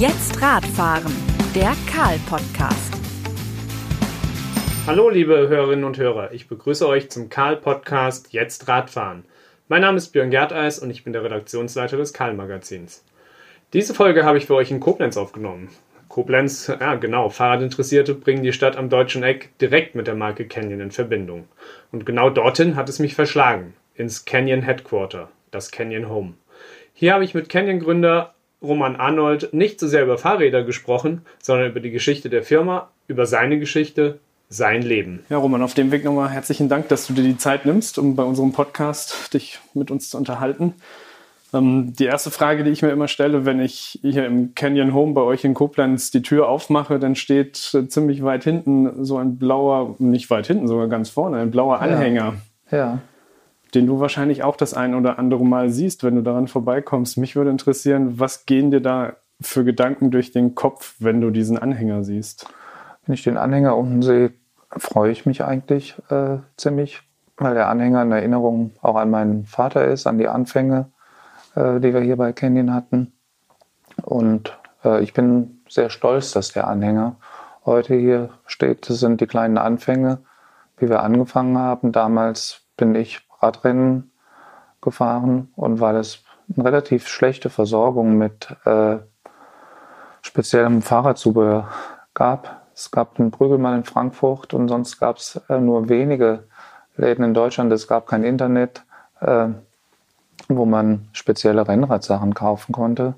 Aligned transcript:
Jetzt 0.00 0.40
Radfahren, 0.40 1.12
der 1.54 1.76
Karl-Podcast. 1.92 2.94
Hallo, 4.86 5.10
liebe 5.10 5.46
Hörerinnen 5.46 5.84
und 5.84 5.98
Hörer. 5.98 6.32
Ich 6.32 6.48
begrüße 6.48 6.88
euch 6.88 7.10
zum 7.10 7.28
Karl-Podcast 7.28 8.32
Jetzt 8.32 8.66
Radfahren. 8.66 9.26
Mein 9.68 9.82
Name 9.82 9.98
ist 9.98 10.08
Björn 10.08 10.30
Gerteis 10.30 10.78
und 10.78 10.88
ich 10.88 11.04
bin 11.04 11.12
der 11.12 11.22
Redaktionsleiter 11.22 11.98
des 11.98 12.14
Karl-Magazins. 12.14 13.04
Diese 13.74 13.92
Folge 13.92 14.24
habe 14.24 14.38
ich 14.38 14.46
für 14.46 14.54
euch 14.54 14.70
in 14.70 14.80
Koblenz 14.80 15.18
aufgenommen. 15.18 15.68
Koblenz, 16.08 16.68
ja 16.68 16.94
genau, 16.94 17.28
Fahrradinteressierte 17.28 18.14
bringen 18.14 18.42
die 18.42 18.54
Stadt 18.54 18.78
am 18.78 18.88
deutschen 18.88 19.22
Eck 19.22 19.50
direkt 19.60 19.96
mit 19.96 20.06
der 20.06 20.14
Marke 20.14 20.46
Canyon 20.46 20.80
in 20.80 20.92
Verbindung. 20.92 21.46
Und 21.92 22.06
genau 22.06 22.30
dorthin 22.30 22.74
hat 22.74 22.88
es 22.88 23.00
mich 23.00 23.14
verschlagen, 23.14 23.74
ins 23.94 24.24
Canyon 24.24 24.62
Headquarter, 24.62 25.28
das 25.50 25.70
Canyon 25.70 26.08
Home. 26.08 26.32
Hier 26.94 27.12
habe 27.12 27.24
ich 27.24 27.34
mit 27.34 27.50
Canyon-Gründer 27.50 28.32
Roman 28.62 28.96
Arnold 28.96 29.52
nicht 29.52 29.80
so 29.80 29.88
sehr 29.88 30.02
über 30.02 30.18
Fahrräder 30.18 30.62
gesprochen, 30.64 31.22
sondern 31.42 31.70
über 31.70 31.80
die 31.80 31.90
Geschichte 31.90 32.28
der 32.28 32.42
Firma, 32.42 32.90
über 33.08 33.26
seine 33.26 33.58
Geschichte, 33.58 34.18
sein 34.48 34.82
Leben. 34.82 35.20
Ja, 35.28 35.38
Roman, 35.38 35.62
auf 35.62 35.74
dem 35.74 35.92
Weg 35.92 36.04
nochmal 36.04 36.30
herzlichen 36.30 36.68
Dank, 36.68 36.88
dass 36.88 37.06
du 37.06 37.12
dir 37.12 37.22
die 37.22 37.38
Zeit 37.38 37.64
nimmst, 37.64 37.98
um 37.98 38.16
bei 38.16 38.24
unserem 38.24 38.52
Podcast 38.52 39.32
dich 39.32 39.60
mit 39.74 39.90
uns 39.90 40.10
zu 40.10 40.18
unterhalten. 40.18 40.74
Ähm, 41.54 41.94
die 41.94 42.04
erste 42.04 42.30
Frage, 42.30 42.64
die 42.64 42.70
ich 42.70 42.82
mir 42.82 42.90
immer 42.90 43.08
stelle, 43.08 43.46
wenn 43.46 43.60
ich 43.60 43.98
hier 44.02 44.26
im 44.26 44.54
Canyon 44.54 44.92
Home 44.92 45.14
bei 45.14 45.22
euch 45.22 45.44
in 45.44 45.54
Koblenz 45.54 46.10
die 46.10 46.22
Tür 46.22 46.48
aufmache, 46.48 46.98
dann 46.98 47.14
steht 47.14 47.72
äh, 47.74 47.88
ziemlich 47.88 48.22
weit 48.24 48.44
hinten 48.44 49.04
so 49.04 49.18
ein 49.18 49.38
blauer, 49.38 49.94
nicht 49.98 50.30
weit 50.30 50.48
hinten, 50.48 50.68
sogar 50.68 50.88
ganz 50.88 51.10
vorne, 51.10 51.38
ein 51.38 51.50
blauer 51.50 51.80
Anhänger. 51.80 52.34
Ja. 52.70 52.78
ja 52.78 52.98
den 53.74 53.86
du 53.86 54.00
wahrscheinlich 54.00 54.42
auch 54.42 54.56
das 54.56 54.74
ein 54.74 54.94
oder 54.94 55.18
andere 55.18 55.44
Mal 55.44 55.70
siehst, 55.70 56.04
wenn 56.04 56.16
du 56.16 56.22
daran 56.22 56.48
vorbeikommst. 56.48 57.18
Mich 57.18 57.36
würde 57.36 57.50
interessieren, 57.50 58.18
was 58.18 58.46
gehen 58.46 58.70
dir 58.70 58.80
da 58.80 59.14
für 59.40 59.64
Gedanken 59.64 60.10
durch 60.10 60.32
den 60.32 60.54
Kopf, 60.54 60.94
wenn 60.98 61.20
du 61.20 61.30
diesen 61.30 61.58
Anhänger 61.58 62.04
siehst? 62.04 62.46
Wenn 63.06 63.14
ich 63.14 63.22
den 63.22 63.36
Anhänger 63.36 63.76
unten 63.76 64.02
sehe, 64.02 64.32
freue 64.76 65.10
ich 65.10 65.26
mich 65.26 65.44
eigentlich 65.44 65.96
äh, 66.10 66.38
ziemlich, 66.56 67.02
weil 67.36 67.54
der 67.54 67.68
Anhänger 67.68 68.02
in 68.02 68.12
Erinnerung 68.12 68.72
auch 68.82 68.96
an 68.96 69.10
meinen 69.10 69.44
Vater 69.46 69.84
ist, 69.86 70.06
an 70.06 70.18
die 70.18 70.28
Anfänge, 70.28 70.90
äh, 71.54 71.80
die 71.80 71.94
wir 71.94 72.00
hier 72.00 72.16
bei 72.16 72.32
Canyon 72.32 72.74
hatten. 72.74 73.12
Und 74.02 74.58
äh, 74.84 75.02
ich 75.02 75.14
bin 75.14 75.62
sehr 75.68 75.90
stolz, 75.90 76.32
dass 76.32 76.52
der 76.52 76.68
Anhänger 76.68 77.16
heute 77.64 77.94
hier 77.94 78.30
steht. 78.46 78.88
Das 78.88 79.00
sind 79.00 79.20
die 79.20 79.26
kleinen 79.26 79.58
Anfänge, 79.58 80.18
wie 80.78 80.88
wir 80.88 81.02
angefangen 81.02 81.58
haben. 81.58 81.92
Damals 81.92 82.62
bin 82.76 82.94
ich 82.94 83.26
Radrennen 83.40 84.10
gefahren 84.80 85.52
und 85.56 85.80
weil 85.80 85.96
es 85.96 86.22
eine 86.54 86.64
relativ 86.64 87.08
schlechte 87.08 87.50
Versorgung 87.50 88.16
mit 88.16 88.54
äh, 88.64 88.98
speziellem 90.22 90.82
Fahrradzubehör 90.82 91.68
gab. 92.14 92.62
Es 92.74 92.90
gab 92.90 93.18
einen 93.18 93.30
Prügelmann 93.30 93.76
in 93.76 93.84
Frankfurt 93.84 94.54
und 94.54 94.68
sonst 94.68 94.98
gab 94.98 95.18
es 95.18 95.40
äh, 95.48 95.58
nur 95.58 95.88
wenige 95.88 96.44
Läden 96.96 97.24
in 97.24 97.34
Deutschland. 97.34 97.72
Es 97.72 97.86
gab 97.86 98.06
kein 98.06 98.24
Internet, 98.24 98.84
äh, 99.20 99.48
wo 100.48 100.64
man 100.64 101.08
spezielle 101.12 101.66
Rennradsachen 101.66 102.34
kaufen 102.34 102.72
konnte. 102.72 103.14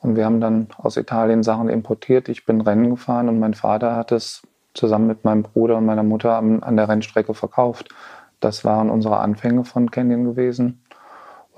Und 0.00 0.14
wir 0.16 0.24
haben 0.24 0.40
dann 0.40 0.68
aus 0.76 0.96
Italien 0.96 1.42
Sachen 1.42 1.68
importiert. 1.68 2.28
Ich 2.28 2.46
bin 2.46 2.60
Rennen 2.60 2.90
gefahren 2.90 3.28
und 3.28 3.40
mein 3.40 3.54
Vater 3.54 3.96
hat 3.96 4.12
es 4.12 4.42
zusammen 4.74 5.08
mit 5.08 5.24
meinem 5.24 5.42
Bruder 5.42 5.76
und 5.76 5.86
meiner 5.86 6.04
Mutter 6.04 6.36
an, 6.36 6.62
an 6.62 6.76
der 6.76 6.88
Rennstrecke 6.88 7.34
verkauft. 7.34 7.88
Das 8.40 8.64
waren 8.64 8.90
unsere 8.90 9.18
Anfänge 9.18 9.64
von 9.64 9.90
Canyon 9.90 10.24
gewesen. 10.24 10.84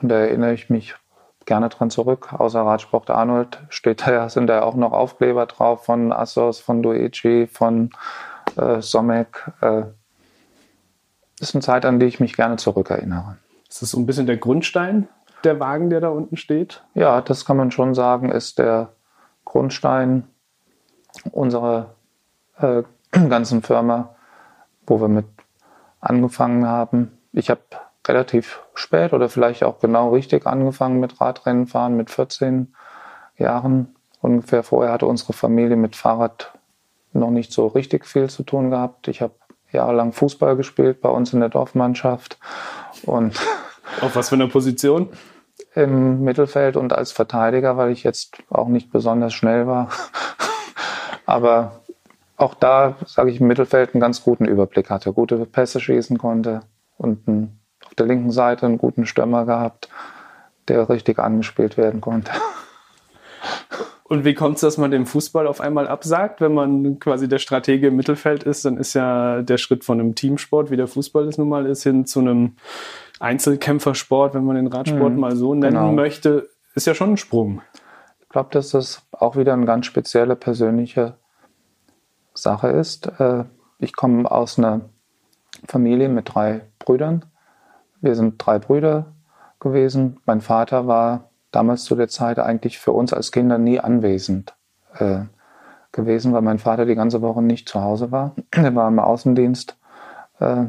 Und 0.00 0.09
da 0.09 0.17
erinnere 0.17 0.55
ich 0.55 0.70
mich 0.70 0.95
gerne 1.44 1.69
dran 1.69 1.91
zurück. 1.91 2.32
Außer 2.32 2.60
Radsport 2.62 3.10
Arnold 3.10 3.59
steht 3.69 4.06
da 4.06 4.12
ja, 4.12 4.28
sind 4.31 4.47
da 4.47 4.62
auch 4.62 4.75
noch 4.75 4.93
Aufkleber 4.93 5.47
drauf 5.47 5.84
von 5.84 6.12
Assos, 6.12 6.60
von 6.60 6.82
Doichi, 6.82 7.47
von 7.47 7.91
äh, 8.56 8.81
Somek. 8.81 9.50
Äh, 9.60 9.82
das 11.38 11.50
ist 11.50 11.54
eine 11.54 11.62
Zeit, 11.62 11.84
an 11.84 11.99
die 12.00 12.06
ich 12.06 12.21
mich 12.21 12.37
gerne 12.37 12.56
zurückerinnere. 12.56 13.37
Ist 13.69 13.83
das 13.83 13.91
so 13.91 13.99
ein 13.99 14.06
bisschen 14.06 14.27
der 14.27 14.37
Grundstein, 14.37 15.09
der 15.44 15.59
Wagen, 15.59 15.91
der 15.91 16.00
da 16.00 16.09
unten 16.09 16.37
steht? 16.37 16.83
Ja, 16.94 17.21
das 17.21 17.44
kann 17.44 17.56
man 17.56 17.71
schon 17.71 17.94
sagen, 17.94 18.31
ist 18.31 18.59
der 18.59 18.91
Grundstein 19.44 20.25
unserer 21.31 21.94
äh, 22.59 22.83
ganzen 23.28 23.62
Firma, 23.62 24.15
wo 24.87 25.00
wir 25.00 25.09
mit 25.09 25.27
angefangen 26.00 26.66
haben. 26.66 27.19
Ich 27.33 27.50
habe 27.50 27.61
relativ 28.06 28.62
spät 28.75 29.12
oder 29.12 29.28
vielleicht 29.28 29.62
auch 29.62 29.78
genau 29.78 30.11
richtig 30.11 30.47
angefangen 30.47 31.00
mit 31.00 31.21
Radrennen 31.21 31.66
fahren 31.66 31.97
mit 31.97 32.11
14 32.11 32.75
Jahren. 33.37 33.94
Ungefähr 34.21 34.62
vorher 34.62 34.93
hatte 34.93 35.06
unsere 35.06 35.33
Familie 35.33 35.77
mit 35.77 35.97
Fahrrad 35.97 36.53
noch 37.12 37.31
nicht 37.31 37.53
so 37.53 37.66
richtig 37.66 38.06
viel 38.06 38.28
zu 38.28 38.43
tun 38.43 38.71
gehabt. 38.71 39.09
Ich 39.09 39.21
habe 39.21 39.34
jahrelang 39.72 40.12
Fußball 40.12 40.56
gespielt 40.56 41.00
bei 41.00 41.09
uns 41.09 41.33
in 41.33 41.41
der 41.41 41.49
Dorfmannschaft 41.49 42.39
und 43.05 43.39
auf 44.00 44.16
was 44.16 44.28
für 44.28 44.34
eine 44.34 44.49
Position? 44.49 45.10
Im 45.75 46.25
Mittelfeld 46.25 46.77
und 46.77 46.93
als 46.93 47.12
Verteidiger, 47.12 47.77
weil 47.77 47.91
ich 47.91 48.03
jetzt 48.03 48.39
auch 48.49 48.69
nicht 48.69 48.91
besonders 48.91 49.34
schnell 49.34 49.66
war. 49.66 49.91
Aber 51.27 51.79
auch 52.41 52.55
da, 52.55 52.97
sage 53.06 53.31
ich, 53.31 53.41
im 53.41 53.47
Mittelfeld 53.47 53.95
einen 53.95 54.01
ganz 54.01 54.23
guten 54.23 54.47
Überblick 54.47 54.91
hatte, 54.91 55.12
gute 55.12 55.45
Pässe 55.45 55.78
schießen 55.78 56.19
konnte 56.19 56.61
und 56.97 57.28
einen, 57.28 57.61
auf 57.84 57.95
der 57.95 58.06
linken 58.06 58.31
Seite 58.31 58.67
einen 58.67 58.78
guten 58.78 59.06
Stürmer 59.06 59.45
gehabt, 59.45 59.89
der 60.69 60.89
richtig 60.89 61.19
angespielt 61.19 61.77
werden 61.77 62.01
konnte. 62.01 62.33
Und 64.05 64.25
wie 64.25 64.34
kommt 64.34 64.56
es, 64.56 64.62
dass 64.62 64.77
man 64.77 64.91
dem 64.91 65.06
Fußball 65.06 65.47
auf 65.47 65.61
einmal 65.61 65.87
absagt, 65.87 66.41
wenn 66.41 66.53
man 66.53 66.99
quasi 66.99 67.28
der 67.28 67.39
Stratege 67.39 67.87
im 67.87 67.97
Mittelfeld 67.97 68.43
ist? 68.43 68.65
Dann 68.65 68.77
ist 68.77 68.95
ja 68.95 69.41
der 69.41 69.57
Schritt 69.57 69.84
von 69.84 70.01
einem 70.01 70.17
Teamsport, 70.17 70.72
wie 70.72 70.77
der 70.77 70.89
Fußball 70.89 71.28
es 71.28 71.39
nun 71.39 71.49
mal 71.49 71.65
ist, 71.65 71.84
hin 71.84 72.07
zu 72.07 72.19
einem 72.19 72.57
Einzelkämpfersport, 73.21 74.34
wenn 74.34 74.43
man 74.43 74.57
den 74.57 74.67
Radsport 74.67 75.12
mhm, 75.12 75.21
mal 75.21 75.37
so 75.37 75.55
nennen 75.55 75.77
genau. 75.77 75.93
möchte, 75.93 76.49
ist 76.75 76.89
ja 76.89 76.95
schon 76.95 77.12
ein 77.12 77.17
Sprung. 77.19 77.62
Ich 78.21 78.28
glaube, 78.31 78.49
das 78.51 78.75
ist 78.75 79.03
auch 79.12 79.37
wieder 79.37 79.53
ein 79.53 79.65
ganz 79.65 79.87
spezieller 79.87 80.34
persönlicher 80.34 81.19
Sache 82.34 82.68
ist. 82.68 83.06
Äh, 83.20 83.44
ich 83.78 83.94
komme 83.94 84.30
aus 84.30 84.58
einer 84.58 84.82
Familie 85.66 86.08
mit 86.08 86.34
drei 86.34 86.62
Brüdern. 86.78 87.24
Wir 88.00 88.14
sind 88.14 88.34
drei 88.38 88.58
Brüder 88.58 89.06
gewesen. 89.58 90.20
Mein 90.26 90.41
Vater 90.41 90.86
war 90.86 91.30
damals 91.50 91.84
zu 91.84 91.94
der 91.94 92.08
Zeit 92.08 92.38
eigentlich 92.38 92.78
für 92.78 92.92
uns 92.92 93.12
als 93.12 93.32
Kinder 93.32 93.58
nie 93.58 93.80
anwesend 93.80 94.54
äh, 94.94 95.20
gewesen, 95.92 96.32
weil 96.32 96.42
mein 96.42 96.58
Vater 96.58 96.86
die 96.86 96.94
ganze 96.94 97.22
Woche 97.22 97.42
nicht 97.42 97.68
zu 97.68 97.82
Hause 97.82 98.10
war. 98.10 98.34
Er 98.52 98.74
war 98.74 98.88
im 98.88 98.98
Außendienst 98.98 99.76
äh, 100.38 100.64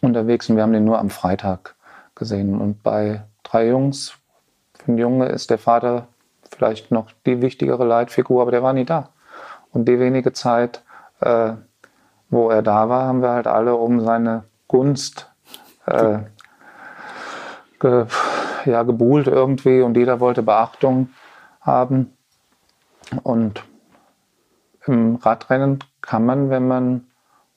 unterwegs 0.00 0.48
und 0.48 0.56
wir 0.56 0.62
haben 0.62 0.72
den 0.72 0.84
nur 0.84 0.98
am 0.98 1.10
Freitag 1.10 1.74
gesehen. 2.14 2.60
Und 2.60 2.82
bei 2.82 3.24
drei 3.42 3.68
Jungs, 3.68 4.14
für 4.74 4.88
einen 4.88 4.98
Junge 4.98 5.26
ist 5.26 5.50
der 5.50 5.58
Vater 5.58 6.08
vielleicht 6.50 6.90
noch 6.90 7.10
die 7.26 7.40
wichtigere 7.40 7.84
Leitfigur, 7.84 8.42
aber 8.42 8.50
der 8.50 8.62
war 8.62 8.72
nie 8.72 8.84
da. 8.84 9.10
Und 9.72 9.86
die 9.86 9.98
wenige 9.98 10.32
Zeit, 10.32 10.82
äh, 11.20 11.52
wo 12.30 12.50
er 12.50 12.62
da 12.62 12.88
war, 12.88 13.06
haben 13.06 13.22
wir 13.22 13.30
halt 13.30 13.46
alle 13.46 13.74
um 13.74 14.00
seine 14.00 14.44
Gunst 14.66 15.30
äh, 15.86 16.18
ge, 17.80 18.06
ja, 18.64 18.82
gebuhlt 18.82 19.26
irgendwie 19.26 19.80
und 19.82 19.96
jeder 19.96 20.20
wollte 20.20 20.42
Beachtung 20.42 21.10
haben. 21.60 22.12
Und 23.22 23.64
im 24.86 25.16
Radrennen 25.16 25.78
kann 26.00 26.26
man, 26.26 26.50
wenn 26.50 26.68
man 26.68 27.06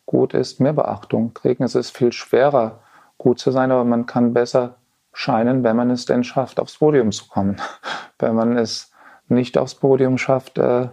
gut 0.05 0.33
ist, 0.33 0.59
mehr 0.59 0.73
Beachtung 0.73 1.33
kriegen. 1.33 1.63
Es 1.63 1.75
ist 1.75 1.95
viel 1.95 2.11
schwerer, 2.11 2.79
gut 3.17 3.39
zu 3.39 3.51
sein, 3.51 3.71
aber 3.71 3.83
man 3.83 4.05
kann 4.05 4.33
besser 4.33 4.75
scheinen, 5.13 5.63
wenn 5.63 5.75
man 5.75 5.89
es 5.89 6.05
denn 6.05 6.23
schafft, 6.23 6.59
aufs 6.59 6.77
Podium 6.77 7.11
zu 7.11 7.27
kommen. 7.27 7.57
Wenn 8.19 8.35
man 8.35 8.57
es 8.57 8.91
nicht 9.27 9.57
aufs 9.57 9.75
Podium 9.75 10.17
schafft, 10.17 10.57
äh, 10.57 10.89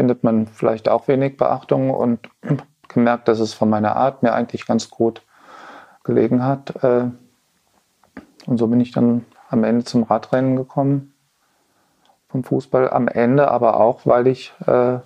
findet 0.00 0.24
man 0.24 0.46
vielleicht 0.46 0.88
auch 0.88 1.08
wenig 1.08 1.36
Beachtung 1.36 1.90
und 1.90 2.30
gemerkt, 2.88 3.28
dass 3.28 3.38
es 3.38 3.52
von 3.52 3.68
meiner 3.68 3.96
Art 3.96 4.22
mir 4.22 4.32
eigentlich 4.32 4.64
ganz 4.64 4.88
gut 4.88 5.20
gelegen 6.04 6.42
hat. 6.42 6.82
Äh, 6.82 7.10
und 8.46 8.56
so 8.56 8.66
bin 8.68 8.80
ich 8.80 8.92
dann 8.92 9.26
am 9.50 9.62
Ende 9.62 9.84
zum 9.84 10.04
Radrennen 10.04 10.56
gekommen 10.56 11.12
vom 12.30 12.44
Fußball. 12.44 12.88
Am 12.88 13.08
Ende 13.08 13.50
aber 13.50 13.78
auch, 13.78 14.06
weil 14.06 14.26
ich 14.26 14.54
äh, 14.66 15.00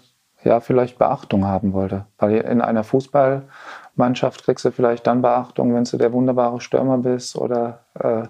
ja 0.44 0.60
vielleicht 0.60 0.96
Beachtung 0.96 1.44
haben 1.44 1.72
wollte. 1.72 2.06
Weil 2.18 2.36
in 2.36 2.60
einer 2.60 2.84
Fußballmannschaft 2.84 4.44
kriegst 4.44 4.64
du 4.64 4.70
vielleicht 4.70 5.08
dann 5.08 5.22
Beachtung, 5.22 5.74
wenn 5.74 5.82
du 5.82 5.96
der 5.96 6.12
wunderbare 6.12 6.60
Stürmer 6.60 6.98
bist 6.98 7.34
oder 7.34 7.80
äh, 7.98 8.28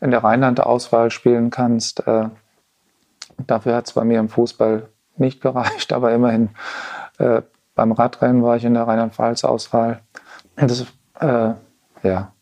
in 0.00 0.12
der 0.12 0.22
Rheinland-Auswahl 0.22 1.10
spielen 1.10 1.50
kannst. 1.50 2.04
Dafür 3.46 3.74
hat 3.74 3.86
es 3.86 3.94
bei 3.94 4.04
mir 4.04 4.20
im 4.20 4.28
Fußball 4.28 4.88
nicht 5.18 5.40
gereicht, 5.40 5.92
aber 5.92 6.12
immerhin 6.12 6.50
äh, 7.18 7.42
beim 7.74 7.92
Radrennen 7.92 8.42
war 8.42 8.56
ich 8.56 8.64
in 8.64 8.74
der 8.74 8.84
Rheinland-Pfalz-Auswahl. 8.84 10.00
Das, 10.56 10.86
äh, 11.20 11.52
ja. 12.02 12.32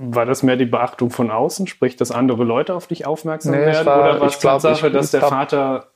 War 0.00 0.26
das 0.26 0.42
mehr 0.42 0.56
die 0.56 0.66
Beachtung 0.66 1.10
von 1.10 1.30
außen, 1.30 1.66
sprich, 1.66 1.96
dass 1.96 2.10
andere 2.10 2.44
Leute 2.44 2.74
auf 2.74 2.86
dich 2.86 3.06
aufmerksam 3.06 3.52
nee, 3.52 3.66
werden? 3.66 3.86
War, 3.86 4.00
oder 4.00 4.20
war 4.20 4.28
es 4.28 4.38
Tatsache, 4.38 4.90
dass 4.90 5.10
der 5.10 5.20
glaub, 5.20 5.30
Vater 5.30 5.86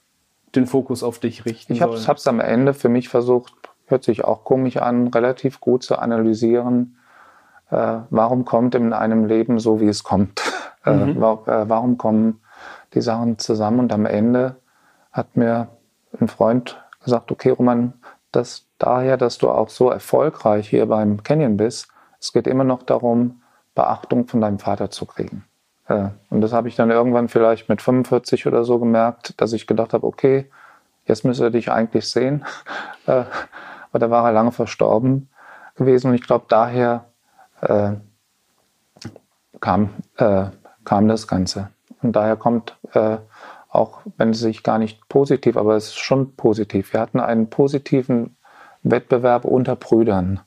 den 0.54 0.66
Fokus 0.66 1.02
auf 1.02 1.18
dich 1.18 1.46
richten 1.46 1.72
Ich 1.72 1.82
habe 1.82 1.94
es 1.94 2.26
am 2.26 2.40
Ende 2.40 2.74
für 2.74 2.88
mich 2.88 3.08
versucht, 3.08 3.54
hört 3.86 4.04
sich 4.04 4.24
auch 4.24 4.44
komisch 4.44 4.76
an, 4.76 5.08
relativ 5.08 5.60
gut 5.60 5.82
zu 5.82 5.98
analysieren, 5.98 6.98
äh, 7.70 7.98
warum 8.10 8.44
kommt 8.44 8.74
in 8.74 8.92
einem 8.92 9.24
Leben 9.24 9.58
so, 9.58 9.80
wie 9.80 9.88
es 9.88 10.02
kommt. 10.02 10.42
Äh, 10.84 10.94
mhm. 10.94 11.22
Äh, 11.22 11.68
warum 11.68 11.96
kommen 11.96 12.40
die 12.92 13.02
Sachen 13.02 13.38
zusammen? 13.38 13.78
Und 13.78 13.92
am 13.92 14.04
Ende 14.04 14.56
hat 15.12 15.36
mir 15.36 15.68
ein 16.20 16.28
Freund 16.28 16.82
gesagt, 17.02 17.30
okay, 17.30 17.50
Roman, 17.50 17.94
das 18.32 18.66
daher, 18.78 19.16
dass 19.16 19.38
du 19.38 19.50
auch 19.50 19.68
so 19.68 19.90
erfolgreich 19.90 20.68
hier 20.68 20.86
beim 20.86 21.22
Canyon 21.22 21.56
bist, 21.56 21.88
es 22.18 22.32
geht 22.32 22.46
immer 22.46 22.64
noch 22.64 22.82
darum, 22.82 23.42
Beachtung 23.74 24.26
von 24.26 24.40
deinem 24.40 24.58
Vater 24.58 24.90
zu 24.90 25.06
kriegen. 25.06 25.44
Äh, 25.88 26.08
und 26.30 26.40
das 26.40 26.52
habe 26.52 26.68
ich 26.68 26.76
dann 26.76 26.90
irgendwann 26.90 27.28
vielleicht 27.28 27.68
mit 27.68 27.82
45 27.82 28.46
oder 28.46 28.64
so 28.64 28.78
gemerkt, 28.78 29.40
dass 29.40 29.52
ich 29.52 29.66
gedacht 29.66 29.92
habe, 29.92 30.06
okay, 30.06 30.50
jetzt 31.04 31.24
müsste 31.24 31.44
er 31.44 31.50
dich 31.50 31.70
eigentlich 31.70 32.08
sehen. 32.08 32.44
Äh, 33.04 33.24
aber 33.90 33.98
da 33.98 34.10
war 34.10 34.24
er 34.26 34.32
lange 34.32 34.52
verstorben 34.52 35.28
gewesen 35.74 36.10
und 36.10 36.14
ich 36.14 36.22
glaube, 36.22 36.44
daher 36.48 37.06
äh, 37.62 37.94
kam, 39.58 39.90
äh, 40.18 40.44
kam 40.84 41.08
das 41.08 41.26
Ganze. 41.26 41.70
Und 42.00 42.12
daher 42.14 42.36
kommt, 42.36 42.78
äh, 42.92 43.16
auch 43.72 44.00
wenn 44.18 44.30
es 44.30 44.40
sich 44.40 44.62
gar 44.62 44.78
nicht 44.78 45.08
positiv, 45.08 45.56
aber 45.56 45.74
es 45.76 45.88
ist 45.88 45.98
schon 45.98 46.36
positiv. 46.36 46.92
Wir 46.92 47.00
hatten 47.00 47.20
einen 47.20 47.48
positiven 47.48 48.36
Wettbewerb 48.82 49.46
unter 49.46 49.76
Brüdern, 49.76 50.40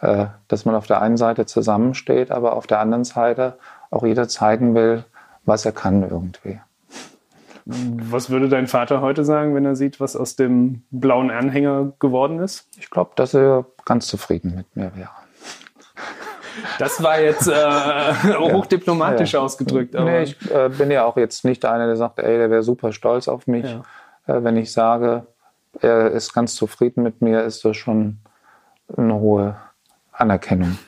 äh, 0.00 0.26
dass 0.48 0.64
man 0.64 0.74
auf 0.74 0.88
der 0.88 1.00
einen 1.00 1.16
Seite 1.16 1.46
zusammensteht, 1.46 2.32
aber 2.32 2.56
auf 2.56 2.66
der 2.66 2.80
anderen 2.80 3.04
Seite 3.04 3.56
auch 3.90 4.04
jeder 4.04 4.26
zeigen 4.28 4.74
will, 4.74 5.04
was 5.44 5.64
er 5.64 5.72
kann 5.72 6.02
irgendwie. 6.02 6.60
Was 7.64 8.30
würde 8.30 8.48
dein 8.48 8.66
Vater 8.66 9.00
heute 9.00 9.24
sagen, 9.24 9.54
wenn 9.54 9.64
er 9.64 9.76
sieht, 9.76 10.00
was 10.00 10.16
aus 10.16 10.34
dem 10.34 10.82
blauen 10.90 11.30
Anhänger 11.30 11.92
geworden 12.00 12.40
ist? 12.40 12.66
Ich 12.76 12.90
glaube, 12.90 13.12
dass 13.14 13.34
er 13.34 13.64
ganz 13.84 14.08
zufrieden 14.08 14.56
mit 14.56 14.74
mir 14.74 14.96
wäre. 14.96 15.10
Das 16.78 17.02
war 17.02 17.20
jetzt 17.20 17.48
äh, 17.48 18.34
hochdiplomatisch 18.38 19.32
ja, 19.32 19.40
ausgedrückt. 19.40 19.96
Aber. 19.96 20.10
Nee, 20.10 20.22
ich 20.22 20.50
äh, 20.50 20.68
bin 20.68 20.90
ja 20.90 21.04
auch 21.04 21.16
jetzt 21.16 21.44
nicht 21.44 21.64
einer, 21.64 21.86
der 21.86 21.96
sagt, 21.96 22.18
ey, 22.18 22.36
der 22.38 22.50
wäre 22.50 22.62
super 22.62 22.92
stolz 22.92 23.28
auf 23.28 23.46
mich. 23.46 23.64
Ja. 23.64 23.82
Äh, 24.34 24.44
wenn 24.44 24.56
ich 24.56 24.72
sage, 24.72 25.26
er 25.80 26.10
ist 26.10 26.32
ganz 26.32 26.54
zufrieden 26.54 27.02
mit 27.02 27.22
mir, 27.22 27.42
ist 27.42 27.64
das 27.64 27.76
schon 27.76 28.18
eine 28.96 29.14
hohe 29.14 29.56
Anerkennung. 30.12 30.78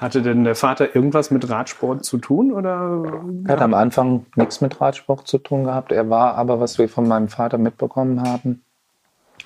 Hatte 0.00 0.22
denn 0.22 0.44
der 0.44 0.54
Vater 0.54 0.94
irgendwas 0.94 1.30
mit 1.30 1.48
Radsport 1.50 2.04
zu 2.04 2.18
tun? 2.18 2.52
Oder? 2.52 3.02
Er 3.46 3.52
hat 3.54 3.62
am 3.62 3.74
Anfang 3.74 4.26
nichts 4.36 4.60
mit 4.60 4.80
Radsport 4.80 5.26
zu 5.26 5.38
tun 5.38 5.64
gehabt. 5.64 5.90
Er 5.90 6.08
war 6.08 6.36
aber, 6.36 6.60
was 6.60 6.78
wir 6.78 6.88
von 6.88 7.08
meinem 7.08 7.28
Vater 7.28 7.58
mitbekommen 7.58 8.22
haben, 8.22 8.62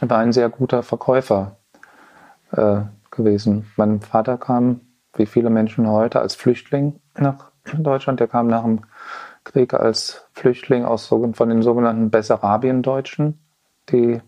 er 0.01 0.11
war 0.11 0.19
ein 0.19 0.33
sehr 0.33 0.49
guter 0.49 0.83
Verkäufer 0.83 1.57
äh, 2.51 2.81
gewesen. 3.11 3.71
Mein 3.77 4.01
Vater 4.01 4.37
kam, 4.37 4.81
wie 5.15 5.27
viele 5.27 5.51
Menschen 5.51 5.89
heute, 5.89 6.21
als 6.21 6.35
Flüchtling 6.35 7.01
nach 7.17 7.51
Deutschland. 7.75 8.21
Er 8.21 8.29
kam 8.29 8.47
nach 8.47 8.63
dem 8.63 8.83
Krieg 9.45 9.75
als 9.75 10.27
Flüchtling 10.33 10.85
aus, 10.85 11.07
von 11.07 11.49
den 11.49 11.63
sogenannten 11.63 12.11
Bessarabien-Deutschen, 12.11 13.39
die 13.91 14.21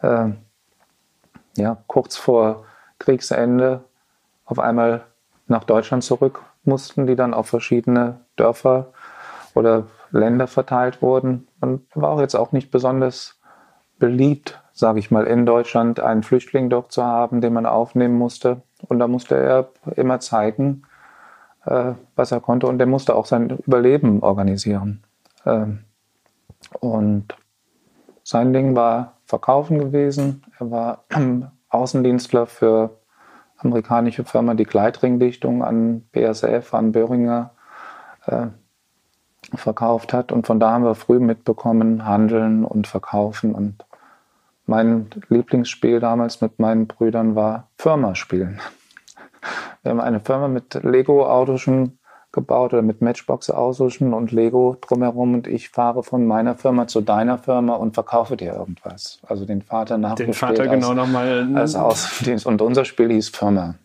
äh, 0.00 0.28
ja, 1.56 1.76
kurz 1.86 2.16
vor 2.16 2.64
Kriegsende 2.98 3.84
auf 4.44 4.58
einmal 4.58 5.04
nach 5.46 5.64
Deutschland 5.64 6.04
zurück 6.04 6.42
mussten, 6.64 7.06
die 7.06 7.16
dann 7.16 7.34
auf 7.34 7.48
verschiedene 7.48 8.20
Dörfer 8.36 8.92
oder 9.54 9.86
Länder 10.10 10.46
verteilt 10.46 11.02
wurden. 11.02 11.48
Und 11.60 11.84
war 11.94 12.10
auch 12.10 12.20
jetzt 12.20 12.34
auch 12.34 12.52
nicht 12.52 12.70
besonders 12.70 13.38
beliebt, 13.98 14.62
sage 14.72 14.98
ich 14.98 15.10
mal, 15.10 15.26
in 15.26 15.44
Deutschland 15.46 16.00
einen 16.00 16.22
Flüchtling 16.22 16.70
dort 16.70 16.92
zu 16.92 17.04
haben, 17.04 17.40
den 17.40 17.52
man 17.52 17.66
aufnehmen 17.66 18.16
musste. 18.16 18.62
Und 18.86 18.98
da 18.98 19.08
musste 19.08 19.36
er 19.36 19.68
immer 19.96 20.20
zeigen, 20.20 20.82
äh, 21.64 21.92
was 22.16 22.32
er 22.32 22.40
konnte. 22.40 22.66
Und 22.66 22.80
er 22.80 22.86
musste 22.86 23.14
auch 23.14 23.26
sein 23.26 23.50
Überleben 23.66 24.22
organisieren. 24.22 25.02
Ähm, 25.44 25.84
und 26.80 27.34
sein 28.22 28.52
Ding 28.52 28.76
war 28.76 29.14
Verkaufen 29.24 29.78
gewesen. 29.78 30.44
Er 30.58 30.70
war 30.70 31.04
Außendienstler 31.70 32.46
für 32.46 32.98
amerikanische 33.58 34.24
Firma 34.24 34.54
die 34.54 34.64
Gleitringdichtung 34.64 35.64
an 35.64 36.06
BASF, 36.12 36.72
an 36.72 36.92
Böhringer 36.92 37.50
äh, 38.26 38.46
verkauft 39.54 40.12
hat. 40.12 40.32
Und 40.32 40.46
von 40.46 40.60
da 40.60 40.70
haben 40.70 40.84
wir 40.84 40.94
früh 40.94 41.18
mitbekommen, 41.18 42.06
handeln 42.06 42.64
und 42.64 42.86
verkaufen. 42.86 43.54
Und 43.54 43.84
mein 44.68 45.06
Lieblingsspiel 45.28 45.98
damals 45.98 46.40
mit 46.40 46.58
meinen 46.58 46.86
Brüdern 46.86 47.34
war 47.34 47.68
Firma 47.76 48.14
spielen. 48.14 48.60
Wir 49.82 49.90
haben 49.90 50.00
eine 50.00 50.20
Firma 50.20 50.48
mit 50.48 50.74
Lego-Autoschen 50.82 51.98
gebaut 52.32 52.74
oder 52.74 52.82
mit 52.82 53.00
Matchbox-Aususchen 53.00 54.12
und 54.12 54.32
Lego 54.32 54.76
drumherum 54.80 55.34
und 55.34 55.46
ich 55.46 55.70
fahre 55.70 56.02
von 56.02 56.26
meiner 56.26 56.54
Firma 56.56 56.86
zu 56.86 57.00
deiner 57.00 57.38
Firma 57.38 57.74
und 57.74 57.94
verkaufe 57.94 58.36
dir 58.36 58.52
irgendwas. 58.52 59.20
Also 59.26 59.46
den 59.46 59.62
Vater 59.62 59.96
nach 59.96 60.14
Den 60.14 60.34
Vater 60.34 60.66
genau 60.66 60.92
nochmal. 60.92 61.48
Als 61.54 61.74
Außendienst. 61.74 62.46
Und 62.46 62.60
unser 62.60 62.84
Spiel 62.84 63.10
hieß 63.10 63.30
Firma. 63.30 63.76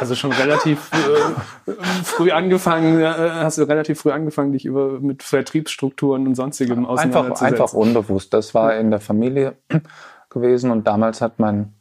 Also 0.00 0.14
schon 0.14 0.32
relativ 0.32 0.90
äh, 0.92 1.72
früh 2.02 2.30
angefangen, 2.30 3.00
äh, 3.00 3.04
hast 3.04 3.58
du 3.58 3.62
relativ 3.62 4.00
früh 4.00 4.10
angefangen, 4.10 4.52
dich 4.52 4.64
über 4.64 4.98
mit 5.00 5.22
Vertriebsstrukturen 5.22 6.26
und 6.26 6.34
sonstigem 6.34 6.86
auseinanderzusetzen. 6.86 7.46
Einfach, 7.46 7.64
einfach 7.64 7.74
unbewusst. 7.74 8.32
Das 8.32 8.54
war 8.54 8.74
in 8.76 8.90
der 8.90 9.00
Familie 9.00 9.56
gewesen 10.30 10.70
und 10.70 10.86
damals 10.86 11.20
hat 11.20 11.38
mein 11.38 11.74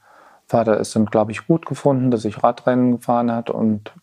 Vater 0.48 0.80
es 0.80 0.92
dann, 0.92 1.06
glaube 1.06 1.32
ich, 1.32 1.48
gut 1.48 1.66
gefunden, 1.66 2.12
dass 2.12 2.26
ich 2.26 2.44
Radrennen 2.44 2.94
gefahren 2.94 3.32
hat 3.32 3.50
und 3.50 3.94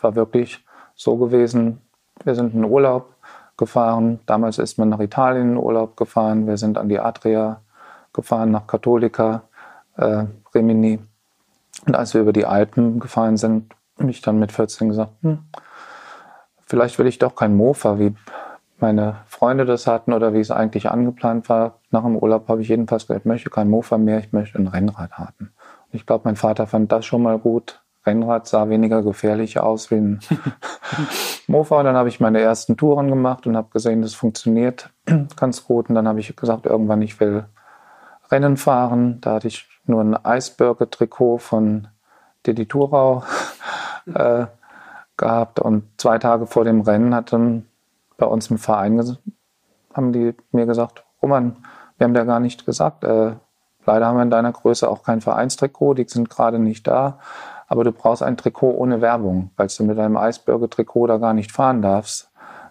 war 0.00 0.14
wirklich 0.14 0.64
so 0.94 1.16
gewesen, 1.16 1.80
wir 2.24 2.34
sind 2.34 2.54
in 2.54 2.64
Urlaub 2.64 3.14
gefahren. 3.56 4.20
Damals 4.26 4.58
ist 4.58 4.78
man 4.78 4.88
nach 4.88 5.00
Italien 5.00 5.52
in 5.52 5.56
Urlaub 5.56 5.96
gefahren. 5.96 6.46
Wir 6.46 6.56
sind 6.56 6.78
an 6.78 6.88
die 6.88 7.00
Adria 7.00 7.60
gefahren, 8.12 8.52
nach 8.52 8.66
Katholika, 8.66 9.42
äh, 9.96 10.24
Rimini. 10.54 11.00
Und 11.88 11.96
als 11.96 12.12
wir 12.12 12.20
über 12.20 12.34
die 12.34 12.44
Alpen 12.44 13.00
gefahren 13.00 13.38
sind, 13.38 13.74
habe 13.98 14.10
ich 14.10 14.20
dann 14.20 14.38
mit 14.38 14.52
14 14.52 14.90
gesagt, 14.90 15.12
hm, 15.22 15.38
vielleicht 16.66 16.98
will 16.98 17.06
ich 17.06 17.18
doch 17.18 17.34
kein 17.34 17.56
Mofa, 17.56 17.98
wie 17.98 18.14
meine 18.78 19.16
Freunde 19.26 19.64
das 19.64 19.86
hatten 19.86 20.12
oder 20.12 20.34
wie 20.34 20.40
es 20.40 20.50
eigentlich 20.50 20.90
angeplant 20.90 21.48
war. 21.48 21.80
Nach 21.90 22.04
dem 22.04 22.16
Urlaub 22.16 22.46
habe 22.48 22.60
ich 22.60 22.68
jedenfalls 22.68 23.06
gesagt, 23.06 23.22
ich 23.22 23.26
möchte 23.26 23.48
kein 23.48 23.70
Mofa 23.70 23.96
mehr, 23.96 24.18
ich 24.18 24.32
möchte 24.32 24.58
ein 24.58 24.68
Rennrad 24.68 25.12
haben. 25.12 25.52
Und 25.90 25.94
ich 25.94 26.04
glaube, 26.04 26.22
mein 26.26 26.36
Vater 26.36 26.66
fand 26.66 26.92
das 26.92 27.06
schon 27.06 27.22
mal 27.22 27.38
gut, 27.38 27.80
Rennrad 28.04 28.46
sah 28.46 28.68
weniger 28.68 29.02
gefährlich 29.02 29.58
aus 29.58 29.90
wie 29.90 29.96
ein 29.96 30.20
Mofa. 31.46 31.78
Und 31.78 31.86
dann 31.86 31.96
habe 31.96 32.10
ich 32.10 32.20
meine 32.20 32.40
ersten 32.40 32.76
Touren 32.76 33.08
gemacht 33.08 33.46
und 33.46 33.56
habe 33.56 33.70
gesehen, 33.70 34.02
das 34.02 34.12
funktioniert 34.12 34.90
ganz 35.36 35.64
gut. 35.64 35.88
Und 35.88 35.94
dann 35.94 36.06
habe 36.06 36.20
ich 36.20 36.36
gesagt, 36.36 36.66
irgendwann, 36.66 37.00
ich 37.00 37.18
will 37.18 37.46
Rennen 38.30 38.58
fahren. 38.58 39.22
Da 39.22 39.34
hatte 39.34 39.48
ich 39.48 39.66
nur 39.88 40.02
ein 40.02 40.14
Eisberger-Trikot 40.14 41.38
von 41.38 41.88
Didi 42.46 42.66
Thurau 42.66 43.22
äh, 44.14 44.46
gehabt. 45.16 45.60
Und 45.60 45.84
zwei 45.96 46.18
Tage 46.18 46.46
vor 46.46 46.64
dem 46.64 46.80
Rennen 46.80 47.14
hat 47.14 47.32
dann 47.32 47.66
bei 48.16 48.26
uns 48.26 48.50
im 48.50 48.58
Verein 48.58 49.16
haben 49.94 50.12
die 50.12 50.34
mir 50.52 50.66
gesagt, 50.66 51.04
Roman, 51.22 51.56
wir 51.96 52.04
haben 52.04 52.14
ja 52.14 52.24
gar 52.24 52.40
nicht 52.40 52.66
gesagt, 52.66 53.04
äh, 53.04 53.32
leider 53.86 54.06
haben 54.06 54.16
wir 54.16 54.22
in 54.22 54.30
deiner 54.30 54.52
Größe 54.52 54.88
auch 54.88 55.02
kein 55.02 55.20
Vereinstrikot, 55.20 55.94
die 55.94 56.08
sind 56.08 56.30
gerade 56.30 56.58
nicht 56.58 56.86
da 56.86 57.18
aber 57.68 57.84
du 57.84 57.92
brauchst 57.92 58.22
ein 58.22 58.36
Trikot 58.36 58.72
ohne 58.72 59.00
Werbung, 59.00 59.50
weil 59.56 59.68
du 59.68 59.84
mit 59.84 59.98
einem 59.98 60.16
Eisberger-Trikot 60.16 61.06
da 61.06 61.18
gar 61.18 61.34
nicht 61.34 61.52
fahren 61.52 61.82
darfst. 61.82 62.30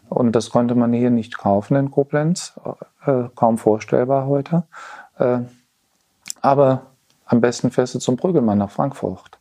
Und 0.09 0.35
das 0.35 0.49
konnte 0.49 0.73
man 0.73 0.91
hier 0.91 1.11
nicht 1.11 1.37
kaufen 1.37 1.75
in 1.75 1.91
Koblenz, 1.91 2.59
äh, 3.05 3.25
kaum 3.35 3.57
vorstellbar 3.57 4.25
heute. 4.25 4.63
Äh, 5.19 5.39
aber 6.41 6.81
am 7.27 7.41
besten 7.41 7.71
fährst 7.71 7.95
du 7.95 7.99
zum 7.99 8.15
Brüggelmann 8.15 8.57
nach 8.57 8.71
Frankfurt. 8.71 9.37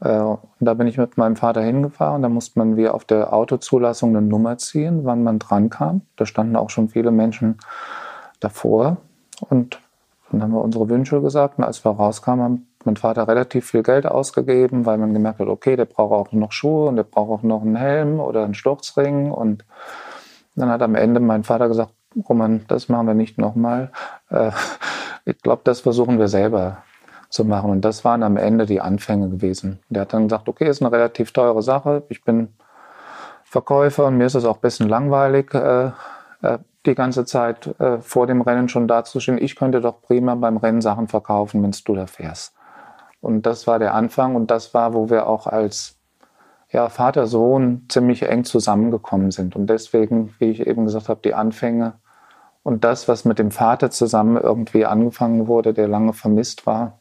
Äh, 0.00 0.36
da 0.60 0.74
bin 0.74 0.86
ich 0.86 0.98
mit 0.98 1.16
meinem 1.16 1.36
Vater 1.36 1.62
hingefahren. 1.62 2.22
Da 2.22 2.28
musste 2.28 2.58
man 2.58 2.76
wie 2.76 2.88
auf 2.88 3.04
der 3.04 3.32
Autozulassung 3.32 4.10
eine 4.10 4.26
Nummer 4.26 4.58
ziehen, 4.58 5.04
wann 5.04 5.22
man 5.22 5.38
dran 5.38 5.70
kam. 5.70 6.02
Da 6.16 6.26
standen 6.26 6.56
auch 6.56 6.70
schon 6.70 6.88
viele 6.88 7.10
Menschen 7.10 7.58
davor. 8.40 8.98
Und 9.48 9.80
dann 10.30 10.42
haben 10.42 10.52
wir 10.52 10.62
unsere 10.62 10.88
Wünsche 10.88 11.20
gesagt. 11.20 11.58
Und 11.58 11.64
als 11.64 11.84
wir 11.84 11.90
rauskamen, 11.92 12.44
haben 12.44 12.66
mein 12.84 12.96
Vater 12.96 13.26
relativ 13.28 13.70
viel 13.70 13.82
Geld 13.82 14.06
ausgegeben, 14.06 14.84
weil 14.84 14.98
man 14.98 15.14
gemerkt 15.14 15.40
hat, 15.40 15.48
okay, 15.48 15.76
der 15.76 15.86
braucht 15.86 16.12
auch 16.12 16.32
noch 16.32 16.52
Schuhe 16.52 16.88
und 16.88 16.96
der 16.96 17.04
braucht 17.04 17.30
auch 17.30 17.42
noch 17.42 17.62
einen 17.62 17.76
Helm 17.76 18.20
oder 18.20 18.44
einen 18.44 18.54
Sturzring. 18.54 19.30
Und 19.30 19.64
dann 20.54 20.68
hat 20.68 20.82
am 20.82 20.94
Ende 20.94 21.20
mein 21.20 21.44
Vater 21.44 21.68
gesagt, 21.68 21.92
Roman, 22.28 22.64
das 22.68 22.88
machen 22.88 23.06
wir 23.06 23.14
nicht 23.14 23.38
nochmal. 23.38 23.90
Äh, 24.28 24.50
ich 25.24 25.40
glaube, 25.40 25.62
das 25.64 25.80
versuchen 25.80 26.18
wir 26.18 26.28
selber 26.28 26.82
zu 27.34 27.44
machen. 27.44 27.70
Und 27.70 27.84
das 27.84 28.04
waren 28.04 28.22
am 28.22 28.36
Ende 28.36 28.64
die 28.64 28.80
Anfänge 28.80 29.28
gewesen. 29.28 29.80
Der 29.88 30.02
hat 30.02 30.12
dann 30.12 30.28
gesagt, 30.28 30.48
okay, 30.48 30.68
ist 30.68 30.80
eine 30.80 30.92
relativ 30.92 31.32
teure 31.32 31.62
Sache. 31.62 32.04
Ich 32.08 32.24
bin 32.24 32.54
Verkäufer 33.44 34.06
und 34.06 34.16
mir 34.16 34.26
ist 34.26 34.34
es 34.34 34.44
auch 34.44 34.56
ein 34.56 34.60
bisschen 34.60 34.88
langweilig. 34.88 35.52
Äh, 35.52 35.86
äh, 36.42 36.58
die 36.86 36.94
ganze 36.94 37.24
Zeit 37.24 37.78
äh, 37.80 37.98
vor 37.98 38.26
dem 38.26 38.40
Rennen 38.42 38.68
schon 38.68 38.86
dazustehen, 38.86 39.38
ich 39.42 39.56
könnte 39.56 39.80
doch 39.80 40.02
prima 40.02 40.34
beim 40.34 40.58
Rennen 40.58 40.82
Sachen 40.82 41.08
verkaufen, 41.08 41.62
wenn 41.62 41.72
du 41.84 41.94
da 41.94 42.06
fährst. 42.06 42.54
Und 43.20 43.46
das 43.46 43.66
war 43.66 43.78
der 43.78 43.94
Anfang 43.94 44.36
und 44.36 44.50
das 44.50 44.74
war, 44.74 44.92
wo 44.92 45.08
wir 45.08 45.26
auch 45.26 45.46
als 45.46 45.96
ja, 46.70 46.88
Vater, 46.88 47.26
Sohn 47.26 47.86
ziemlich 47.88 48.22
eng 48.22 48.44
zusammengekommen 48.44 49.30
sind. 49.30 49.56
Und 49.56 49.68
deswegen, 49.68 50.34
wie 50.38 50.50
ich 50.50 50.66
eben 50.66 50.84
gesagt 50.84 51.08
habe, 51.08 51.20
die 51.24 51.32
Anfänge 51.32 51.94
und 52.62 52.84
das, 52.84 53.08
was 53.08 53.24
mit 53.24 53.38
dem 53.38 53.50
Vater 53.50 53.90
zusammen 53.90 54.36
irgendwie 54.36 54.84
angefangen 54.84 55.46
wurde, 55.46 55.72
der 55.72 55.88
lange 55.88 56.12
vermisst 56.12 56.66
war, 56.66 56.98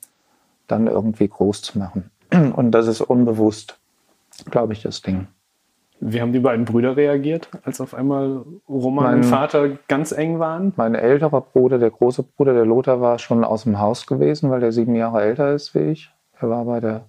dann 0.68 0.88
irgendwie 0.88 1.28
groß 1.28 1.62
zu 1.62 1.80
machen. 1.80 2.12
Und 2.56 2.72
das 2.72 2.88
ist 2.88 3.02
unbewusst, 3.02 3.80
glaube 4.50 4.74
ich, 4.74 4.82
das 4.82 5.02
Ding. 5.02 5.28
Wie 6.06 6.20
haben 6.20 6.34
die 6.34 6.40
beiden 6.40 6.66
Brüder 6.66 6.98
reagiert, 6.98 7.50
als 7.64 7.80
auf 7.80 7.94
einmal 7.94 8.44
Roman 8.68 9.06
mein, 9.06 9.16
und 9.18 9.24
Vater 9.24 9.70
ganz 9.88 10.12
eng 10.12 10.38
waren? 10.38 10.74
Mein 10.76 10.96
älterer 10.96 11.40
Bruder, 11.40 11.78
der 11.78 11.92
große 11.92 12.24
Bruder, 12.24 12.54
der 12.54 12.66
Lothar, 12.66 13.00
war 13.00 13.20
schon 13.20 13.46
aus 13.46 13.64
dem 13.64 13.80
Haus 13.80 14.06
gewesen, 14.06 14.50
weil 14.50 14.60
der 14.60 14.74
sieben 14.74 14.96
Jahre 14.96 15.22
älter 15.22 15.54
ist 15.54 15.74
wie 15.76 15.92
ich. 15.92 16.12
Er 16.42 16.50
war 16.50 16.66
bei 16.66 16.82
der 16.82 17.06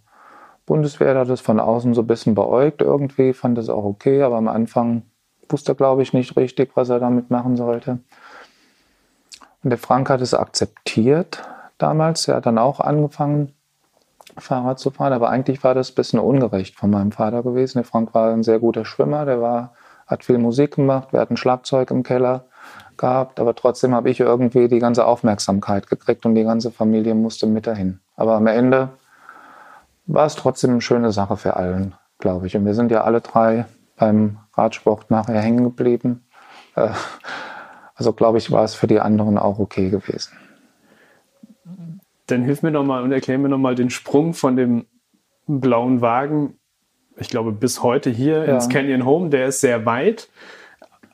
Bundeswehr, 0.64 1.12
der 1.12 1.22
hat 1.22 1.28
es 1.28 1.40
von 1.40 1.58
außen 1.58 1.92
so 1.94 2.02
ein 2.02 2.06
bisschen 2.06 2.36
beäugt 2.36 2.82
irgendwie, 2.82 3.32
fand 3.32 3.58
es 3.58 3.68
auch 3.68 3.84
okay, 3.84 4.22
aber 4.22 4.36
am 4.36 4.48
Anfang 4.48 5.02
wusste 5.48 5.72
er, 5.72 5.74
glaube 5.74 6.02
ich, 6.02 6.12
nicht 6.12 6.36
richtig, 6.36 6.70
was 6.76 6.88
er 6.88 7.00
damit 7.00 7.30
machen 7.30 7.56
sollte. 7.56 7.98
Und 9.64 9.70
der 9.70 9.78
Frank 9.78 10.08
hat 10.08 10.20
es 10.20 10.34
akzeptiert 10.34 11.42
damals. 11.78 12.28
Er 12.28 12.36
hat 12.36 12.46
dann 12.46 12.58
auch 12.58 12.80
angefangen, 12.80 13.52
Fahrrad 14.38 14.78
zu 14.78 14.90
fahren. 14.90 15.12
Aber 15.12 15.30
eigentlich 15.30 15.62
war 15.64 15.74
das 15.74 15.90
ein 15.90 15.94
bisschen 15.94 16.18
ungerecht 16.18 16.76
von 16.76 16.90
meinem 16.90 17.12
Vater 17.12 17.42
gewesen. 17.42 17.78
Der 17.78 17.84
Frank 17.84 18.14
war 18.14 18.32
ein 18.32 18.42
sehr 18.42 18.58
guter 18.58 18.84
Schwimmer, 18.84 19.24
der 19.24 19.40
war, 19.40 19.74
hat 20.06 20.24
viel 20.24 20.38
Musik 20.38 20.76
gemacht, 20.76 21.12
wir 21.12 21.20
hatten 21.20 21.36
Schlagzeug 21.36 21.90
im 21.90 22.02
Keller 22.02 22.46
gehabt, 22.96 23.40
aber 23.40 23.54
trotzdem 23.54 23.94
habe 23.94 24.10
ich 24.10 24.20
irgendwie 24.20 24.68
die 24.68 24.78
ganze 24.78 25.06
Aufmerksamkeit 25.06 25.88
gekriegt 25.88 26.24
und 26.26 26.34
die 26.34 26.44
ganze 26.44 26.70
Familie 26.70 27.14
musste 27.14 27.46
mit 27.46 27.66
dahin. 27.66 28.00
Aber 28.16 28.34
am 28.34 28.46
Ende 28.46 28.90
war 30.06 30.26
es 30.26 30.36
trotzdem 30.36 30.72
eine 30.72 30.80
schöne 30.80 31.10
Sache 31.12 31.36
für 31.36 31.56
allen, 31.56 31.94
glaube 32.18 32.46
ich. 32.46 32.56
Und 32.56 32.64
wir 32.64 32.74
sind 32.74 32.90
ja 32.90 33.02
alle 33.02 33.20
drei 33.20 33.66
beim 33.96 34.38
Radsport 34.54 35.10
nachher 35.10 35.40
hängen 35.40 35.64
geblieben. 35.64 36.26
Äh, 36.76 36.90
also 37.94 38.12
glaube 38.12 38.38
ich, 38.38 38.50
war 38.50 38.64
es 38.64 38.74
für 38.74 38.86
die 38.86 39.00
anderen 39.00 39.38
auch 39.38 39.58
okay 39.58 39.88
gewesen 39.88 40.36
dann 42.26 42.42
hilf 42.42 42.62
mir 42.62 42.70
nochmal 42.70 43.02
und 43.02 43.12
erklär 43.12 43.38
mir 43.38 43.48
nochmal 43.48 43.74
den 43.74 43.90
Sprung 43.90 44.34
von 44.34 44.56
dem 44.56 44.86
blauen 45.46 46.00
Wagen, 46.00 46.54
ich 47.16 47.28
glaube, 47.28 47.52
bis 47.52 47.82
heute 47.82 48.10
hier 48.10 48.44
ja. 48.44 48.54
ins 48.54 48.68
Canyon 48.68 49.04
Home. 49.04 49.30
Der 49.30 49.46
ist 49.46 49.60
sehr 49.60 49.86
weit. 49.86 50.28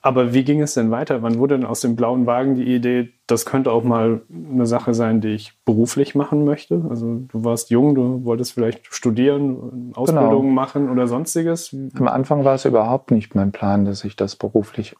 Aber 0.02 0.32
wie 0.32 0.44
ging 0.44 0.62
es 0.62 0.72
denn 0.72 0.90
weiter? 0.90 1.20
Wann 1.20 1.38
wurde 1.38 1.58
denn 1.58 1.66
aus 1.66 1.80
dem 1.80 1.94
blauen 1.94 2.24
Wagen 2.24 2.54
die 2.54 2.74
Idee, 2.74 3.10
das 3.26 3.44
könnte 3.44 3.70
auch 3.70 3.84
mal 3.84 4.22
eine 4.30 4.64
Sache 4.64 4.94
sein, 4.94 5.20
die 5.20 5.34
ich 5.34 5.52
beruflich 5.66 6.14
machen 6.14 6.46
möchte? 6.46 6.86
Also 6.88 7.20
du 7.28 7.44
warst 7.44 7.68
jung, 7.68 7.94
du 7.94 8.24
wolltest 8.24 8.52
vielleicht 8.52 8.86
studieren, 8.94 9.92
Ausbildungen 9.94 10.48
genau. 10.48 10.54
machen 10.54 10.88
oder 10.88 11.06
sonstiges. 11.06 11.76
Am 11.98 12.08
Anfang 12.08 12.44
war 12.46 12.54
es 12.54 12.64
überhaupt 12.64 13.10
nicht 13.10 13.34
mein 13.34 13.52
Plan, 13.52 13.84
dass 13.84 14.04
ich 14.04 14.16
das 14.16 14.36
beruflich 14.36 14.96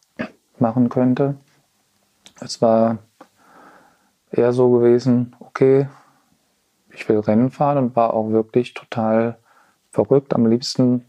machen 0.58 0.90
könnte. 0.90 1.36
Es 2.40 2.60
war 2.60 2.98
eher 4.30 4.52
so 4.52 4.70
gewesen, 4.70 5.34
okay, 5.40 5.88
ich 7.00 7.08
will 7.08 7.18
Rennen 7.18 7.50
fahren 7.50 7.78
und 7.78 7.96
war 7.96 8.14
auch 8.14 8.30
wirklich 8.30 8.74
total 8.74 9.36
verrückt. 9.90 10.34
Am 10.34 10.46
liebsten 10.46 11.06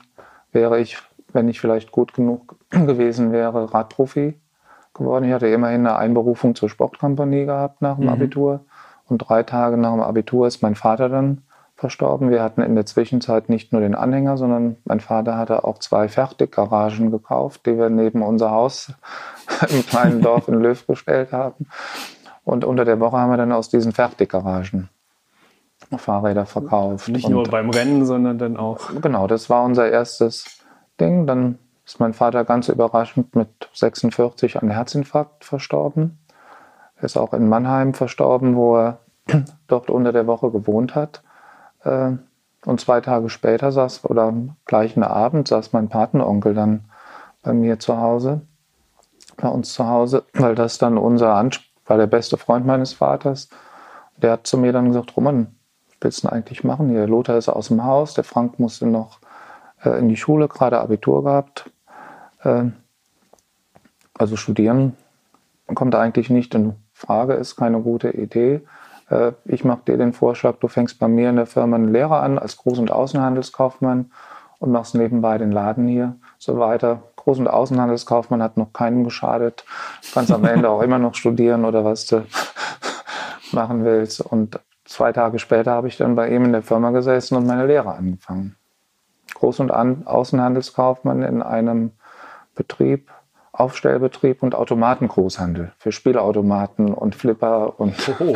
wäre 0.52 0.80
ich, 0.80 0.98
wenn 1.34 1.50
ich 1.50 1.60
vielleicht 1.60 1.92
gut 1.92 2.14
genug 2.14 2.56
gewesen 2.70 3.32
wäre, 3.32 3.74
Radprofi 3.74 4.40
geworden. 4.94 5.26
Ich 5.26 5.34
hatte 5.34 5.48
immerhin 5.48 5.86
eine 5.86 5.98
Einberufung 5.98 6.56
zur 6.56 6.70
Sportkompanie 6.70 7.46
gehabt 7.46 7.82
nach 7.82 7.98
dem 7.98 8.06
mhm. 8.06 8.12
Abitur. 8.12 8.62
Und 9.08 9.18
drei 9.18 9.44
Tage 9.44 9.78
nach 9.78 9.92
dem 9.92 10.02
Abitur 10.02 10.48
ist 10.48 10.62
mein 10.62 10.76
Vater 10.76 11.10
dann 11.10 11.44
verstorben. 11.76 12.30
Wir 12.30 12.42
hatten 12.42 12.62
in 12.62 12.76
der 12.76 12.86
Zwischenzeit 12.86 13.50
nicht 13.50 13.74
nur 13.74 13.82
den 13.82 13.96
Anhänger, 13.96 14.38
sondern 14.38 14.78
mein 14.86 15.00
Vater 15.00 15.38
hatte 15.38 15.66
auch 15.66 15.80
zwei 15.80 16.08
Fertiggaragen 16.08 17.12
gekauft, 17.12 17.66
die 17.66 17.78
wir 17.78 17.90
neben 17.90 18.22
unser 18.22 18.52
Haus 18.52 18.94
im 19.70 19.86
kleinen 19.86 20.22
Dorf 20.24 20.48
in 20.48 20.62
Löw 20.62 20.88
gestellt 20.88 21.34
haben. 21.34 21.68
Und 22.44 22.64
unter 22.64 22.86
der 22.86 23.00
Woche 23.00 23.18
haben 23.18 23.32
wir 23.32 23.38
dann 23.38 23.52
aus 23.52 23.70
diesen 23.70 23.92
Fertiggaragen 23.92 24.90
Fahrräder 25.98 26.46
verkauft. 26.46 27.10
Nicht 27.10 27.30
nur 27.30 27.44
beim 27.44 27.70
Rennen, 27.70 28.06
sondern 28.06 28.38
dann 28.38 28.58
auch. 28.58 28.92
Genau, 29.02 29.28
das 29.28 29.50
war 29.50 29.64
unser 29.64 29.90
erstes 29.90 30.60
Ding. 31.00 31.28
Dann 31.28 31.60
ist 31.86 32.00
mein 32.00 32.14
Vater 32.14 32.46
ganz 32.46 32.70
überraschend 32.70 33.36
mit 33.36 33.70
46 33.74 34.62
an 34.62 34.70
Herzinfarkt 34.70 35.44
verstorben. 35.44 36.20
Er 36.96 37.04
ist 37.04 37.18
auch 37.18 37.34
in 37.34 37.50
Mannheim 37.50 37.94
verstorben, 37.94 38.56
wo 38.56 38.78
er 38.78 39.00
dort 39.68 39.90
unter 39.90 40.14
der 40.14 40.28
Woche 40.28 40.52
gewohnt 40.52 40.96
hat. 40.96 41.24
Äh, 41.84 42.12
und 42.66 42.80
zwei 42.80 43.02
Tage 43.02 43.30
später 43.30 43.72
saß, 43.72 44.06
oder 44.06 44.24
am 44.24 44.56
gleichen 44.66 45.04
Abend, 45.04 45.48
saß 45.48 45.74
mein 45.74 45.90
Patenonkel 45.90 46.54
dann 46.54 46.86
bei 47.42 47.54
mir 47.54 47.80
zu 47.80 47.98
Hause, 47.98 48.42
bei 49.38 49.50
uns 49.50 49.74
zu 49.74 49.88
Hause, 49.88 50.24
weil 50.34 50.56
das 50.56 50.78
dann 50.78 50.98
unser 50.98 51.34
Anspruch 51.34 51.66
war, 51.88 51.98
der 51.98 52.08
beste 52.08 52.38
Freund 52.38 52.66
meines 52.66 52.94
Vaters. 52.94 53.50
Der 54.18 54.34
hat 54.34 54.48
zu 54.48 54.58
mir 54.58 54.72
dann 54.72 54.90
gesagt, 54.90 55.18
Roman, 55.18 55.56
willst 56.02 56.24
du 56.24 56.30
eigentlich 56.30 56.64
machen? 56.64 56.94
Der 56.94 57.08
Lothar 57.08 57.38
ist 57.38 57.50
aus 57.50 57.70
dem 57.70 57.84
Haus, 57.84 58.14
der 58.14 58.24
Frank 58.24 58.60
musste 58.60 58.86
noch 58.86 59.20
äh, 59.84 59.98
in 60.00 60.10
die 60.10 60.18
Schule, 60.18 60.48
gerade 60.48 60.80
Abitur 60.80 61.24
gehabt. 61.24 61.70
Äh, 62.44 62.66
also 64.18 64.36
studieren 64.36 64.96
kommt 65.76 65.96
eigentlich 65.96 66.30
nicht 66.30 66.54
in 66.56 66.76
Frage, 66.94 67.34
ist 67.34 67.56
keine 67.56 67.82
gute 67.82 68.10
Idee. 68.10 68.62
Äh, 69.10 69.34
ich 69.46 69.64
mache 69.64 69.82
dir 69.88 69.98
den 69.98 70.14
Vorschlag, 70.14 70.58
du 70.60 70.68
fängst 70.68 71.00
bei 71.00 71.08
mir 71.08 71.30
in 71.30 71.38
der 71.38 71.46
Firma 71.46 71.76
einen 71.76 71.92
Lehrer 71.92 72.22
an 72.22 72.38
als 72.38 72.58
Groß- 72.58 72.80
und 72.80 72.92
Außenhandelskaufmann 72.92 74.12
und 74.60 74.72
machst 74.72 74.96
nebenbei 74.96 75.38
den 75.38 75.52
Laden 75.52 75.88
hier 75.88 76.16
so 76.38 76.60
weiter. 76.60 77.04
Groß- 77.18 77.40
und 77.40 77.48
Außenhandelskaufmann 77.48 78.42
hat 78.42 78.58
noch 78.58 78.74
keinem 78.74 79.04
geschadet. 79.04 79.66
Du 80.04 80.10
kannst 80.14 80.32
am 80.32 80.46
Ende 80.46 80.70
auch 80.70 80.82
immer 80.82 81.00
noch 81.00 81.16
studieren 81.16 81.66
oder 81.66 81.86
was 81.86 82.06
du 82.06 82.26
machen 83.52 83.84
willst. 83.86 84.22
Und 84.22 84.60
zwei 84.86 85.12
Tage 85.12 85.40
später 85.40 85.72
habe 85.72 85.88
ich 85.88 85.98
dann 85.98 86.16
bei 86.16 86.30
ihm 86.30 86.46
in 86.46 86.52
der 86.52 86.64
Firma 86.64 86.92
gesessen 86.92 87.36
und 87.36 87.46
meine 87.46 87.66
Lehre 87.66 87.94
angefangen. 87.94 88.56
Groß- 89.36 89.62
und 89.62 89.72
An 89.72 90.06
Außenhandelskaufmann 90.06 91.24
in 91.24 91.42
einem 91.42 91.92
Betrieb, 92.56 93.10
Aufstellbetrieb 93.54 94.44
und 94.44 94.56
Automatengroßhandel 94.56 95.74
für 95.78 95.92
Spielautomaten 95.92 96.94
und 96.94 97.16
Flipper 97.16 97.80
und. 97.80 97.96
Oh. 98.20 98.36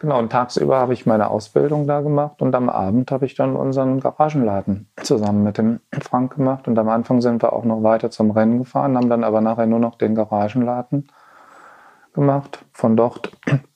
genau, 0.00 0.18
und 0.18 0.30
tagsüber 0.30 0.78
habe 0.78 0.92
ich 0.92 1.06
meine 1.06 1.30
Ausbildung 1.30 1.86
da 1.86 2.00
gemacht 2.00 2.42
und 2.42 2.54
am 2.54 2.68
Abend 2.68 3.10
habe 3.10 3.26
ich 3.26 3.34
dann 3.34 3.56
unseren 3.56 4.00
Garagenladen 4.00 4.88
zusammen 5.02 5.42
mit 5.42 5.58
dem 5.58 5.80
Frank 6.00 6.36
gemacht. 6.36 6.68
Und 6.68 6.78
am 6.78 6.88
Anfang 6.88 7.20
sind 7.20 7.42
wir 7.42 7.52
auch 7.52 7.64
noch 7.64 7.82
weiter 7.82 8.10
zum 8.10 8.30
Rennen 8.30 8.58
gefahren, 8.58 8.96
haben 8.96 9.10
dann 9.10 9.24
aber 9.24 9.40
nachher 9.40 9.66
nur 9.66 9.80
noch 9.80 9.96
den 9.96 10.14
Garagenladen 10.14 11.08
gemacht. 12.14 12.64
Von 12.72 12.96
dort 12.96 13.32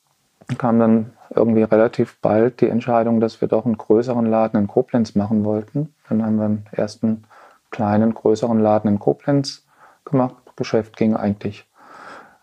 kam 0.58 0.78
dann 0.78 1.12
irgendwie 1.34 1.62
relativ 1.62 2.18
bald 2.20 2.60
die 2.60 2.68
Entscheidung, 2.68 3.20
dass 3.20 3.40
wir 3.40 3.48
doch 3.48 3.66
einen 3.66 3.76
größeren 3.76 4.26
Laden 4.26 4.60
in 4.60 4.66
Koblenz 4.66 5.14
machen 5.14 5.44
wollten. 5.44 5.94
Dann 6.08 6.24
haben 6.24 6.36
wir 6.36 6.44
einen 6.46 6.66
ersten 6.72 7.24
kleinen, 7.70 8.14
größeren 8.14 8.58
Laden 8.58 8.90
in 8.90 8.98
Koblenz 8.98 9.66
gemacht. 10.04 10.36
Das 10.46 10.56
Geschäft 10.56 10.96
ging 10.96 11.14
eigentlich 11.14 11.68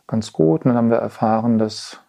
ganz 0.07 0.31
gut. 0.31 0.65
Und 0.65 0.69
dann 0.69 0.77
haben 0.77 0.91
wir 0.91 0.97
erfahren, 0.97 1.57
dass 1.57 1.99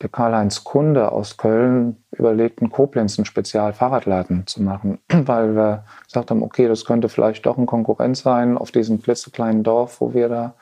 der 0.00 0.08
Karl-Heinz 0.08 0.62
Kunde 0.62 1.10
aus 1.10 1.38
Köln 1.38 1.96
überlegt, 2.12 2.60
in 2.60 2.70
Koblenz 2.70 3.18
einen 3.18 3.24
Spezialfahrradladen 3.24 4.46
zu 4.46 4.62
machen, 4.62 4.98
weil 5.08 5.56
wir 5.56 5.84
gesagt 6.04 6.30
haben, 6.30 6.42
okay, 6.42 6.68
das 6.68 6.84
könnte 6.84 7.08
vielleicht 7.08 7.46
doch 7.46 7.58
ein 7.58 7.66
Konkurrent 7.66 8.16
sein 8.16 8.58
auf 8.58 8.70
diesem 8.70 9.02
klitzekleinen 9.02 9.62
Dorf, 9.62 10.00
wo 10.00 10.14
wir 10.14 10.28
da 10.28 10.54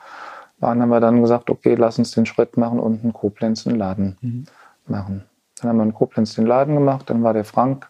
waren, 0.59 0.81
haben 0.81 0.89
wir 0.89 0.99
dann 0.99 1.21
gesagt, 1.21 1.49
okay, 1.49 1.75
lass 1.75 1.99
uns 1.99 2.11
den 2.11 2.25
Schritt 2.25 2.57
machen 2.57 2.79
und 2.79 3.03
in 3.03 3.13
Koblenz 3.13 3.67
einen 3.67 3.77
Laden 3.77 4.17
mhm. 4.21 4.45
machen. 4.87 5.25
Dann 5.61 5.69
haben 5.69 5.77
wir 5.77 5.83
in 5.83 5.93
Koblenz 5.93 6.35
den 6.35 6.45
Laden 6.45 6.75
gemacht, 6.75 7.09
dann 7.09 7.23
war 7.23 7.33
der 7.33 7.45
Frank 7.45 7.89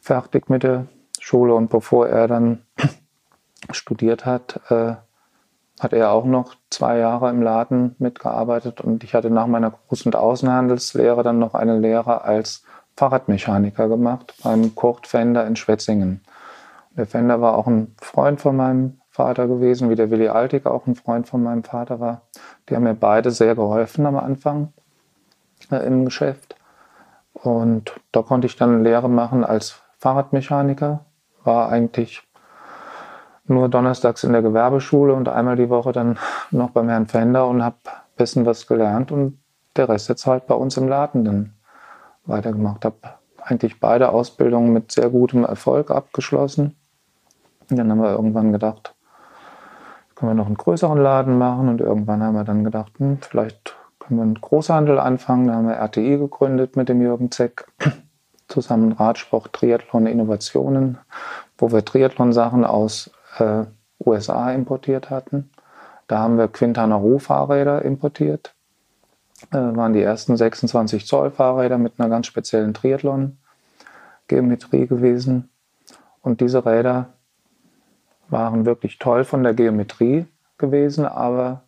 fertig 0.00 0.48
mit 0.48 0.62
der 0.62 0.86
Schule 1.20 1.54
und 1.54 1.70
bevor 1.70 2.08
er 2.08 2.28
dann 2.28 2.62
studiert 3.70 4.26
hat, 4.26 4.60
äh, 4.70 4.94
hat 5.80 5.92
er 5.92 6.12
auch 6.12 6.24
noch 6.24 6.54
zwei 6.70 6.98
Jahre 6.98 7.30
im 7.30 7.42
Laden 7.42 7.96
mitgearbeitet 7.98 8.80
und 8.80 9.02
ich 9.02 9.14
hatte 9.14 9.30
nach 9.30 9.46
meiner 9.46 9.72
Groß- 9.72 10.06
und 10.06 10.16
Außenhandelslehre 10.16 11.22
dann 11.22 11.38
noch 11.38 11.54
eine 11.54 11.78
Lehre 11.78 12.22
als 12.22 12.64
Fahrradmechaniker 12.96 13.88
gemacht 13.88 14.34
beim 14.42 14.74
Kurt 14.74 15.06
Fender 15.06 15.46
in 15.46 15.56
Schwetzingen. 15.56 16.22
Der 16.96 17.06
Fender 17.06 17.40
war 17.40 17.56
auch 17.56 17.66
ein 17.66 17.94
Freund 18.00 18.40
von 18.40 18.56
meinem 18.56 19.00
Vater 19.14 19.46
gewesen, 19.46 19.90
wie 19.90 19.94
der 19.94 20.10
Willi 20.10 20.26
Altig 20.26 20.66
auch 20.66 20.88
ein 20.88 20.96
Freund 20.96 21.28
von 21.28 21.40
meinem 21.40 21.62
Vater 21.62 22.00
war. 22.00 22.22
Die 22.68 22.74
haben 22.74 22.82
mir 22.82 22.96
beide 22.96 23.30
sehr 23.30 23.54
geholfen 23.54 24.06
am 24.06 24.16
Anfang 24.16 24.72
äh, 25.70 25.86
im 25.86 26.04
Geschäft. 26.04 26.56
Und 27.32 27.92
da 28.10 28.22
konnte 28.22 28.48
ich 28.48 28.56
dann 28.56 28.82
Lehre 28.82 29.08
machen 29.08 29.44
als 29.44 29.80
Fahrradmechaniker. 29.98 31.04
War 31.44 31.68
eigentlich 31.68 32.26
nur 33.44 33.68
donnerstags 33.68 34.24
in 34.24 34.32
der 34.32 34.42
Gewerbeschule 34.42 35.14
und 35.14 35.28
einmal 35.28 35.54
die 35.54 35.70
Woche 35.70 35.92
dann 35.92 36.18
noch 36.50 36.70
beim 36.70 36.88
Herrn 36.88 37.06
Fender 37.06 37.46
und 37.46 37.62
habe 37.62 37.76
ein 37.84 38.16
bisschen 38.16 38.46
was 38.46 38.66
gelernt 38.66 39.12
und 39.12 39.38
der 39.76 39.88
Rest 39.88 40.08
der 40.08 40.16
Zeit 40.16 40.48
bei 40.48 40.56
uns 40.56 40.76
im 40.76 40.88
Laden 40.88 41.24
dann 41.24 41.54
weitergemacht. 42.24 42.84
Habe 42.84 42.96
eigentlich 43.42 43.78
beide 43.78 44.08
Ausbildungen 44.08 44.72
mit 44.72 44.90
sehr 44.90 45.08
gutem 45.08 45.44
Erfolg 45.44 45.92
abgeschlossen. 45.92 46.74
Und 47.70 47.76
dann 47.76 47.92
haben 47.92 48.02
wir 48.02 48.10
irgendwann 48.10 48.50
gedacht, 48.52 48.93
können 50.14 50.30
wir 50.30 50.34
noch 50.34 50.46
einen 50.46 50.56
größeren 50.56 50.98
Laden 50.98 51.38
machen 51.38 51.68
und 51.68 51.80
irgendwann 51.80 52.22
haben 52.22 52.34
wir 52.34 52.44
dann 52.44 52.64
gedacht, 52.64 52.92
hm, 52.98 53.18
vielleicht 53.20 53.74
können 53.98 54.18
wir 54.18 54.24
einen 54.24 54.40
Großhandel 54.40 54.98
anfangen. 54.98 55.48
Da 55.48 55.54
haben 55.54 55.68
wir 55.68 55.76
RTI 55.76 56.18
gegründet 56.18 56.76
mit 56.76 56.88
dem 56.88 57.00
Jürgen 57.00 57.30
Zeck, 57.30 57.66
zusammen 58.48 58.92
Radsport, 58.92 59.52
Triathlon, 59.52 60.06
Innovationen, 60.06 60.98
wo 61.58 61.72
wir 61.72 61.84
Triathlon-Sachen 61.84 62.64
aus 62.64 63.10
äh, 63.38 63.64
USA 64.04 64.52
importiert 64.52 65.10
hatten. 65.10 65.50
Da 66.06 66.18
haben 66.18 66.36
wir 66.36 66.48
Quintana 66.48 66.96
Roo 66.96 67.18
Fahrräder 67.18 67.80
importiert. 67.82 68.54
Äh, 69.50 69.56
waren 69.56 69.94
die 69.94 70.02
ersten 70.02 70.36
26 70.36 71.06
Zoll 71.06 71.30
Fahrräder 71.30 71.78
mit 71.78 71.94
einer 71.98 72.10
ganz 72.10 72.26
speziellen 72.26 72.74
Triathlon-Geometrie 72.74 74.86
gewesen. 74.86 75.48
Und 76.20 76.40
diese 76.40 76.66
Räder 76.66 77.14
waren 78.28 78.66
wirklich 78.66 78.98
toll 78.98 79.24
von 79.24 79.42
der 79.42 79.54
Geometrie 79.54 80.26
gewesen, 80.58 81.06
aber 81.06 81.62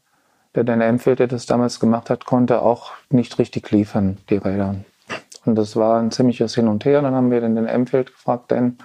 der 0.54 0.64
Dan 0.64 0.80
Emfield, 0.80 1.18
der 1.18 1.26
das 1.26 1.46
damals 1.46 1.80
gemacht 1.80 2.10
hat, 2.10 2.24
konnte 2.24 2.62
auch 2.62 2.92
nicht 3.10 3.38
richtig 3.38 3.70
liefern, 3.70 4.18
die 4.30 4.36
Räder. 4.36 4.76
Und 5.44 5.54
das 5.54 5.76
war 5.76 6.00
ein 6.00 6.10
ziemliches 6.10 6.54
Hin 6.54 6.66
und 6.66 6.84
Her. 6.84 7.02
Dann 7.02 7.14
haben 7.14 7.30
wir 7.30 7.40
den 7.40 7.54
Dan 7.54 7.66
Emfield 7.66 8.12
gefragt, 8.12 8.50
denn 8.50 8.78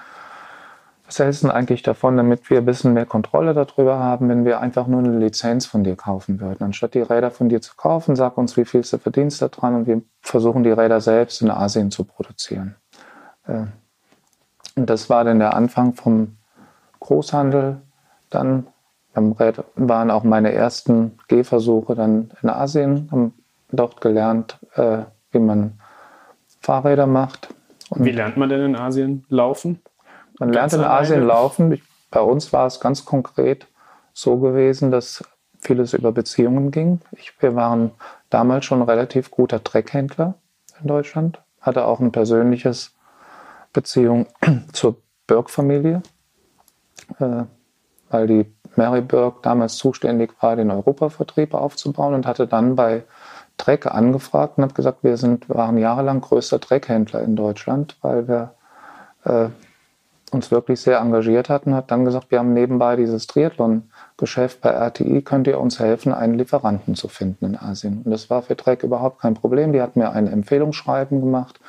was 1.05 1.19
hältst 1.19 1.43
du 1.43 1.47
denn 1.47 1.55
eigentlich 1.55 1.83
davon, 1.83 2.15
damit 2.15 2.49
wir 2.49 2.59
ein 2.59 2.65
bisschen 2.65 2.93
mehr 2.93 3.05
Kontrolle 3.05 3.53
darüber 3.53 3.99
haben, 3.99 4.29
wenn 4.29 4.45
wir 4.45 4.61
einfach 4.61 4.87
nur 4.87 4.99
eine 4.99 5.17
Lizenz 5.17 5.65
von 5.65 5.83
dir 5.83 5.95
kaufen 5.97 6.39
würden? 6.39 6.63
Anstatt 6.63 6.93
die 6.93 7.01
Räder 7.01 7.31
von 7.31 7.49
dir 7.49 7.61
zu 7.61 7.75
kaufen, 7.75 8.15
sag 8.15 8.37
uns, 8.37 8.55
wie 8.55 8.63
viel 8.63 8.81
du 8.81 8.97
verdienst 8.97 9.41
da 9.41 9.49
dran 9.49 9.75
und 9.75 9.87
wir 9.87 10.01
versuchen 10.21 10.63
die 10.63 10.71
Räder 10.71 11.01
selbst 11.01 11.41
in 11.41 11.49
Asien 11.49 11.91
zu 11.91 12.05
produzieren. 12.05 12.75
Äh, 13.45 13.63
und 14.77 14.89
das 14.89 15.09
war 15.09 15.23
dann 15.23 15.39
der 15.39 15.53
Anfang 15.53 15.95
vom 15.95 16.37
Großhandel. 17.01 17.81
Dann 18.29 18.67
waren 19.13 20.09
auch 20.09 20.23
meine 20.23 20.53
ersten 20.53 21.19
Gehversuche 21.27 21.95
dann 21.95 22.31
in 22.41 22.49
Asien, 22.49 23.09
haben 23.11 23.33
dort 23.71 23.99
gelernt, 23.99 24.57
äh, 24.75 24.99
wie 25.31 25.39
man 25.39 25.79
Fahrräder 26.61 27.07
macht. 27.07 27.53
Und 27.89 28.05
wie 28.05 28.11
lernt 28.11 28.37
man 28.37 28.47
denn 28.47 28.61
in 28.61 28.75
Asien 28.77 29.25
laufen? 29.27 29.81
Man 30.39 30.53
lernt 30.53 30.71
in 30.73 30.81
Asien 30.81 31.25
laufen. 31.27 31.73
Ich, 31.73 31.83
bei 32.09 32.21
uns 32.21 32.53
war 32.53 32.67
es 32.67 32.79
ganz 32.79 33.03
konkret 33.03 33.67
so 34.13 34.37
gewesen, 34.37 34.91
dass 34.91 35.25
vieles 35.59 35.93
über 35.93 36.11
Beziehungen 36.11 36.71
ging. 36.71 37.01
Ich, 37.11 37.33
wir 37.41 37.55
waren 37.55 37.91
damals 38.29 38.65
schon 38.65 38.81
relativ 38.81 39.29
guter 39.29 39.63
Treckhändler 39.63 40.35
in 40.81 40.87
Deutschland, 40.87 41.41
hatte 41.59 41.85
auch 41.85 41.99
ein 41.99 42.11
persönliches 42.11 42.93
Beziehung 43.73 44.27
zur 44.71 44.95
Burke-Familie 45.27 46.01
äh, 47.19 47.43
weil 48.09 48.27
die 48.27 48.53
Mary 48.75 49.01
Burke 49.01 49.39
damals 49.41 49.77
zuständig 49.77 50.33
war, 50.41 50.55
den 50.55 50.71
Europavertrieb 50.71 51.53
aufzubauen 51.53 52.13
und 52.13 52.27
hatte 52.27 52.47
dann 52.47 52.75
bei 52.75 53.03
Trek 53.57 53.85
angefragt 53.85 54.57
und 54.57 54.63
hat 54.63 54.75
gesagt, 54.75 55.03
wir 55.03 55.17
sind, 55.17 55.49
waren 55.49 55.77
jahrelang 55.77 56.21
größter 56.21 56.59
Treckhändler 56.59 57.21
in 57.21 57.35
Deutschland, 57.35 57.97
weil 58.01 58.27
wir 58.27 58.53
äh, 59.23 59.49
uns 60.31 60.51
wirklich 60.51 60.79
sehr 60.81 60.99
engagiert 60.99 61.49
hatten, 61.49 61.75
hat 61.75 61.91
dann 61.91 62.05
gesagt, 62.05 62.31
wir 62.31 62.39
haben 62.39 62.53
nebenbei 62.53 62.95
dieses 62.95 63.27
Triathlon-Geschäft 64.21 64.61
bei 64.61 64.69
RTI, 64.69 65.21
könnt 65.21 65.47
ihr 65.47 65.59
uns 65.59 65.79
helfen, 65.79 66.13
einen 66.13 66.35
Lieferanten 66.35 66.95
zu 66.95 67.07
finden 67.07 67.45
in 67.45 67.57
Asien. 67.57 68.01
Und 68.03 68.11
das 68.11 68.29
war 68.29 68.41
für 68.41 68.55
Trek 68.55 68.83
überhaupt 68.83 69.19
kein 69.21 69.33
Problem. 69.33 69.73
Die 69.73 69.81
hat 69.81 69.95
mir 69.95 70.11
ein 70.11 70.27
Empfehlungsschreiben 70.27 71.19
gemacht 71.19 71.59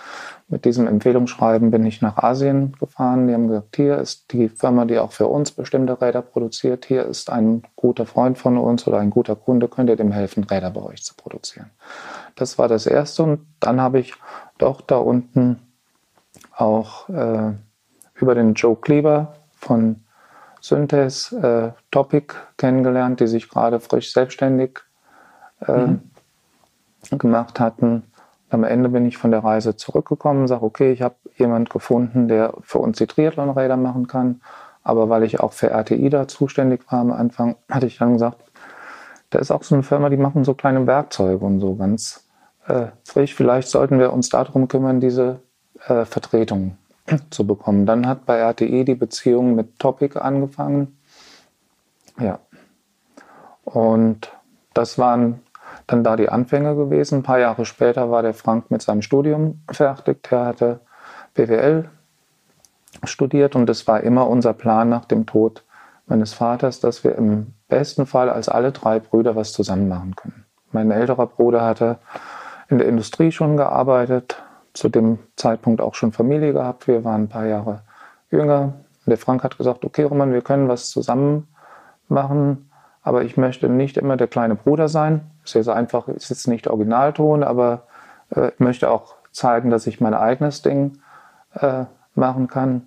mit 0.53 0.67
diesem 0.67 0.87
Empfehlungsschreiben 0.87 1.71
bin 1.71 1.87
ich 1.87 2.03
nach 2.03 2.19
Asien 2.19 2.75
gefahren. 2.79 3.27
Die 3.27 3.33
haben 3.33 3.49
gesagt, 3.49 3.75
hier 3.75 3.97
ist 3.97 4.31
die 4.33 4.51
Firma, 4.51 4.85
die 4.85 4.99
auch 4.99 5.13
für 5.13 5.27
uns 5.27 5.51
bestimmte 5.51 5.99
Räder 5.99 6.21
produziert. 6.21 6.85
Hier 6.85 7.07
ist 7.07 7.31
ein 7.31 7.63
guter 7.75 8.05
Freund 8.05 8.37
von 8.37 8.59
uns 8.59 8.87
oder 8.87 8.99
ein 8.99 9.09
guter 9.09 9.35
Kunde, 9.35 9.67
könnt 9.67 9.89
ihr 9.89 9.97
dem 9.97 10.13
helfen, 10.13 10.45
Räder 10.45 10.71
bei 10.71 10.83
euch 10.83 11.03
zu 11.03 11.15
produzieren. 11.15 11.71
Das 12.37 12.59
war 12.59 12.69
das 12.69 12.87
Erste. 12.87 13.23
Und 13.23 13.47
dann 13.61 13.81
habe 13.81 13.99
ich 13.99 14.13
doch 14.59 14.83
da 14.83 14.99
unten 14.99 15.59
auch 16.55 17.09
äh, 17.09 17.53
über 18.15 18.35
den 18.35 18.53
Joe 18.53 18.77
Kleber 18.77 19.37
von 19.57 20.02
Synthes 20.63 21.33
äh, 21.33 21.73
Topic 21.91 22.35
kennengelernt, 22.57 23.21
die 23.21 23.27
sich 23.27 23.51
gerade 23.51 23.81
frisch 23.81 24.15
selbstständig 24.15 24.79
äh, 25.67 25.87
mhm. 25.87 26.01
gemacht 27.19 27.61
hatten 27.61 28.05
am 28.53 28.65
Ende 28.65 28.91
bin 28.91 29.07
ich 29.07 29.17
von 29.17 29.31
der 29.31 29.43
Reise 29.43 29.77
zurückgekommen, 29.77 30.47
sage, 30.47 30.65
okay, 30.65 30.93
ich 30.93 31.01
habe 31.01 31.15
jemand 31.37 31.71
gefunden, 31.71 32.29
der 32.29 32.53
für 32.61 32.79
uns 32.79 32.99
die 32.99 33.07
Triathlonräder 33.07 33.77
machen 33.77 34.07
kann. 34.07 34.43
Aber 34.85 35.09
weil 35.09 35.23
ich 35.23 35.41
auch 35.41 35.53
für 35.53 35.71
RTI 35.71 36.11
da 36.11 36.29
zuständig 36.29 36.83
war 36.91 37.01
am 37.01 37.13
Anfang, 37.13 37.57
hatte 37.71 37.87
ich 37.87 37.99
dann 37.99 38.15
gesagt, 38.15 38.39
da 39.31 39.39
ist 39.39 39.51
auch 39.51 39.63
so 39.63 39.75
eine 39.75 39.85
Firma, 39.85 40.11
die 40.11 40.17
machen 40.17 40.45
so 40.45 40.55
kleine 40.55 40.87
Werkzeuge 40.87 41.45
und 41.45 41.61
so 41.61 41.77
ganz 41.77 42.29
äh, 42.67 42.87
frisch. 43.05 43.35
Vielleicht 43.35 43.69
sollten 43.69 43.99
wir 43.99 44.13
uns 44.13 44.29
darum 44.29 44.69
kümmern, 44.69 45.01
diese 45.01 45.41
äh, 45.87 46.05
Vertretung 46.05 46.77
zu 47.31 47.47
bekommen. 47.47 47.87
Dann 47.87 48.07
hat 48.07 48.27
bei 48.27 48.39
RTI 48.39 48.85
die 48.85 48.95
Beziehung 48.95 49.55
mit 49.55 49.79
Topic 49.79 50.19
angefangen. 50.19 50.99
Ja. 52.19 52.39
Und 53.65 54.33
das 54.75 54.99
waren 54.99 55.41
dann 55.87 56.05
da 56.05 56.17
die 56.17 56.29
Anfänge 56.29 56.75
gewesen. 56.77 57.19
Ein 57.19 57.23
paar 57.23 57.39
Jahre 57.39 57.65
später 57.65 58.11
war 58.11 58.23
der 58.23 58.35
Frank 58.35 58.71
mit 58.71 58.83
seinem 58.83 59.03
Studium 59.03 59.63
fertig. 59.71 60.23
Der 60.25 60.47
hatte 60.47 60.81
BWL 61.35 61.89
studiert 63.05 63.57
und 63.57 63.69
es 63.69 63.87
war 63.87 64.01
immer 64.03 64.29
unser 64.29 64.53
Plan 64.53 64.89
nach 64.89 65.05
dem 65.05 65.27
Tod 65.27 65.65
meines 66.07 66.35
Vaters, 66.35 66.81
dass 66.81 67.05
wir 67.05 67.17
im 67.17 67.55
besten 67.69 68.07
Fall 68.07 68.29
als 68.29 68.49
alle 68.49 68.73
drei 68.73 69.01
Brüder 69.01 69.35
was 69.35 69.53
zusammen 69.53 69.89
machen 69.89 70.15
können. 70.15 70.45
Mein 70.71 70.91
älterer 70.91 71.27
Bruder 71.27 71.63
hatte 71.65 71.99
in 72.69 72.79
der 72.79 72.89
Industrie 72.89 73.33
schon 73.33 73.57
gearbeitet, 73.57 74.43
zu 74.75 74.89
dem 74.89 75.19
Zeitpunkt 75.37 75.81
auch 75.81 75.95
schon 75.95 76.13
Familie 76.13 76.53
gehabt. 76.53 76.87
Wir 76.89 77.05
waren 77.05 77.25
ein 77.25 77.29
paar 77.29 77.47
Jahre 77.47 77.83
jünger. 78.31 78.75
Und 79.05 79.11
der 79.11 79.19
Frank 79.19 79.45
hat 79.45 79.59
gesagt, 79.59 79.85
okay 79.85 80.05
Roman, 80.05 80.33
wir 80.33 80.43
können 80.43 80.69
was 80.69 80.91
zusammen 80.91 81.49
machen, 82.09 82.71
aber 83.03 83.25
ich 83.25 83.37
möchte 83.37 83.69
nicht 83.69 83.97
immer 83.97 84.17
der 84.17 84.29
kleine 84.29 84.55
Bruder 84.55 84.89
sein, 84.89 85.31
sehr, 85.45 85.65
sehr 85.65 85.75
einfach, 85.75 86.09
ist 86.09 86.31
jetzt 86.31 86.47
nicht 86.47 86.69
Originalton, 86.69 87.43
aber 87.43 87.83
äh, 88.31 88.49
ich 88.49 88.61
möchte 88.61 88.91
auch 88.91 89.15
zeigen, 89.33 89.71
dass 89.71 89.87
ich 89.87 90.01
mein 90.01 90.15
eigenes 90.15 90.63
Ding 90.63 90.99
äh, 91.55 91.85
machen 92.15 92.47
kann. 92.49 92.87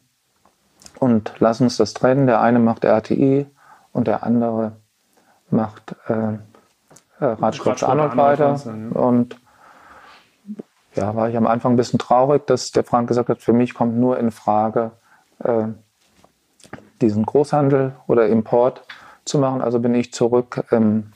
Und 0.99 1.33
lass 1.39 1.59
uns 1.59 1.77
das 1.77 1.93
trennen. 1.93 2.27
Der 2.27 2.41
eine 2.41 2.59
macht 2.59 2.85
RTI 2.85 3.47
und 3.91 4.07
der 4.07 4.23
andere 4.23 4.73
macht 5.49 5.95
äh, 6.07 6.33
äh, 7.19 7.25
Radsport 7.25 7.83
Arnold 7.83 8.15
weiter. 8.15 8.55
Ja. 8.65 8.99
Und 8.99 9.37
ja, 10.95 11.15
war 11.15 11.29
ich 11.29 11.37
am 11.37 11.47
Anfang 11.47 11.73
ein 11.73 11.77
bisschen 11.77 11.99
traurig, 11.99 12.47
dass 12.47 12.71
der 12.71 12.83
Frank 12.83 13.07
gesagt 13.07 13.29
hat, 13.29 13.41
für 13.41 13.53
mich 13.53 13.73
kommt 13.73 13.97
nur 13.97 14.17
in 14.19 14.31
Frage, 14.31 14.91
äh, 15.39 15.67
diesen 17.01 17.25
Großhandel 17.25 17.93
oder 18.07 18.27
Import 18.27 18.83
zu 19.25 19.37
machen. 19.39 19.61
Also 19.61 19.79
bin 19.79 19.93
ich 19.93 20.13
zurück 20.13 20.65
ähm, 20.71 21.11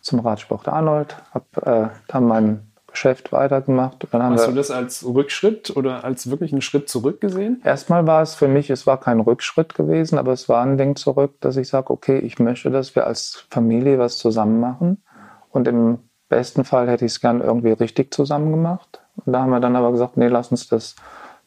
zum 0.00 0.20
Radsport 0.20 0.68
Arnold, 0.68 1.16
habe 1.32 1.90
äh, 1.92 1.96
dann 2.08 2.26
mein 2.26 2.70
Geschäft 2.86 3.32
weitergemacht. 3.32 4.06
Hast 4.12 4.46
du 4.46 4.52
das 4.52 4.70
als 4.70 5.04
Rückschritt 5.04 5.76
oder 5.76 6.04
als 6.04 6.30
wirklich 6.30 6.52
einen 6.52 6.62
Schritt 6.62 6.88
zurück 6.88 7.20
gesehen? 7.20 7.60
Erstmal 7.64 8.06
war 8.06 8.22
es 8.22 8.36
für 8.36 8.46
mich, 8.46 8.70
es 8.70 8.86
war 8.86 9.00
kein 9.00 9.18
Rückschritt 9.18 9.74
gewesen, 9.74 10.16
aber 10.16 10.32
es 10.32 10.48
war 10.48 10.62
ein 10.64 10.78
Ding 10.78 10.94
zurück, 10.94 11.40
dass 11.40 11.56
ich 11.56 11.68
sage, 11.68 11.90
okay, 11.90 12.18
ich 12.18 12.38
möchte, 12.38 12.70
dass 12.70 12.94
wir 12.94 13.08
als 13.08 13.46
Familie 13.50 13.98
was 13.98 14.18
zusammen 14.18 14.60
machen. 14.60 15.02
Und 15.50 15.66
im 15.66 15.98
besten 16.28 16.64
Fall 16.64 16.88
hätte 16.88 17.04
ich 17.04 17.12
es 17.12 17.20
gern 17.20 17.40
irgendwie 17.40 17.72
richtig 17.72 18.14
zusammen 18.14 18.52
gemacht. 18.52 19.03
Und 19.24 19.32
da 19.32 19.42
haben 19.42 19.50
wir 19.50 19.60
dann 19.60 19.76
aber 19.76 19.92
gesagt, 19.92 20.16
nee, 20.16 20.28
lass 20.28 20.50
uns 20.50 20.68
das 20.68 20.96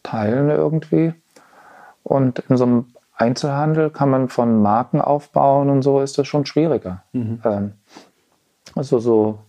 teilen 0.04 0.50
irgendwie. 0.50 1.14
Und 2.04 2.40
in 2.40 2.58
so 2.58 2.64
einem 2.64 2.86
Einzelhandel 3.16 3.90
kann 3.90 4.10
man 4.10 4.30
von 4.30 4.62
Marken 4.62 5.02
aufbauen 5.02 5.70
und 5.70 5.82
so 5.82 6.00
ist 6.00 6.18
das 6.18 6.28
schon 6.28 6.46
schwieriger. 6.46 7.04
Mhm. 7.12 7.42
Ähm, 7.44 7.74
also 8.76 9.00
so 9.00 9.40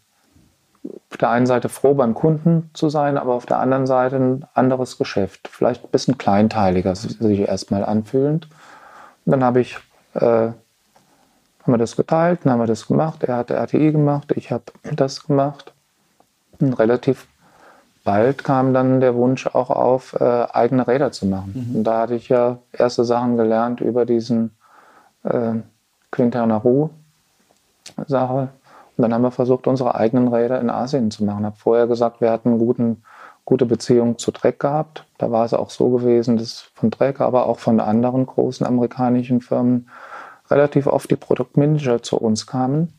auf 1.11 1.17
der 1.19 1.31
einen 1.31 1.47
Seite 1.47 1.69
froh 1.69 1.95
beim 1.95 2.15
Kunden 2.15 2.71
zu 2.73 2.89
sein, 2.89 3.19
aber 3.19 3.35
auf 3.35 3.47
der 3.47 3.59
anderen 3.59 3.87
Seite 3.87 4.17
ein 4.17 4.47
anderes 4.55 4.97
Geschäft. 4.97 5.49
Vielleicht 5.49 5.85
ein 5.85 5.91
bisschen 5.91 6.19
kleinteiliger 6.19 6.95
sich 6.95 7.41
erstmal 7.41 7.85
anfühlend. 7.85 8.49
Und 9.27 9.33
dann 9.33 9.45
habe 9.45 9.61
ich, 9.61 9.77
äh, 10.15 10.21
haben 10.21 10.57
wir 11.67 11.79
das 11.79 11.97
geteilt, 11.97 12.41
dann 12.45 12.53
haben 12.53 12.61
wir 12.61 12.67
das 12.67 12.87
gemacht. 12.87 13.23
Er 13.25 13.37
hat 13.37 13.51
RTI 13.51 13.93
gemacht, 13.93 14.33
ich 14.35 14.51
habe 14.51 14.65
das 14.83 15.27
gemacht. 15.27 15.75
Und 16.59 16.73
relativ 16.75 17.27
bald 18.09 18.43
kam 18.43 18.73
dann 18.73 19.01
der 19.01 19.15
Wunsch 19.15 19.47
auch 19.49 19.69
auf, 19.69 20.19
äh, 20.19 20.25
eigene 20.25 20.89
Räder 20.89 21.13
zu 21.13 21.27
machen. 21.27 21.69
Mhm. 21.69 21.77
Und 21.77 21.85
da 21.85 22.01
hatte 22.01 22.15
ich 22.15 22.31
ja 22.31 22.57
erste 22.73 23.05
Sachen 23.05 23.37
gelernt 23.37 23.83
über 23.83 24.07
diesen 24.07 24.57
äh, 25.25 25.57
Quintana 26.11 26.57
Roo 26.57 26.89
Sache. 28.07 28.49
Und 28.97 29.03
dann 29.03 29.13
haben 29.13 29.21
wir 29.21 29.31
versucht, 29.31 29.67
unsere 29.67 29.95
eigenen 29.95 30.29
Räder 30.29 30.59
in 30.59 30.71
Asien 30.71 31.11
zu 31.11 31.23
machen. 31.23 31.41
Ich 31.41 31.47
habe 31.47 31.57
vorher 31.57 31.87
gesagt, 31.87 32.23
wir 32.23 32.31
hatten 32.31 32.59
guten, 32.59 33.03
gute 33.45 33.67
Beziehung 33.67 34.17
zu 34.17 34.31
Trek 34.31 34.59
gehabt. 34.59 35.05
Da 35.19 35.31
war 35.31 35.45
es 35.45 35.53
auch 35.53 35.69
so 35.69 35.91
gewesen, 35.91 36.39
dass 36.39 36.61
von 36.61 36.91
Trek, 36.91 37.21
aber 37.21 37.45
auch 37.45 37.59
von 37.59 37.79
anderen 37.79 38.25
großen 38.25 38.67
amerikanischen 38.67 39.43
Firmen 39.43 39.91
relativ 40.51 40.87
oft 40.87 41.11
die 41.11 41.17
Produktmanager 41.17 42.03
zu 42.03 42.17
uns 42.17 42.47
kamen, 42.47 42.91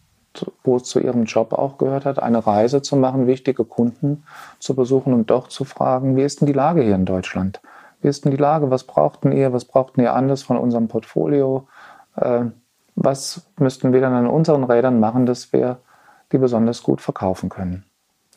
wo 0.64 0.78
es 0.78 0.84
zu 0.84 1.00
ihrem 1.00 1.26
Job 1.26 1.54
auch 1.54 1.78
gehört 1.78 2.06
hat, 2.06 2.22
eine 2.22 2.46
Reise 2.46 2.82
zu 2.82 2.96
machen, 2.96 3.28
wichtige 3.28 3.66
Kunden 3.66 4.24
zu 4.60 4.76
besuchen 4.76 5.14
und 5.14 5.30
doch 5.30 5.48
zu 5.48 5.66
fragen, 5.66 6.16
wie 6.16 6.24
ist 6.24 6.42
denn 6.42 6.46
die 6.46 6.54
Lage 6.54 6.82
hier 6.82 6.96
in 6.96 7.06
Deutschland? 7.06 7.62
Wie 8.02 8.08
ist 8.08 8.26
denn 8.26 8.32
die 8.32 8.38
Lage? 8.38 8.70
Was 8.72 8.84
brauchten 8.84 9.32
ihr? 9.32 9.52
Was 9.54 9.66
brauchten 9.66 10.02
ihr 10.02 10.14
anders 10.14 10.44
von 10.44 10.58
unserem 10.58 10.88
Portfolio? 10.88 11.68
Äh, 12.16 12.46
was 12.96 13.50
müssten 13.58 13.94
wir 13.94 14.02
dann 14.02 14.14
an 14.14 14.28
unseren 14.28 14.64
Rädern 14.64 15.00
machen, 15.00 15.26
dass 15.26 15.54
wir 15.54 15.80
die 16.32 16.38
besonders 16.38 16.84
gut 16.84 17.02
verkaufen 17.02 17.50
können? 17.50 17.84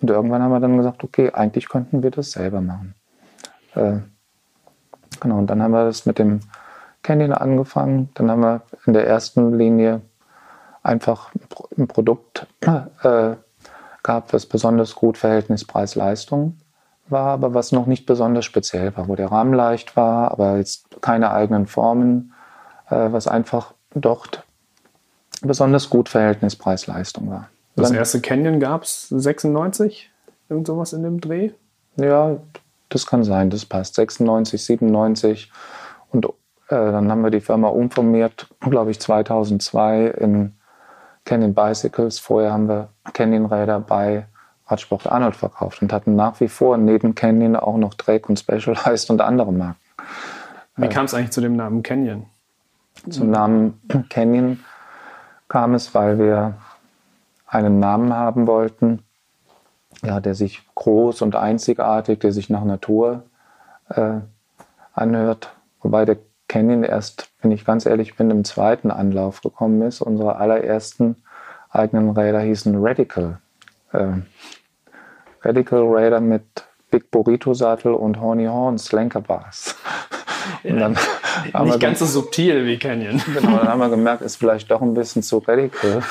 Und 0.01 0.11
irgendwann 0.11 0.43
haben 0.43 0.51
wir 0.51 0.61
dann 0.61 0.77
gesagt, 0.77 1.05
okay, 1.05 1.31
eigentlich 1.33 1.69
könnten 1.69 2.03
wir 2.03 2.11
das 2.11 2.33
selber 2.33 2.61
machen. 2.61 2.95
Äh, 3.75 3.99
genau, 5.21 5.39
und 5.39 5.47
dann 5.49 5.63
haben 5.63 5.73
wir 5.73 5.85
das 5.85 6.07
mit 6.07 6.19
dem 6.19 6.41
Canyon 7.03 7.33
angefangen. 7.33 8.11
Dann 8.15 8.31
haben 8.31 8.41
wir 8.41 8.63
in 8.87 8.95
der 8.95 9.07
ersten 9.07 9.57
Linie 9.57 10.01
einfach 10.83 11.31
ein 11.77 11.89
Produkt 11.89 12.47
äh, 12.61 13.37
gehabt, 14.03 14.33
was 14.33 14.47
besonders 14.47 14.95
gut 14.95 15.19
Verhältnis 15.19 15.65
Preis-Leistung 15.65 16.59
war, 17.09 17.29
aber 17.29 17.55
was 17.55 17.73
noch 17.73 17.87
nicht 17.87 18.07
besonders 18.07 18.45
speziell 18.45 18.97
war, 18.97 19.09
wo 19.09 19.17
der 19.17 19.31
Rahmen 19.31 19.55
leicht 19.55 19.97
war, 19.97 20.33
aber 20.33 20.57
jetzt 20.57 21.01
keine 21.01 21.33
eigenen 21.33 21.67
Formen, 21.67 22.33
äh, 22.89 23.13
was 23.13 23.29
einfach 23.29 23.75
dort 23.95 24.45
besonders 25.43 25.91
gut 25.91 26.09
Verhältnis 26.09 26.57
Preis-Leistung 26.57 27.31
war. 27.31 27.49
Das 27.77 27.89
Dann, 27.89 27.99
erste 27.99 28.21
Canyon 28.21 28.61
gab 28.61 28.83
es 28.83 29.09
96, 29.09 30.11
irgend 30.49 30.67
sowas 30.67 30.93
in 30.93 31.03
dem 31.03 31.21
Dreh? 31.21 31.51
Ja, 31.97 32.37
das 32.89 33.07
kann 33.07 33.25
sein, 33.25 33.51
das 33.51 33.65
passt. 33.65 33.95
96, 33.95 34.63
97 34.63 35.51
und 36.11 36.27
äh, 36.27 36.31
dann 36.69 37.11
haben 37.11 37.23
wir 37.23 37.31
die 37.31 37.41
Firma 37.41 37.69
umformiert, 37.69 38.49
glaube 38.61 38.91
ich 38.91 39.01
2002 39.01 40.07
in 40.07 40.55
Canyon 41.25 41.55
Bicycles. 41.55 42.19
Vorher 42.19 42.53
haben 42.53 42.69
wir 42.69 42.89
Canyon-Räder 43.13 43.81
bei 43.81 44.27
Radsport 44.67 45.07
Arnold 45.07 45.37
verkauft 45.37 45.83
und 45.83 45.93
hatten 45.93 46.17
nach 46.17 46.41
wie 46.41 46.49
vor 46.49 46.77
neben 46.77 47.15
Canyon 47.15 47.57
auch 47.57 47.77
noch 47.77 47.95
Drake 47.95 48.29
und 48.29 48.39
Specialized 48.39 49.11
und 49.11 49.21
andere 49.21 49.53
Marken. 49.53 49.81
Wie 50.77 50.89
kam 50.89 51.05
es 51.05 51.15
eigentlich 51.15 51.33
zu 51.33 51.41
dem 51.41 51.57
Namen 51.57 51.83
Canyon? 51.83 52.27
Zum 53.09 53.31
Namen 53.31 53.81
Canyon 54.09 54.61
kam 55.49 55.75
es, 55.75 55.95
weil 55.95 56.19
wir 56.19 56.55
einen 57.47 57.79
Namen 57.79 58.15
haben 58.15 58.47
wollten, 58.47 59.03
ja, 60.03 60.21
der 60.21 60.35
sich 60.35 60.63
groß 60.75 61.23
und 61.23 61.37
einzigartig, 61.37 62.21
der 62.21 62.33
sich 62.33 62.49
nach 62.49 62.65
Natur 62.65 63.25
äh, 63.91 64.21
anhört. 64.95 65.55
Wobei 65.83 66.05
der 66.05 66.17
Canyon 66.53 66.85
erst, 66.85 67.31
wenn 67.41 67.51
ich 67.51 67.65
ganz 67.65 67.87
ehrlich 67.87 68.15
bin, 68.17 68.31
im 68.31 68.45
zweiten 68.45 68.91
Anlauf 68.91 69.41
gekommen 69.41 69.81
ist. 69.81 70.03
Unsere 70.03 70.37
allerersten 70.37 71.17
eigenen 71.71 72.11
Räder 72.11 72.41
hießen 72.41 72.75
Radical. 72.77 73.39
Äh, 73.93 74.09
Radical 75.41 75.83
Raider 75.87 76.21
mit 76.21 76.43
Big 76.91 77.11
Burrito 77.11 77.55
Sattel 77.55 77.95
und 77.95 78.21
Horny 78.21 78.45
Horns 78.45 78.93
Lenkerbars. 78.93 79.77
Und 80.65 80.77
dann 80.77 80.99
ja, 81.53 81.63
nicht 81.63 81.79
ganz 81.79 82.01
so 82.01 82.07
subtil 82.07 82.67
wie 82.67 82.77
Canyon. 82.77 83.23
Genau, 83.33 83.59
dann 83.59 83.69
haben 83.69 83.79
wir 83.79 83.89
gemerkt, 83.91 84.23
ist 84.23 84.37
vielleicht 84.37 84.71
doch 84.71 84.83
ein 84.83 84.93
bisschen 84.93 85.23
zu 85.23 85.39
radical. 85.39 86.03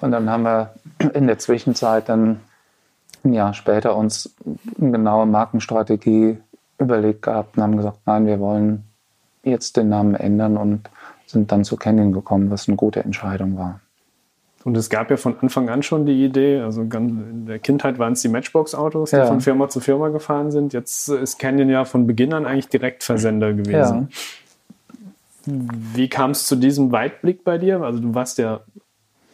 und 0.00 0.10
dann 0.10 0.28
haben 0.28 0.42
wir 0.42 0.74
in 1.14 1.28
der 1.28 1.38
Zwischenzeit 1.38 2.08
dann 2.08 2.40
ein 3.24 3.32
Jahr 3.32 3.54
später 3.54 3.96
uns 3.96 4.34
eine 4.78 4.90
genaue 4.90 5.26
Markenstrategie 5.26 6.38
überlegt 6.78 7.22
gehabt 7.22 7.56
und 7.56 7.62
haben 7.62 7.76
gesagt, 7.76 7.98
nein, 8.06 8.26
wir 8.26 8.40
wollen 8.40 8.84
jetzt 9.42 9.76
den 9.76 9.88
Namen 9.88 10.14
ändern 10.14 10.56
und 10.56 10.88
sind 11.26 11.50
dann 11.52 11.64
zu 11.64 11.76
Canyon 11.76 12.12
gekommen, 12.12 12.50
was 12.50 12.68
eine 12.68 12.76
gute 12.76 13.02
Entscheidung 13.02 13.56
war. 13.56 13.80
Und 14.64 14.76
es 14.76 14.90
gab 14.90 15.10
ja 15.10 15.16
von 15.16 15.36
Anfang 15.40 15.68
an 15.68 15.82
schon 15.82 16.06
die 16.06 16.24
Idee, 16.24 16.60
also 16.60 16.82
in 16.82 17.46
der 17.46 17.58
Kindheit 17.58 17.98
waren 17.98 18.12
es 18.12 18.22
die 18.22 18.28
Matchbox-Autos, 18.28 19.10
die 19.10 19.16
ja. 19.16 19.26
von 19.26 19.40
Firma 19.40 19.68
zu 19.68 19.80
Firma 19.80 20.08
gefahren 20.08 20.52
sind. 20.52 20.72
Jetzt 20.72 21.08
ist 21.08 21.38
Canyon 21.38 21.68
ja 21.68 21.84
von 21.84 22.06
Beginn 22.06 22.32
an 22.32 22.46
eigentlich 22.46 22.68
Direktversender 22.68 23.54
gewesen. 23.54 24.08
Ja. 24.10 25.52
Wie 25.94 26.08
kam 26.08 26.30
es 26.30 26.46
zu 26.46 26.54
diesem 26.54 26.92
Weitblick 26.92 27.42
bei 27.42 27.58
dir? 27.58 27.80
Also 27.82 27.98
du 27.98 28.14
warst 28.14 28.38
ja 28.38 28.60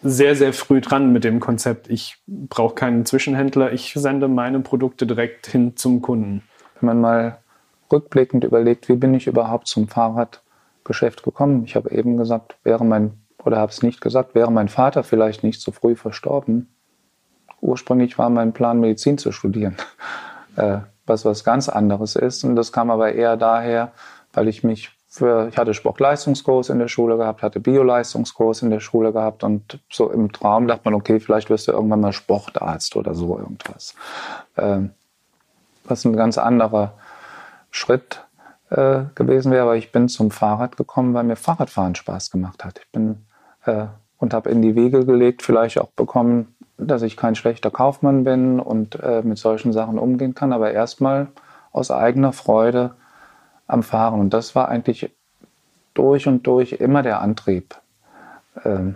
sehr, 0.03 0.35
sehr 0.35 0.55
früh 0.55 0.81
dran 0.81 1.13
mit 1.13 1.25
dem 1.25 1.41
Konzept, 1.41 1.91
ich 1.91 2.17
brauche 2.27 2.75
keinen 2.75 3.05
Zwischenhändler, 3.05 3.73
ich 3.73 3.93
sende 3.95 4.29
meine 4.29 4.61
Produkte 4.61 5.07
direkt 5.07 5.47
hin 5.49 5.77
zum 5.77 6.01
Kunden. 6.01 6.43
Wenn 6.81 6.87
man 6.87 7.01
mal 7.01 7.39
rückblickend 7.91 8.45
überlegt, 8.45 8.89
wie 8.89 8.97
bin 8.97 9.15
ich 9.15 9.27
überhaupt 9.27 9.67
zum 9.67 9.89
Fahrradgeschäft 9.89 11.23
gekommen? 11.23 11.65
Ich 11.65 11.77
habe 11.77 11.91
eben 11.91 12.17
gesagt, 12.17 12.57
wäre 12.65 12.85
mein 12.85 13.13
oder 13.45 13.59
habe 13.59 13.71
es 13.71 13.83
nicht 13.83 14.01
gesagt, 14.01 14.35
wäre 14.35 14.51
mein 14.51 14.69
Vater 14.69 15.03
vielleicht 15.05 15.45
nicht 15.45 15.61
so 15.61 15.71
früh 15.73 15.95
verstorben. 15.95 16.69
Ursprünglich 17.61 18.19
war 18.19 18.31
mein 18.31 18.53
Plan, 18.53 18.81
Medizin 18.81 19.17
zu 19.17 19.33
studieren, 19.33 19.77
äh, 20.57 20.79
was 21.07 21.25
was 21.25 21.45
ganz 21.45 21.69
anderes 21.69 22.17
ist. 22.17 22.45
Und 22.45 22.57
das 22.57 22.73
kam 22.73 22.91
aber 22.91 23.13
eher 23.13 23.37
daher, 23.37 23.93
weil 24.33 24.49
ich 24.49 24.65
mich 24.65 24.91
für, 25.09 25.49
ich 25.49 25.57
hatte 25.57 25.73
Sportleistungskurs 25.73 26.69
in 26.69 26.79
der 26.79 26.89
Schule 26.89 27.17
gehabt, 27.17 27.43
hatte 27.43 27.61
Bioleistungskurs 27.61 28.63
in 28.63 28.71
der 28.71 28.81
Schule 28.81 29.13
gehabt 29.13 29.43
und 29.43 29.81
so 29.91 30.11
im 30.11 30.31
Traum 30.33 30.69
dachte 30.69 30.83
man, 30.85 30.95
okay, 30.95 31.19
vielleicht 31.19 31.49
wirst 31.49 31.67
du 31.67 31.73
irgendwann 31.73 32.01
mal 32.01 32.13
Sportarzt 32.13 32.95
oder 32.95 33.15
so 33.15 33.39
irgendwas. 33.39 33.95
Äh, 34.57 34.83
was 35.91 36.05
ein 36.05 36.17
ganz 36.17 36.39
anderer 36.39 36.95
Schritt 37.71 38.25
äh, 38.71 39.05
gewesen 39.15 39.53
wäre, 39.53 39.63
aber 39.63 39.77
ich 39.77 39.93
bin 39.93 40.09
zum 40.09 40.31
Fahrrad 40.31 40.77
gekommen, 40.77 41.15
weil 41.15 41.25
mir 41.25 41.37
Fahrradfahren 41.37 41.95
Spaß 41.95 42.31
gemacht 42.31 42.65
hat. 42.65 42.81
Ich 42.81 42.91
bin 42.93 43.27
äh, 43.65 43.87
und 44.19 44.35
habe 44.35 44.51
in 44.51 44.63
die 44.63 44.75
Wege 44.75 45.07
gelegt, 45.07 45.43
vielleicht 45.43 45.81
auch 45.81 45.91
bekommen, 45.91 46.55
dass 46.77 47.03
ich 47.03 47.17
kein 47.17 47.35
schlechter 47.35 47.71
Kaufmann 47.71 48.25
bin 48.25 48.61
und 48.61 49.01
äh, 49.01 49.23
mit 49.23 49.39
solchen 49.39 49.73
Sachen 49.73 49.99
umgehen 49.99 50.35
kann, 50.35 50.53
aber 50.53 50.73
erstmal 50.73 51.29
aus 51.73 51.91
eigener 51.91 52.33
Freude 52.33 52.95
am 53.67 53.83
Fahren. 53.83 54.21
Und 54.21 54.35
das 54.35 54.55
war 54.55 54.69
eigentlich 54.69 55.11
durch 55.95 56.27
und 56.27 56.47
durch 56.47 56.73
immer 56.73 57.03
der 57.03 57.21
Antrieb 57.21 57.77
äh, 58.65 58.93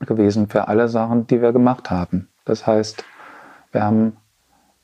gewesen 0.00 0.48
für 0.48 0.68
alle 0.68 0.88
Sachen, 0.88 1.26
die 1.26 1.40
wir 1.40 1.52
gemacht 1.52 1.90
haben. 1.90 2.28
Das 2.44 2.66
heißt, 2.66 3.04
wir 3.72 3.82
haben 3.82 4.16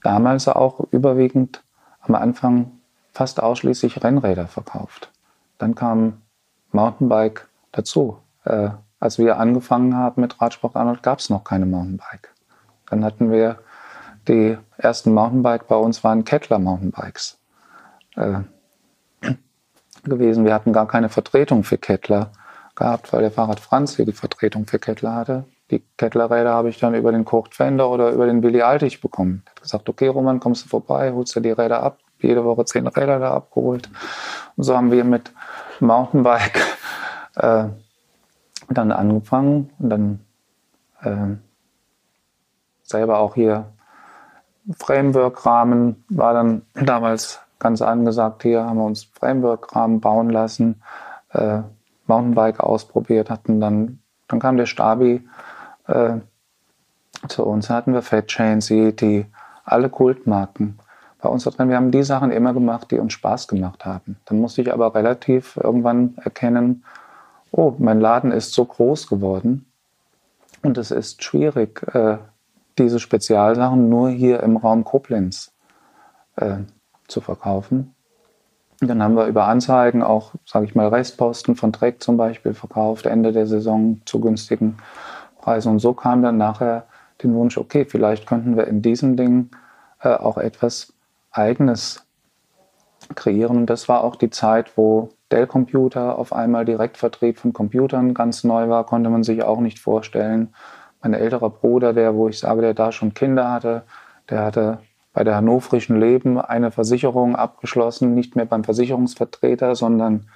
damals 0.02 0.48
auch 0.48 0.80
überwiegend 0.90 1.62
am 2.00 2.14
Anfang 2.14 2.72
fast 3.12 3.42
ausschließlich 3.42 4.02
Rennräder 4.02 4.46
verkauft. 4.46 5.10
Dann 5.58 5.74
kam 5.74 6.22
Mountainbike 6.72 7.48
dazu. 7.72 8.18
Äh, 8.44 8.70
als 9.00 9.18
wir 9.18 9.38
angefangen 9.38 9.96
haben 9.96 10.20
mit 10.20 10.40
Radsport 10.40 10.76
Arnold, 10.76 11.02
gab 11.02 11.18
es 11.18 11.30
noch 11.30 11.44
keine 11.44 11.66
Mountainbike. 11.66 12.32
Dann 12.90 13.04
hatten 13.04 13.30
wir 13.30 13.58
die 14.26 14.58
ersten 14.76 15.12
Mountainbike 15.14 15.68
bei 15.68 15.76
uns 15.76 16.04
waren 16.04 16.24
Kettler 16.24 16.58
Mountainbikes 16.58 17.38
äh, 18.16 18.40
gewesen. 20.04 20.44
Wir 20.44 20.54
hatten 20.54 20.72
gar 20.72 20.86
keine 20.86 21.08
Vertretung 21.08 21.64
für 21.64 21.78
Kettler 21.78 22.30
gehabt, 22.74 23.12
weil 23.12 23.22
der 23.22 23.30
Fahrrad 23.30 23.60
Franz 23.60 23.96
hier 23.96 24.04
die 24.04 24.12
Vertretung 24.12 24.66
für 24.66 24.78
Kettler 24.78 25.14
hatte. 25.14 25.44
Die 25.70 25.82
Kettlerräder 25.96 26.54
habe 26.54 26.70
ich 26.70 26.78
dann 26.78 26.94
über 26.94 27.12
den 27.12 27.24
Kurt 27.24 27.54
Fender 27.54 27.90
oder 27.90 28.10
über 28.10 28.26
den 28.26 28.42
Willi 28.42 28.62
Altig 28.62 29.00
bekommen. 29.00 29.42
Er 29.44 29.50
hat 29.50 29.62
gesagt, 29.62 29.88
okay 29.88 30.08
Roman, 30.08 30.40
kommst 30.40 30.64
du 30.64 30.68
vorbei, 30.68 31.12
holst 31.12 31.36
du 31.36 31.40
die 31.40 31.50
Räder 31.50 31.82
ab. 31.82 31.98
Jede 32.20 32.44
Woche 32.44 32.64
zehn 32.64 32.86
Räder 32.86 33.18
da 33.18 33.34
abgeholt. 33.34 33.90
Und 34.56 34.64
so 34.64 34.76
haben 34.76 34.90
wir 34.90 35.04
mit 35.04 35.32
Mountainbike 35.80 36.60
äh, 37.36 37.64
dann 38.70 38.92
angefangen 38.92 39.70
und 39.78 39.90
dann 39.90 40.20
äh, 41.02 41.36
selber 42.82 43.18
auch 43.18 43.34
hier 43.34 43.66
Framework-Rahmen 44.78 46.04
war 46.08 46.34
dann 46.34 46.62
damals 46.74 47.40
ganz 47.58 47.82
angesagt. 47.82 48.42
Hier 48.42 48.64
haben 48.64 48.78
wir 48.78 48.84
uns 48.84 49.04
Framework-Rahmen 49.04 50.00
bauen 50.00 50.30
lassen, 50.30 50.82
äh, 51.30 51.60
Mountainbike 52.06 52.60
ausprobiert, 52.60 53.30
hatten 53.30 53.60
dann, 53.60 54.00
dann 54.28 54.40
kam 54.40 54.56
der 54.56 54.66
Stabi 54.66 55.26
äh, 55.88 56.18
zu 57.28 57.44
uns, 57.44 57.68
hatten 57.68 57.92
wir 57.92 58.02
Fat 58.02 58.28
Chain, 58.28 58.60
CET, 58.60 59.26
alle 59.64 59.88
Kultmarken 59.88 60.78
bei 61.20 61.28
uns 61.28 61.44
da 61.44 61.50
drin. 61.50 61.68
Wir 61.68 61.76
haben 61.76 61.90
die 61.90 62.02
Sachen 62.02 62.30
immer 62.30 62.54
gemacht, 62.54 62.90
die 62.90 62.98
uns 62.98 63.12
Spaß 63.12 63.48
gemacht 63.48 63.84
haben. 63.84 64.16
Dann 64.26 64.40
musste 64.40 64.62
ich 64.62 64.72
aber 64.72 64.94
relativ 64.94 65.56
irgendwann 65.56 66.16
erkennen, 66.18 66.84
oh, 67.50 67.74
mein 67.78 68.00
Laden 68.00 68.30
ist 68.30 68.52
so 68.52 68.64
groß 68.64 69.08
geworden 69.08 69.66
und 70.62 70.78
es 70.78 70.90
ist 70.90 71.24
schwierig, 71.24 71.82
äh, 71.94 72.18
diese 72.78 73.00
Spezialsachen 73.00 73.88
nur 73.88 74.10
hier 74.10 74.42
im 74.42 74.56
Raum 74.56 74.84
Koblenz 74.84 75.52
äh, 76.36 76.58
zu 77.08 77.20
verkaufen. 77.20 77.94
Dann 78.80 79.02
haben 79.02 79.16
wir 79.16 79.26
über 79.26 79.48
Anzeigen 79.48 80.04
auch, 80.04 80.34
sage 80.46 80.66
ich 80.66 80.76
mal, 80.76 80.86
Restposten 80.86 81.56
von 81.56 81.72
Trek 81.72 82.00
zum 82.00 82.16
Beispiel 82.16 82.54
verkauft, 82.54 83.06
Ende 83.06 83.32
der 83.32 83.48
Saison 83.48 84.00
zu 84.04 84.20
günstigen 84.20 84.78
Preisen. 85.38 85.72
Und 85.72 85.78
so 85.78 85.94
kam 85.94 86.22
dann 86.22 86.36
nachher 86.36 86.86
den 87.22 87.34
Wunsch, 87.34 87.58
okay, 87.58 87.84
vielleicht 87.84 88.26
könnten 88.26 88.56
wir 88.56 88.66
in 88.66 88.82
diesem 88.82 89.16
Ding 89.16 89.50
äh, 90.00 90.10
auch 90.10 90.38
etwas 90.38 90.92
Eigenes 91.30 92.06
kreieren. 93.14 93.58
Und 93.58 93.66
das 93.66 93.88
war 93.88 94.04
auch 94.04 94.16
die 94.16 94.30
Zeit, 94.30 94.76
wo 94.76 95.10
Dell-Computer 95.30 96.18
auf 96.18 96.32
einmal 96.32 96.64
Direktvertrieb 96.64 97.38
von 97.38 97.52
Computern 97.52 98.14
ganz 98.14 98.44
neu 98.44 98.68
war, 98.68 98.84
konnte 98.84 99.10
man 99.10 99.22
sich 99.22 99.42
auch 99.42 99.60
nicht 99.60 99.78
vorstellen. 99.78 100.54
Mein 101.02 101.14
älterer 101.14 101.50
Bruder, 101.50 101.92
der, 101.92 102.14
wo 102.14 102.28
ich 102.28 102.38
sage, 102.38 102.60
der 102.60 102.74
da 102.74 102.92
schon 102.92 103.14
Kinder 103.14 103.50
hatte, 103.50 103.82
der 104.30 104.44
hatte 104.44 104.78
bei 105.12 105.24
der 105.24 105.36
Hannoverischen 105.36 106.00
Leben 106.00 106.40
eine 106.40 106.70
Versicherung 106.70 107.36
abgeschlossen, 107.36 108.14
nicht 108.14 108.36
mehr 108.36 108.46
beim 108.46 108.64
Versicherungsvertreter, 108.64 109.74
sondern 109.74 110.28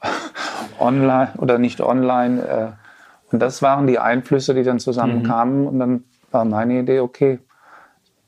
online 0.78 1.32
oder 1.38 1.58
nicht 1.58 1.80
online. 1.80 2.76
Und 3.32 3.40
das 3.40 3.62
waren 3.62 3.86
die 3.86 3.98
Einflüsse, 3.98 4.54
die 4.54 4.62
dann 4.62 4.78
zusammenkamen. 4.78 5.62
Mhm. 5.62 5.66
Und 5.66 5.78
dann 5.78 6.04
war 6.30 6.44
meine 6.44 6.80
Idee, 6.80 7.00
okay, 7.00 7.38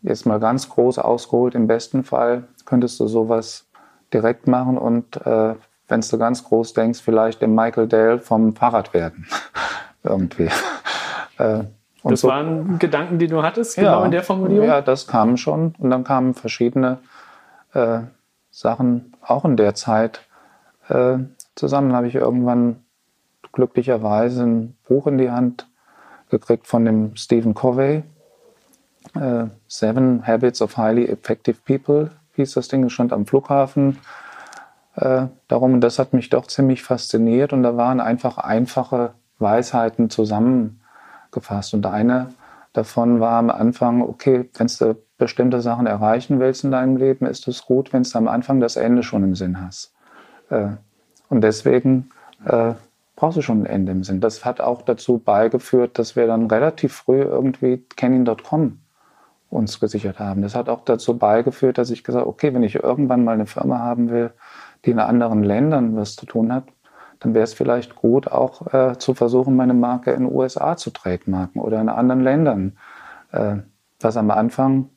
jetzt 0.02 0.26
mal 0.26 0.40
ganz 0.40 0.68
groß 0.68 0.98
ausgeholt, 0.98 1.54
im 1.54 1.66
besten 1.66 2.04
Fall 2.04 2.44
könntest 2.64 2.98
du 3.00 3.06
sowas 3.06 3.66
direkt 4.12 4.46
machen 4.46 4.76
und 4.76 5.16
äh, 5.24 5.54
wenn 5.88 6.00
du 6.00 6.18
ganz 6.18 6.44
groß 6.44 6.74
denkst, 6.74 7.00
vielleicht 7.00 7.42
den 7.42 7.54
Michael 7.54 7.86
Dale 7.86 8.18
vom 8.18 8.54
Fahrrad 8.54 8.94
werden. 8.94 9.26
Irgendwie. 10.02 10.48
äh, 11.38 11.64
das 12.04 12.20
so, 12.20 12.28
waren 12.28 12.78
Gedanken, 12.78 13.18
die 13.18 13.28
du 13.28 13.42
hattest, 13.42 13.76
genau 13.76 14.00
ja, 14.00 14.04
in 14.04 14.10
der 14.10 14.22
Formulierung? 14.22 14.66
Ja, 14.66 14.80
das 14.80 15.06
kam 15.06 15.36
schon. 15.36 15.74
Und 15.78 15.90
dann 15.90 16.02
kamen 16.02 16.34
verschiedene 16.34 16.98
äh, 17.74 18.00
Sachen 18.50 19.12
auch 19.22 19.44
in 19.44 19.56
der 19.56 19.74
Zeit 19.74 20.22
äh, 20.88 21.18
zusammen. 21.54 21.92
Habe 21.92 22.08
ich 22.08 22.16
irgendwann 22.16 22.84
glücklicherweise 23.52 24.44
ein 24.44 24.76
Buch 24.88 25.06
in 25.06 25.18
die 25.18 25.30
Hand 25.30 25.68
gekriegt 26.30 26.66
von 26.66 26.84
dem 26.84 27.16
Stephen 27.16 27.54
Covey. 27.54 28.02
Äh, 29.14 29.44
Seven 29.68 30.26
Habits 30.26 30.62
of 30.62 30.76
Highly 30.76 31.06
Effective 31.06 31.58
People 31.64 32.10
hieß 32.34 32.54
das 32.54 32.68
Ding, 32.68 32.88
stand 32.88 33.12
am 33.12 33.26
Flughafen. 33.26 33.98
Äh, 34.96 35.26
darum, 35.48 35.80
das 35.80 35.98
hat 35.98 36.12
mich 36.12 36.30
doch 36.30 36.46
ziemlich 36.46 36.82
fasziniert. 36.82 37.52
Und 37.52 37.62
da 37.62 37.76
waren 37.76 38.00
einfach 38.00 38.38
einfache 38.38 39.14
Weisheiten 39.38 40.10
zusammen 40.10 40.80
gefasst. 41.30 41.74
Und 41.74 41.86
eine 41.86 42.28
davon 42.72 43.20
war 43.20 43.38
am 43.38 43.50
Anfang, 43.50 44.02
okay, 44.02 44.48
wenn 44.54 44.66
du 44.66 44.96
bestimmte 45.18 45.60
Sachen 45.60 45.86
erreichen 45.86 46.40
willst 46.40 46.64
in 46.64 46.70
deinem 46.70 46.96
Leben, 46.96 47.26
ist 47.26 47.46
es 47.48 47.64
gut, 47.64 47.92
wenn 47.92 48.02
du 48.02 48.18
am 48.18 48.28
Anfang 48.28 48.60
das 48.60 48.76
Ende 48.76 49.02
schon 49.02 49.22
im 49.22 49.34
Sinn 49.34 49.60
hast. 49.60 49.92
Äh, 50.50 50.70
und 51.28 51.42
deswegen 51.42 52.10
äh, 52.44 52.74
brauchst 53.22 53.36
du 53.36 53.42
schon 53.42 53.62
ein 53.62 53.66
Ende 53.66 53.92
im 53.92 54.02
Sinn. 54.02 54.20
Das 54.20 54.44
hat 54.44 54.60
auch 54.60 54.82
dazu 54.82 55.18
beigeführt, 55.18 55.96
dass 55.96 56.16
wir 56.16 56.26
dann 56.26 56.48
relativ 56.48 56.92
früh 56.92 57.20
irgendwie 57.20 57.86
Canning.com 57.94 58.80
uns 59.48 59.78
gesichert 59.78 60.18
haben. 60.18 60.42
Das 60.42 60.56
hat 60.56 60.68
auch 60.68 60.84
dazu 60.84 61.16
beigeführt, 61.16 61.78
dass 61.78 61.90
ich 61.90 62.02
gesagt 62.02 62.22
habe, 62.22 62.28
okay, 62.28 62.52
wenn 62.52 62.64
ich 62.64 62.82
irgendwann 62.82 63.22
mal 63.22 63.34
eine 63.34 63.46
Firma 63.46 63.78
haben 63.78 64.10
will, 64.10 64.32
die 64.84 64.90
in 64.90 64.98
anderen 64.98 65.44
Ländern 65.44 65.94
was 65.94 66.16
zu 66.16 66.26
tun 66.26 66.52
hat, 66.52 66.64
dann 67.20 67.32
wäre 67.32 67.44
es 67.44 67.54
vielleicht 67.54 67.94
gut, 67.94 68.26
auch 68.26 68.74
äh, 68.74 68.98
zu 68.98 69.14
versuchen, 69.14 69.54
meine 69.54 69.74
Marke 69.74 70.10
in 70.10 70.24
den 70.24 70.34
USA 70.34 70.76
zu 70.76 70.90
trademarken 70.90 71.60
oder 71.60 71.80
in 71.80 71.88
anderen 71.88 72.22
Ländern. 72.22 72.76
Äh, 73.30 73.58
was 74.00 74.16
am 74.16 74.32
Anfang 74.32 74.88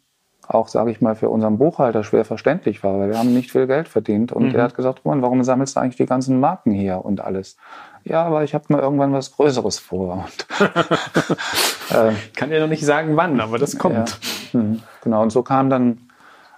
auch, 0.47 0.67
sage 0.67 0.91
ich 0.91 1.01
mal, 1.01 1.15
für 1.15 1.29
unseren 1.29 1.57
Buchhalter 1.57 2.03
schwer 2.03 2.25
verständlich 2.25 2.83
war, 2.83 2.99
weil 2.99 3.09
wir 3.09 3.17
haben 3.17 3.33
nicht 3.33 3.51
viel 3.51 3.67
Geld 3.67 3.87
verdient. 3.87 4.31
Und 4.31 4.49
mhm. 4.49 4.55
er 4.55 4.63
hat 4.63 4.75
gesagt, 4.75 5.01
warum 5.03 5.43
sammelst 5.43 5.75
du 5.75 5.79
eigentlich 5.79 5.97
die 5.97 6.05
ganzen 6.05 6.39
Marken 6.39 6.71
hier 6.71 7.03
und 7.03 7.21
alles? 7.21 7.57
Ja, 8.03 8.23
aber 8.23 8.43
ich 8.43 8.53
habe 8.53 8.65
mal 8.69 8.81
irgendwann 8.81 9.13
was 9.13 9.31
Größeres 9.31 9.79
vor. 9.79 10.13
Und, 10.25 10.47
äh, 11.89 12.11
Kann 12.35 12.51
ja 12.51 12.59
noch 12.59 12.67
nicht 12.67 12.85
sagen, 12.85 13.17
wann, 13.17 13.39
aber 13.39 13.57
das 13.57 13.77
kommt. 13.77 14.19
Ja, 14.53 14.59
mhm. 14.59 14.81
genau, 15.03 15.23
und 15.23 15.31
so 15.31 15.41
kam 15.41 15.69
dann 15.69 16.09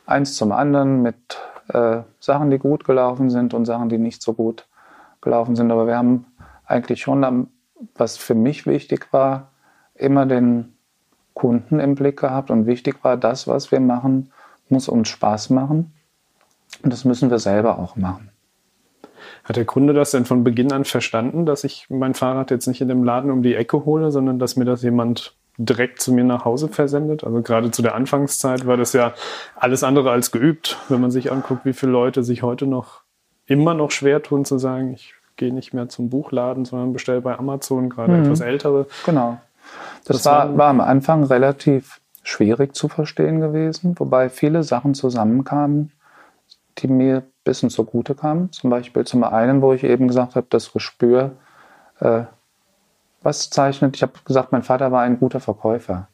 eins 0.05 0.35
zum 0.35 0.51
anderen 0.51 1.01
mit 1.01 1.37
äh, 1.69 1.99
Sachen, 2.19 2.49
die 2.49 2.59
gut 2.59 2.83
gelaufen 2.85 3.29
sind 3.29 3.53
und 3.53 3.65
Sachen, 3.65 3.89
die 3.89 3.97
nicht 3.97 4.21
so 4.21 4.33
gut 4.33 4.65
gelaufen 5.21 5.55
sind. 5.55 5.71
Aber 5.71 5.87
wir 5.87 5.97
haben 5.97 6.25
eigentlich 6.65 7.01
schon, 7.01 7.47
was 7.95 8.17
für 8.17 8.35
mich 8.35 8.65
wichtig 8.65 9.11
war, 9.11 9.51
immer 9.95 10.25
den 10.25 10.76
Kunden 11.37 11.79
im 11.79 11.93
Blick 11.93 12.19
gehabt. 12.19 12.49
Und 12.49 12.65
wichtig 12.65 13.03
war, 13.03 13.15
das, 13.15 13.47
was 13.47 13.71
wir 13.71 13.79
machen, 13.79 14.31
muss 14.69 14.89
uns 14.89 15.07
Spaß 15.07 15.51
machen. 15.51 15.93
Und 16.81 16.91
das 16.91 17.05
müssen 17.05 17.29
wir 17.29 17.37
selber 17.37 17.77
auch 17.77 17.95
machen. 17.95 18.31
Hat 19.43 19.55
der 19.55 19.65
Kunde 19.65 19.93
das 19.93 20.11
denn 20.11 20.25
von 20.25 20.43
Beginn 20.43 20.71
an 20.71 20.83
verstanden, 20.83 21.45
dass 21.45 21.63
ich 21.63 21.85
mein 21.89 22.15
Fahrrad 22.15 22.49
jetzt 22.49 22.65
nicht 22.65 22.81
in 22.81 22.87
dem 22.87 23.03
Laden 23.03 23.29
um 23.29 23.43
die 23.43 23.53
Ecke 23.53 23.85
hole, 23.85 24.11
sondern 24.11 24.39
dass 24.39 24.55
mir 24.55 24.65
das 24.65 24.81
jemand 24.81 25.35
direkt 25.59 26.01
zu 26.01 26.11
mir 26.11 26.23
nach 26.23 26.43
Hause 26.43 26.69
versendet? 26.69 27.23
Also 27.23 27.43
gerade 27.43 27.69
zu 27.69 27.83
der 27.83 27.93
Anfangszeit 27.93 28.65
war 28.65 28.77
das 28.77 28.93
ja 28.93 29.13
alles 29.55 29.83
andere 29.83 30.09
als 30.09 30.31
geübt, 30.31 30.77
wenn 30.89 31.01
man 31.01 31.11
sich 31.11 31.31
anguckt, 31.31 31.65
wie 31.65 31.73
viele 31.73 31.91
Leute 31.91 32.23
sich 32.23 32.41
heute 32.41 32.65
noch 32.65 33.01
immer 33.45 33.75
noch 33.75 33.91
schwer 33.91 34.23
tun 34.23 34.43
zu 34.43 34.57
sagen, 34.57 34.93
ich 34.93 35.13
gehe 35.35 35.53
nicht 35.53 35.71
mehr 35.71 35.87
zum 35.87 36.09
Buchladen, 36.09 36.65
sondern 36.65 36.93
bestelle 36.93 37.21
bei 37.21 37.37
Amazon, 37.37 37.89
gerade 37.89 38.13
mhm. 38.13 38.23
etwas 38.23 38.41
ältere. 38.41 38.87
Genau. 39.05 39.39
Das, 40.05 40.17
das 40.17 40.25
war, 40.25 40.57
war 40.57 40.69
am 40.69 40.81
Anfang 40.81 41.23
relativ 41.23 42.01
schwierig 42.23 42.75
zu 42.75 42.89
verstehen 42.89 43.39
gewesen, 43.39 43.95
wobei 43.97 44.29
viele 44.29 44.63
Sachen 44.63 44.93
zusammenkamen, 44.93 45.91
die 46.77 46.87
mir 46.87 47.17
ein 47.17 47.31
bisschen 47.43 47.69
zugute 47.69 48.15
kamen. 48.15 48.51
Zum 48.51 48.69
Beispiel 48.69 49.05
zum 49.05 49.23
einen, 49.23 49.61
wo 49.61 49.73
ich 49.73 49.83
eben 49.83 50.07
gesagt 50.07 50.35
habe, 50.35 50.47
das 50.49 50.73
Gespür, 50.73 51.31
äh, 51.99 52.23
was 53.21 53.49
zeichnet, 53.49 53.95
ich 53.95 54.03
habe 54.03 54.13
gesagt, 54.25 54.51
mein 54.51 54.63
Vater 54.63 54.91
war 54.91 55.01
ein 55.01 55.19
guter 55.19 55.39
Verkäufer. 55.39 56.07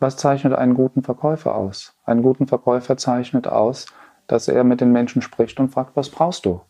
Was 0.00 0.16
zeichnet 0.16 0.54
einen 0.54 0.74
guten 0.74 1.02
Verkäufer 1.02 1.54
aus? 1.54 1.94
Einen 2.04 2.22
guten 2.22 2.46
Verkäufer 2.46 2.96
zeichnet 2.96 3.46
aus, 3.46 3.86
dass 4.26 4.48
er 4.48 4.64
mit 4.64 4.80
den 4.80 4.92
Menschen 4.92 5.22
spricht 5.22 5.58
und 5.60 5.70
fragt, 5.70 5.96
was 5.96 6.08
brauchst 6.08 6.44
du? 6.44 6.60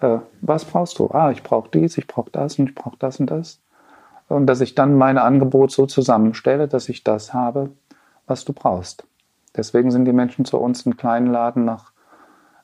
Äh, 0.00 0.18
was 0.40 0.64
brauchst 0.64 0.98
du? 0.98 1.10
Ah, 1.10 1.30
ich 1.30 1.42
brauche 1.42 1.70
dies, 1.70 1.98
ich 1.98 2.06
brauche 2.06 2.30
das 2.30 2.58
und 2.58 2.68
ich 2.68 2.74
brauche 2.74 2.96
das 2.98 3.20
und 3.20 3.30
das. 3.30 3.60
Und 4.28 4.46
dass 4.46 4.60
ich 4.60 4.74
dann 4.74 4.94
mein 4.94 5.18
Angebot 5.18 5.70
so 5.70 5.86
zusammenstelle, 5.86 6.68
dass 6.68 6.88
ich 6.88 7.02
das 7.02 7.32
habe, 7.32 7.70
was 8.26 8.44
du 8.44 8.52
brauchst. 8.52 9.04
Deswegen 9.56 9.90
sind 9.90 10.04
die 10.04 10.12
Menschen 10.12 10.44
zu 10.44 10.58
uns 10.58 10.84
in 10.84 10.96
kleinen 10.96 11.28
Laden 11.28 11.64
nach 11.64 11.92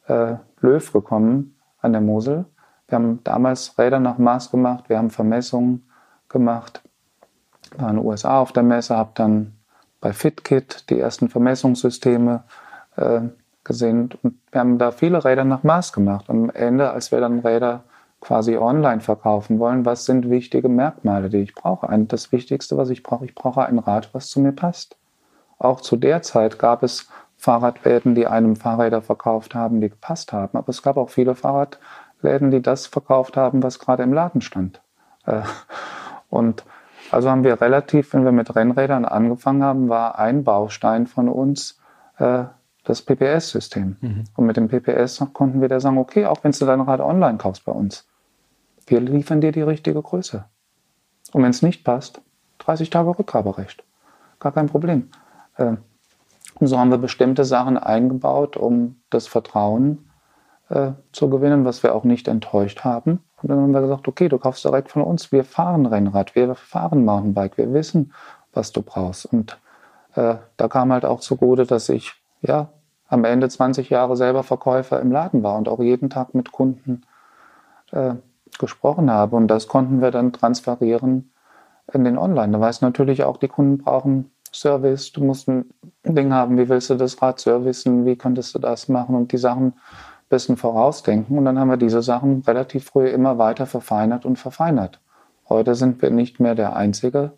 äh, 0.06 0.36
Löw 0.60 0.92
gekommen 0.92 1.56
an 1.80 1.92
der 1.92 2.02
Mosel. 2.02 2.44
Wir 2.88 2.96
haben 2.96 3.20
damals 3.24 3.78
Räder 3.78 3.98
nach 3.98 4.18
Maß 4.18 4.50
gemacht, 4.50 4.88
wir 4.88 4.98
haben 4.98 5.10
Vermessungen 5.10 5.88
gemacht. 6.28 6.82
War 7.76 7.90
in 7.90 7.96
den 7.96 8.04
USA 8.04 8.40
auf 8.40 8.52
der 8.52 8.62
Messe, 8.62 8.96
habe 8.96 9.12
dann 9.14 9.54
bei 10.00 10.12
FitKit 10.12 10.90
die 10.90 11.00
ersten 11.00 11.30
Vermessungssysteme 11.30 12.44
äh, 12.96 13.22
gesehen. 13.64 14.10
Und 14.22 14.34
wir 14.52 14.60
haben 14.60 14.78
da 14.78 14.90
viele 14.90 15.24
Räder 15.24 15.44
nach 15.44 15.62
Maß 15.62 15.94
gemacht. 15.94 16.28
Und 16.28 16.44
am 16.44 16.50
Ende, 16.50 16.90
als 16.90 17.10
wir 17.10 17.20
dann 17.20 17.38
Räder 17.38 17.84
quasi 18.24 18.56
online 18.56 19.00
verkaufen 19.00 19.58
wollen, 19.58 19.84
was 19.84 20.06
sind 20.06 20.30
wichtige 20.30 20.68
Merkmale, 20.68 21.28
die 21.28 21.42
ich 21.42 21.54
brauche? 21.54 21.88
Ein, 21.88 22.08
das 22.08 22.32
Wichtigste, 22.32 22.76
was 22.76 22.88
ich 22.88 23.02
brauche, 23.02 23.26
ich 23.26 23.34
brauche 23.34 23.66
ein 23.66 23.78
Rad, 23.78 24.08
was 24.12 24.28
zu 24.28 24.40
mir 24.40 24.52
passt. 24.52 24.96
Auch 25.58 25.80
zu 25.80 25.96
der 25.96 26.22
Zeit 26.22 26.58
gab 26.58 26.82
es 26.82 27.08
Fahrradläden, 27.36 28.14
die 28.14 28.26
einem 28.26 28.56
Fahrräder 28.56 29.02
verkauft 29.02 29.54
haben, 29.54 29.80
die 29.80 29.90
gepasst 29.90 30.32
haben. 30.32 30.56
Aber 30.56 30.70
es 30.70 30.82
gab 30.82 30.96
auch 30.96 31.10
viele 31.10 31.34
Fahrradläden, 31.34 32.50
die 32.50 32.62
das 32.62 32.86
verkauft 32.86 33.36
haben, 33.36 33.62
was 33.62 33.78
gerade 33.78 34.02
im 34.02 34.14
Laden 34.14 34.40
stand. 34.40 34.80
Äh, 35.26 35.42
und 36.30 36.64
also 37.10 37.30
haben 37.30 37.44
wir 37.44 37.60
relativ, 37.60 38.14
wenn 38.14 38.24
wir 38.24 38.32
mit 38.32 38.56
Rennrädern 38.56 39.04
angefangen 39.04 39.62
haben, 39.62 39.88
war 39.90 40.18
ein 40.18 40.44
Baustein 40.44 41.06
von 41.06 41.28
uns 41.28 41.78
äh, 42.18 42.44
das 42.84 43.02
PPS-System. 43.02 43.96
Mhm. 44.00 44.24
Und 44.34 44.46
mit 44.46 44.56
dem 44.56 44.68
PPS 44.68 45.26
konnten 45.34 45.60
wir 45.60 45.68
da 45.68 45.78
sagen, 45.78 45.98
okay, 45.98 46.24
auch 46.24 46.42
wenn 46.42 46.52
du 46.52 46.64
dein 46.64 46.80
Rad 46.80 47.00
online 47.00 47.36
kaufst 47.36 47.64
bei 47.66 47.72
uns, 47.72 48.06
wir 48.86 49.00
liefern 49.00 49.40
dir 49.40 49.52
die 49.52 49.62
richtige 49.62 50.00
Größe. 50.00 50.44
Und 51.32 51.42
wenn 51.42 51.50
es 51.50 51.62
nicht 51.62 51.84
passt, 51.84 52.20
30 52.58 52.90
Tage 52.90 53.18
Rückgaberecht. 53.18 53.84
Gar 54.38 54.52
kein 54.52 54.66
Problem. 54.66 55.10
Äh, 55.56 55.76
und 56.60 56.66
so 56.66 56.78
haben 56.78 56.90
wir 56.90 56.98
bestimmte 56.98 57.44
Sachen 57.44 57.76
eingebaut, 57.76 58.56
um 58.56 59.00
das 59.10 59.26
Vertrauen 59.26 60.08
äh, 60.68 60.92
zu 61.12 61.28
gewinnen, 61.28 61.64
was 61.64 61.82
wir 61.82 61.94
auch 61.94 62.04
nicht 62.04 62.28
enttäuscht 62.28 62.84
haben. 62.84 63.20
Und 63.42 63.48
dann 63.50 63.60
haben 63.60 63.72
wir 63.72 63.80
gesagt, 63.80 64.08
okay, 64.08 64.28
du 64.28 64.38
kaufst 64.38 64.64
direkt 64.64 64.90
von 64.90 65.02
uns. 65.02 65.32
Wir 65.32 65.44
fahren 65.44 65.86
Rennrad, 65.86 66.34
wir 66.34 66.54
fahren 66.54 67.04
Mountainbike, 67.04 67.58
wir 67.58 67.72
wissen, 67.72 68.12
was 68.52 68.72
du 68.72 68.82
brauchst. 68.82 69.26
Und 69.26 69.58
äh, 70.14 70.36
da 70.56 70.68
kam 70.68 70.92
halt 70.92 71.04
auch 71.04 71.20
zugute, 71.20 71.66
dass 71.66 71.88
ich 71.88 72.14
ja, 72.40 72.68
am 73.08 73.24
Ende 73.24 73.48
20 73.48 73.90
Jahre 73.90 74.16
selber 74.16 74.42
Verkäufer 74.42 75.00
im 75.00 75.12
Laden 75.12 75.42
war 75.42 75.56
und 75.56 75.68
auch 75.68 75.80
jeden 75.80 76.10
Tag 76.10 76.34
mit 76.34 76.52
Kunden 76.52 77.02
äh, 77.92 78.14
gesprochen 78.58 79.10
habe. 79.10 79.36
Und 79.36 79.48
das 79.48 79.68
konnten 79.68 80.00
wir 80.00 80.10
dann 80.10 80.32
transferieren 80.32 81.32
in 81.92 82.04
den 82.04 82.18
Online. 82.18 82.52
Da 82.52 82.60
weiß 82.60 82.80
natürlich 82.80 83.24
auch, 83.24 83.36
die 83.36 83.48
Kunden 83.48 83.78
brauchen 83.78 84.30
Service. 84.52 85.12
Du 85.12 85.24
musst 85.24 85.48
ein 85.48 85.66
Ding 86.04 86.32
haben, 86.32 86.58
wie 86.58 86.68
willst 86.68 86.90
du 86.90 86.94
das 86.94 87.20
Rad 87.20 87.40
servicen, 87.40 88.06
wie 88.06 88.16
könntest 88.16 88.54
du 88.54 88.58
das 88.58 88.88
machen 88.88 89.16
und 89.16 89.32
die 89.32 89.38
Sachen 89.38 89.74
bisschen 90.28 90.56
vorausdenken. 90.56 91.38
Und 91.38 91.44
dann 91.44 91.58
haben 91.58 91.70
wir 91.70 91.76
diese 91.76 92.02
Sachen 92.02 92.42
relativ 92.46 92.86
früh 92.86 93.08
immer 93.08 93.38
weiter 93.38 93.66
verfeinert 93.66 94.24
und 94.24 94.36
verfeinert. 94.36 95.00
Heute 95.48 95.74
sind 95.74 96.00
wir 96.02 96.10
nicht 96.10 96.40
mehr 96.40 96.54
der 96.54 96.76
einzige 96.76 97.32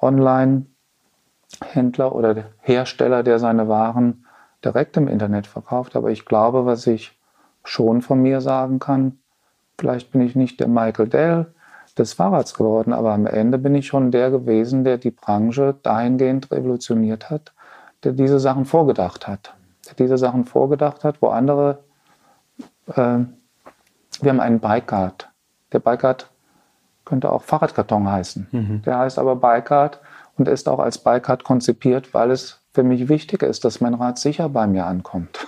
Online-Händler 0.00 2.14
oder 2.14 2.44
Hersteller, 2.60 3.22
der 3.22 3.38
seine 3.38 3.68
Waren 3.68 4.24
direkt 4.64 4.96
im 4.96 5.08
Internet 5.08 5.46
verkauft. 5.46 5.96
Aber 5.96 6.10
ich 6.10 6.24
glaube, 6.24 6.64
was 6.66 6.86
ich 6.86 7.18
schon 7.64 8.02
von 8.02 8.20
mir 8.20 8.40
sagen 8.40 8.78
kann, 8.78 9.19
vielleicht 9.80 10.12
bin 10.12 10.20
ich 10.20 10.36
nicht 10.36 10.60
der 10.60 10.68
Michael 10.68 11.08
Dell 11.08 11.46
des 11.98 12.12
Fahrrads 12.12 12.54
geworden, 12.54 12.92
aber 12.92 13.12
am 13.12 13.26
Ende 13.26 13.58
bin 13.58 13.74
ich 13.74 13.86
schon 13.86 14.10
der 14.10 14.30
gewesen, 14.30 14.84
der 14.84 14.98
die 14.98 15.10
Branche 15.10 15.74
dahingehend 15.82 16.50
revolutioniert 16.52 17.30
hat, 17.30 17.52
der 18.04 18.12
diese 18.12 18.38
Sachen 18.38 18.66
vorgedacht 18.66 19.26
hat. 19.26 19.54
Der 19.88 19.94
diese 19.94 20.18
Sachen 20.18 20.44
vorgedacht 20.44 21.02
hat, 21.02 21.20
wo 21.20 21.28
andere, 21.28 21.78
äh, 22.88 23.18
wir 24.20 24.30
haben 24.30 24.40
einen 24.40 24.60
Bikeguard. 24.60 25.28
Der 25.72 25.80
Bikeguard 25.80 26.30
könnte 27.04 27.32
auch 27.32 27.42
Fahrradkarton 27.42 28.08
heißen. 28.08 28.48
Mhm. 28.52 28.82
Der 28.82 28.98
heißt 28.98 29.18
aber 29.18 29.34
Bikeguard 29.34 29.98
und 30.36 30.46
ist 30.46 30.68
auch 30.68 30.78
als 30.78 30.98
Bikeguard 30.98 31.42
konzipiert, 31.42 32.12
weil 32.14 32.30
es 32.30 32.60
für 32.72 32.82
mich 32.82 33.08
wichtig 33.08 33.42
ist, 33.42 33.64
dass 33.64 33.80
mein 33.80 33.94
Rad 33.94 34.18
sicher 34.18 34.48
bei 34.48 34.66
mir 34.66 34.86
ankommt. 34.86 35.46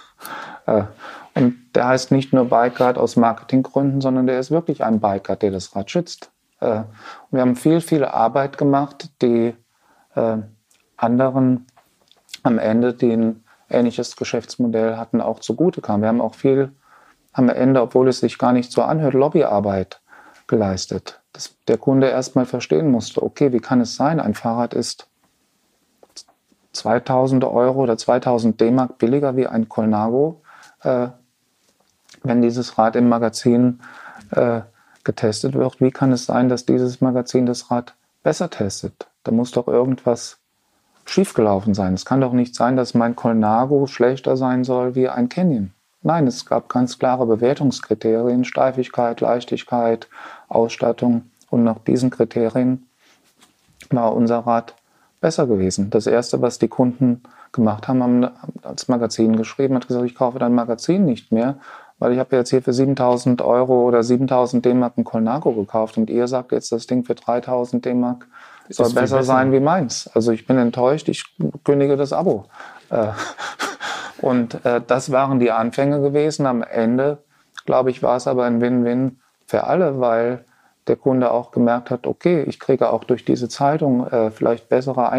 Äh, 0.66 0.84
und 1.34 1.56
der 1.74 1.88
heißt 1.88 2.12
nicht 2.12 2.32
nur 2.32 2.44
Bikeguard 2.44 2.98
aus 2.98 3.16
Marketinggründen, 3.16 4.00
sondern 4.00 4.26
der 4.26 4.38
ist 4.38 4.50
wirklich 4.50 4.84
ein 4.84 5.00
Bikeguard, 5.00 5.42
der 5.42 5.50
das 5.50 5.74
Rad 5.74 5.90
schützt. 5.90 6.30
Äh, 6.60 6.78
und 6.78 6.86
wir 7.30 7.40
haben 7.40 7.56
viel, 7.56 7.80
viel 7.80 8.04
Arbeit 8.04 8.58
gemacht, 8.58 9.10
die 9.22 9.54
äh, 10.14 10.36
anderen 10.96 11.66
am 12.42 12.58
Ende, 12.58 12.92
die 12.92 13.12
ein 13.12 13.44
ähnliches 13.70 14.16
Geschäftsmodell 14.16 14.96
hatten, 14.96 15.20
auch 15.20 15.40
zugute 15.40 15.80
kam. 15.80 16.02
Wir 16.02 16.08
haben 16.08 16.20
auch 16.20 16.34
viel 16.34 16.72
am 17.32 17.48
Ende, 17.48 17.80
obwohl 17.80 18.08
es 18.08 18.20
sich 18.20 18.38
gar 18.38 18.52
nicht 18.52 18.70
so 18.70 18.82
anhört, 18.82 19.14
Lobbyarbeit 19.14 20.00
geleistet. 20.46 21.20
Dass 21.32 21.54
der 21.66 21.78
Kunde 21.78 22.08
erstmal 22.08 22.44
verstehen 22.44 22.90
musste, 22.90 23.22
okay, 23.22 23.52
wie 23.52 23.60
kann 23.60 23.80
es 23.80 23.96
sein, 23.96 24.20
ein 24.20 24.34
Fahrrad 24.34 24.74
ist 24.74 25.08
2000 26.72 27.44
Euro 27.44 27.82
oder 27.82 27.96
2000 27.96 28.60
D-Mark 28.60 28.98
billiger 28.98 29.36
wie 29.36 29.46
ein 29.46 29.68
Colnago, 29.68 30.42
äh, 30.82 31.08
wenn 32.22 32.42
dieses 32.42 32.78
Rad 32.78 32.96
im 32.96 33.08
Magazin 33.08 33.80
äh, 34.30 34.60
getestet 35.04 35.54
wird. 35.54 35.80
Wie 35.80 35.90
kann 35.90 36.12
es 36.12 36.26
sein, 36.26 36.48
dass 36.48 36.66
dieses 36.66 37.00
Magazin 37.00 37.46
das 37.46 37.70
Rad 37.70 37.94
besser 38.22 38.50
testet? 38.50 39.08
Da 39.24 39.32
muss 39.32 39.50
doch 39.50 39.68
irgendwas 39.68 40.38
schiefgelaufen 41.04 41.74
sein. 41.74 41.94
Es 41.94 42.04
kann 42.04 42.20
doch 42.20 42.32
nicht 42.32 42.54
sein, 42.54 42.76
dass 42.76 42.94
mein 42.94 43.16
Colnago 43.16 43.86
schlechter 43.86 44.36
sein 44.36 44.64
soll 44.64 44.94
wie 44.94 45.08
ein 45.08 45.28
Canyon. 45.28 45.72
Nein, 46.02 46.26
es 46.26 46.46
gab 46.46 46.68
ganz 46.68 46.98
klare 46.98 47.26
Bewertungskriterien, 47.26 48.44
Steifigkeit, 48.44 49.20
Leichtigkeit, 49.20 50.08
Ausstattung. 50.48 51.30
Und 51.50 51.64
nach 51.64 51.78
diesen 51.78 52.10
Kriterien 52.10 52.86
war 53.90 54.14
unser 54.14 54.38
Rad 54.40 54.74
besser 55.20 55.46
gewesen. 55.46 55.90
Das 55.90 56.06
Erste, 56.06 56.42
was 56.42 56.58
die 56.58 56.68
Kunden 56.68 57.22
gemacht 57.52 57.86
haben, 57.86 58.02
haben 58.02 58.28
als 58.62 58.88
Magazin 58.88 59.36
geschrieben, 59.36 59.76
hat 59.76 59.86
gesagt, 59.86 60.06
ich 60.06 60.14
kaufe 60.14 60.38
dein 60.38 60.54
Magazin 60.54 61.04
nicht 61.04 61.30
mehr, 61.30 61.58
weil 62.02 62.14
ich 62.14 62.18
habe 62.18 62.34
jetzt 62.34 62.50
hier 62.50 62.62
für 62.62 62.72
7000 62.72 63.42
Euro 63.42 63.86
oder 63.86 64.02
7000 64.02 64.64
D-Mark 64.64 64.98
ein 64.98 65.04
Colnago 65.04 65.52
gekauft 65.52 65.96
und 65.98 66.10
ihr 66.10 66.26
sagt 66.26 66.50
jetzt, 66.50 66.72
das 66.72 66.88
Ding 66.88 67.04
für 67.04 67.14
3000 67.14 67.84
D-Mark 67.84 68.26
soll 68.68 68.86
besser, 68.86 69.00
besser, 69.00 69.22
sein 69.22 69.52
wie 69.52 69.60
meins. 69.60 70.10
Also 70.12 70.32
ich 70.32 70.44
bin 70.44 70.58
enttäuscht, 70.58 71.08
ich 71.08 71.24
kündige 71.62 71.96
das 71.96 72.12
Abo. 72.12 72.46
Äh, 72.90 73.06
und 74.20 74.64
äh, 74.64 74.80
das 74.84 75.12
waren 75.12 75.38
die 75.38 75.52
Anfänge 75.52 76.00
gewesen. 76.00 76.44
Am 76.46 76.64
Ende, 76.64 77.18
glaube 77.66 77.92
ich, 77.92 78.02
war 78.02 78.16
es 78.16 78.26
aber 78.26 78.46
ein 78.46 78.60
Win-Win 78.60 79.20
für 79.46 79.68
alle, 79.68 80.00
weil 80.00 80.44
der 80.88 80.96
Kunde 80.96 81.30
auch 81.30 81.52
gemerkt 81.52 81.92
hat, 81.92 82.08
okay, 82.08 82.42
ich 82.42 82.58
kriege 82.58 82.90
auch 82.90 83.04
durch 83.04 83.24
diese 83.24 83.48
Zeitung 83.48 84.08
äh, 84.08 84.32
vielleicht 84.32 84.68
bessere 84.68 85.10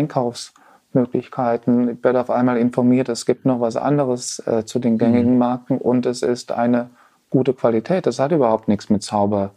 Einkaufsmöglichkeiten. 0.94 1.90
Ich 1.90 2.04
werde 2.04 2.22
auf 2.22 2.30
einmal 2.30 2.58
informiert, 2.58 3.10
es 3.10 3.26
gibt 3.26 3.46
noch 3.46 3.60
was 3.60 3.76
anderes 3.76 4.40
äh, 4.46 4.66
zu 4.66 4.80
den 4.80 4.98
gängigen 4.98 5.34
mhm. 5.34 5.40
Marken 5.40 5.78
und 5.78 6.06
es 6.06 6.22
ist 6.22 6.52
eine 6.52 6.90
gute 7.30 7.54
Qualität. 7.54 8.06
Das 8.06 8.20
hat 8.20 8.32
überhaupt 8.32 8.68
nichts 8.68 8.90
mit 8.90 9.04
Zauber 9.04 9.52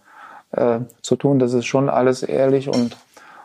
äh, 0.53 0.81
zu 1.03 1.17
tun. 1.17 1.39
Das 1.39 1.53
ist 1.53 1.67
schon 1.67 1.89
alles 1.89 2.23
ehrlich 2.23 2.69
und 2.69 2.97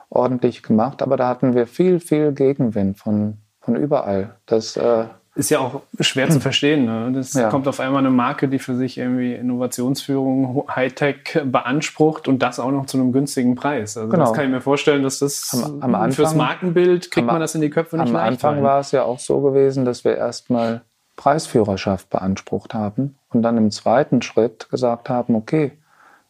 ordentlich 0.10 0.64
gemacht. 0.64 1.02
Aber 1.02 1.18
da 1.18 1.28
hatten 1.28 1.54
wir 1.54 1.68
viel, 1.68 2.00
viel 2.00 2.32
Gegenwind 2.32 2.98
von, 2.98 3.38
von 3.60 3.76
überall. 3.76 4.36
Das 4.46 4.78
äh, 4.78 5.06
ist 5.34 5.50
ja 5.50 5.60
auch 5.60 5.82
schwer 6.02 6.30
zu 6.30 6.40
verstehen. 6.42 6.86
Ne? 6.86 7.12
Das 7.14 7.34
ja. 7.34 7.50
kommt 7.50 7.68
auf 7.68 7.80
einmal 7.80 8.00
eine 8.00 8.10
Marke, 8.10 8.50
die 8.50 8.60
für 8.60 8.76
sich 8.76 8.98
irgendwie 8.98 9.34
Innovationsführung, 9.34 10.66
Hightech 10.76 11.42
beansprucht 11.46 12.28
und 12.28 12.40
das 12.40 12.60
auch 12.60 12.72
noch 12.72 12.86
zu 12.86 12.98
einem 12.98 13.14
günstigen 13.14 13.56
Preis. 13.56 13.96
Also 13.96 14.10
genau. 14.10 14.26
das 14.26 14.34
kann 14.34 14.46
ich 14.46 14.52
mir 14.52 14.62
vorstellen, 14.62 15.04
dass 15.04 15.20
das 15.20 15.50
am, 15.54 15.82
am 15.82 15.96
Anfang, 15.96 16.12
fürs 16.12 16.36
Markenbild 16.36 17.12
kriegt 17.12 17.28
am, 17.28 17.34
man 17.34 17.40
das 17.40 17.56
in 17.56 17.62
die 17.62 17.70
Köpfe 17.70 17.98
nicht 17.98 18.10
Am 18.10 18.16
Anfang 18.16 18.56
rein. 18.56 18.64
war 18.64 18.80
es 18.82 18.92
ja 18.92 19.04
auch 19.04 19.20
so 19.20 19.40
gewesen, 19.40 19.86
dass 19.86 20.04
wir 20.04 20.18
erstmal 20.18 20.82
Preisführerschaft 21.16 22.10
beansprucht 22.10 22.74
haben 22.74 23.16
und 23.30 23.42
dann 23.42 23.58
im 23.58 23.72
zweiten 23.72 24.22
Schritt 24.22 24.70
gesagt 24.70 25.10
haben, 25.10 25.36
okay, 25.36 25.72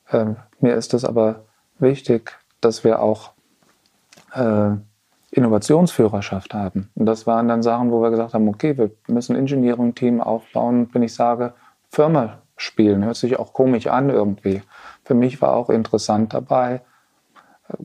äh, 0.10 0.26
mir 0.60 0.76
ist 0.76 0.94
es 0.94 1.06
aber 1.06 1.46
wichtig, 1.80 2.38
dass 2.60 2.84
wir 2.84 3.02
auch 3.02 3.32
äh, 4.34 4.72
Innovationsführerschaft 5.32 6.54
haben. 6.54 6.90
Und 6.96 7.06
das 7.06 7.26
waren 7.26 7.48
dann 7.48 7.64
Sachen, 7.64 7.92
wo 7.92 8.02
wir 8.02 8.12
gesagt 8.12 8.34
haben, 8.34 8.48
okay, 8.50 8.78
wir 8.78 8.92
müssen 9.08 9.36
ein 9.36 9.40
Engineering-Team 9.40 10.20
aufbauen. 10.20 10.90
Wenn 10.92 11.04
ich 11.04 11.14
sage, 11.14 11.54
Firma 11.90 12.40
spielen, 12.58 13.04
hört 13.06 13.16
sich 13.16 13.40
auch 13.40 13.54
komisch 13.54 13.88
an 13.88 14.10
irgendwie. 14.10 14.62
Für 15.04 15.14
mich 15.14 15.42
war 15.42 15.56
auch 15.56 15.70
interessant 15.70 16.34
dabei, 16.34 16.82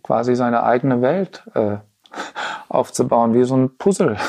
quasi 0.03 0.35
seine 0.35 0.65
eigene 0.65 1.03
Welt 1.03 1.45
äh, 1.55 1.77
aufzubauen, 2.69 3.33
wie 3.35 3.45
so 3.45 3.57
ein 3.57 3.77
Puzzle. 3.77 4.17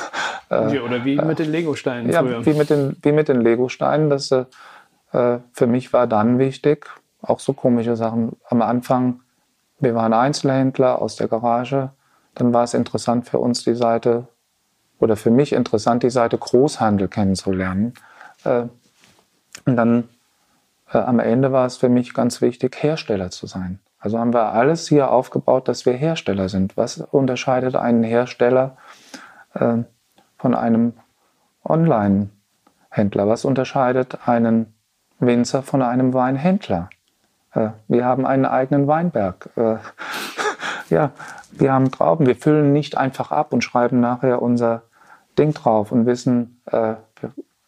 Äh, 0.49 0.79
oder 0.79 1.03
wie 1.03 1.17
mit 1.17 1.39
den 1.39 1.51
Legosteinen 1.51 2.09
ja, 2.09 2.21
früher. 2.21 2.45
Wie 2.45 2.53
mit 2.53 2.69
den, 2.69 2.95
wie 3.01 3.11
mit 3.11 3.27
den 3.27 3.41
Legosteinen. 3.41 4.09
Das 4.09 4.31
äh, 4.31 4.45
für 5.51 5.67
mich 5.67 5.91
war 5.91 6.07
dann 6.07 6.39
wichtig, 6.39 6.87
auch 7.21 7.41
so 7.41 7.51
komische 7.51 7.97
Sachen. 7.97 8.37
Am 8.49 8.61
Anfang, 8.61 9.19
wir 9.81 9.93
waren 9.93 10.13
Einzelhändler 10.13 11.01
aus 11.01 11.17
der 11.17 11.27
Garage 11.27 11.89
dann 12.37 12.53
war 12.53 12.63
es 12.63 12.73
interessant 12.73 13.27
für 13.27 13.39
uns 13.39 13.63
die 13.63 13.73
Seite 13.73 14.27
oder 14.99 15.15
für 15.15 15.31
mich 15.31 15.53
interessant, 15.53 16.03
die 16.03 16.11
Seite 16.11 16.37
Großhandel 16.37 17.07
kennenzulernen. 17.07 17.93
Äh, 18.43 18.65
und 19.65 19.75
dann 19.75 20.07
äh, 20.91 20.99
am 20.99 21.19
Ende 21.19 21.51
war 21.51 21.65
es 21.65 21.77
für 21.77 21.89
mich 21.89 22.13
ganz 22.13 22.41
wichtig, 22.41 22.81
Hersteller 22.81 23.31
zu 23.31 23.47
sein. 23.47 23.79
Also 23.99 24.19
haben 24.19 24.33
wir 24.33 24.53
alles 24.53 24.87
hier 24.87 25.09
aufgebaut, 25.11 25.67
dass 25.67 25.85
wir 25.87 25.93
Hersteller 25.93 26.49
sind. 26.49 26.77
Was 26.77 26.99
unterscheidet 26.99 27.75
einen 27.75 28.03
Hersteller 28.03 28.77
äh, 29.55 29.77
von 30.37 30.53
einem 30.53 30.93
Online-Händler? 31.63 33.27
Was 33.27 33.45
unterscheidet 33.45 34.27
einen 34.27 34.75
Winzer 35.19 35.63
von 35.63 35.81
einem 35.81 36.13
Weinhändler? 36.13 36.89
wir 37.87 38.05
haben 38.05 38.27
einen 38.27 38.45
eigenen 38.45 38.85
Weinberg. 38.85 39.49
Ja, 40.89 41.11
wir 41.51 41.73
haben 41.73 41.91
Trauben, 41.91 42.25
wir 42.25 42.35
füllen 42.35 42.73
nicht 42.73 42.97
einfach 42.97 43.31
ab 43.31 43.53
und 43.53 43.63
schreiben 43.63 43.99
nachher 43.99 44.41
unser 44.41 44.83
Ding 45.37 45.53
drauf 45.53 45.91
und 45.91 46.05
wissen, 46.05 46.61
äh, 46.65 46.95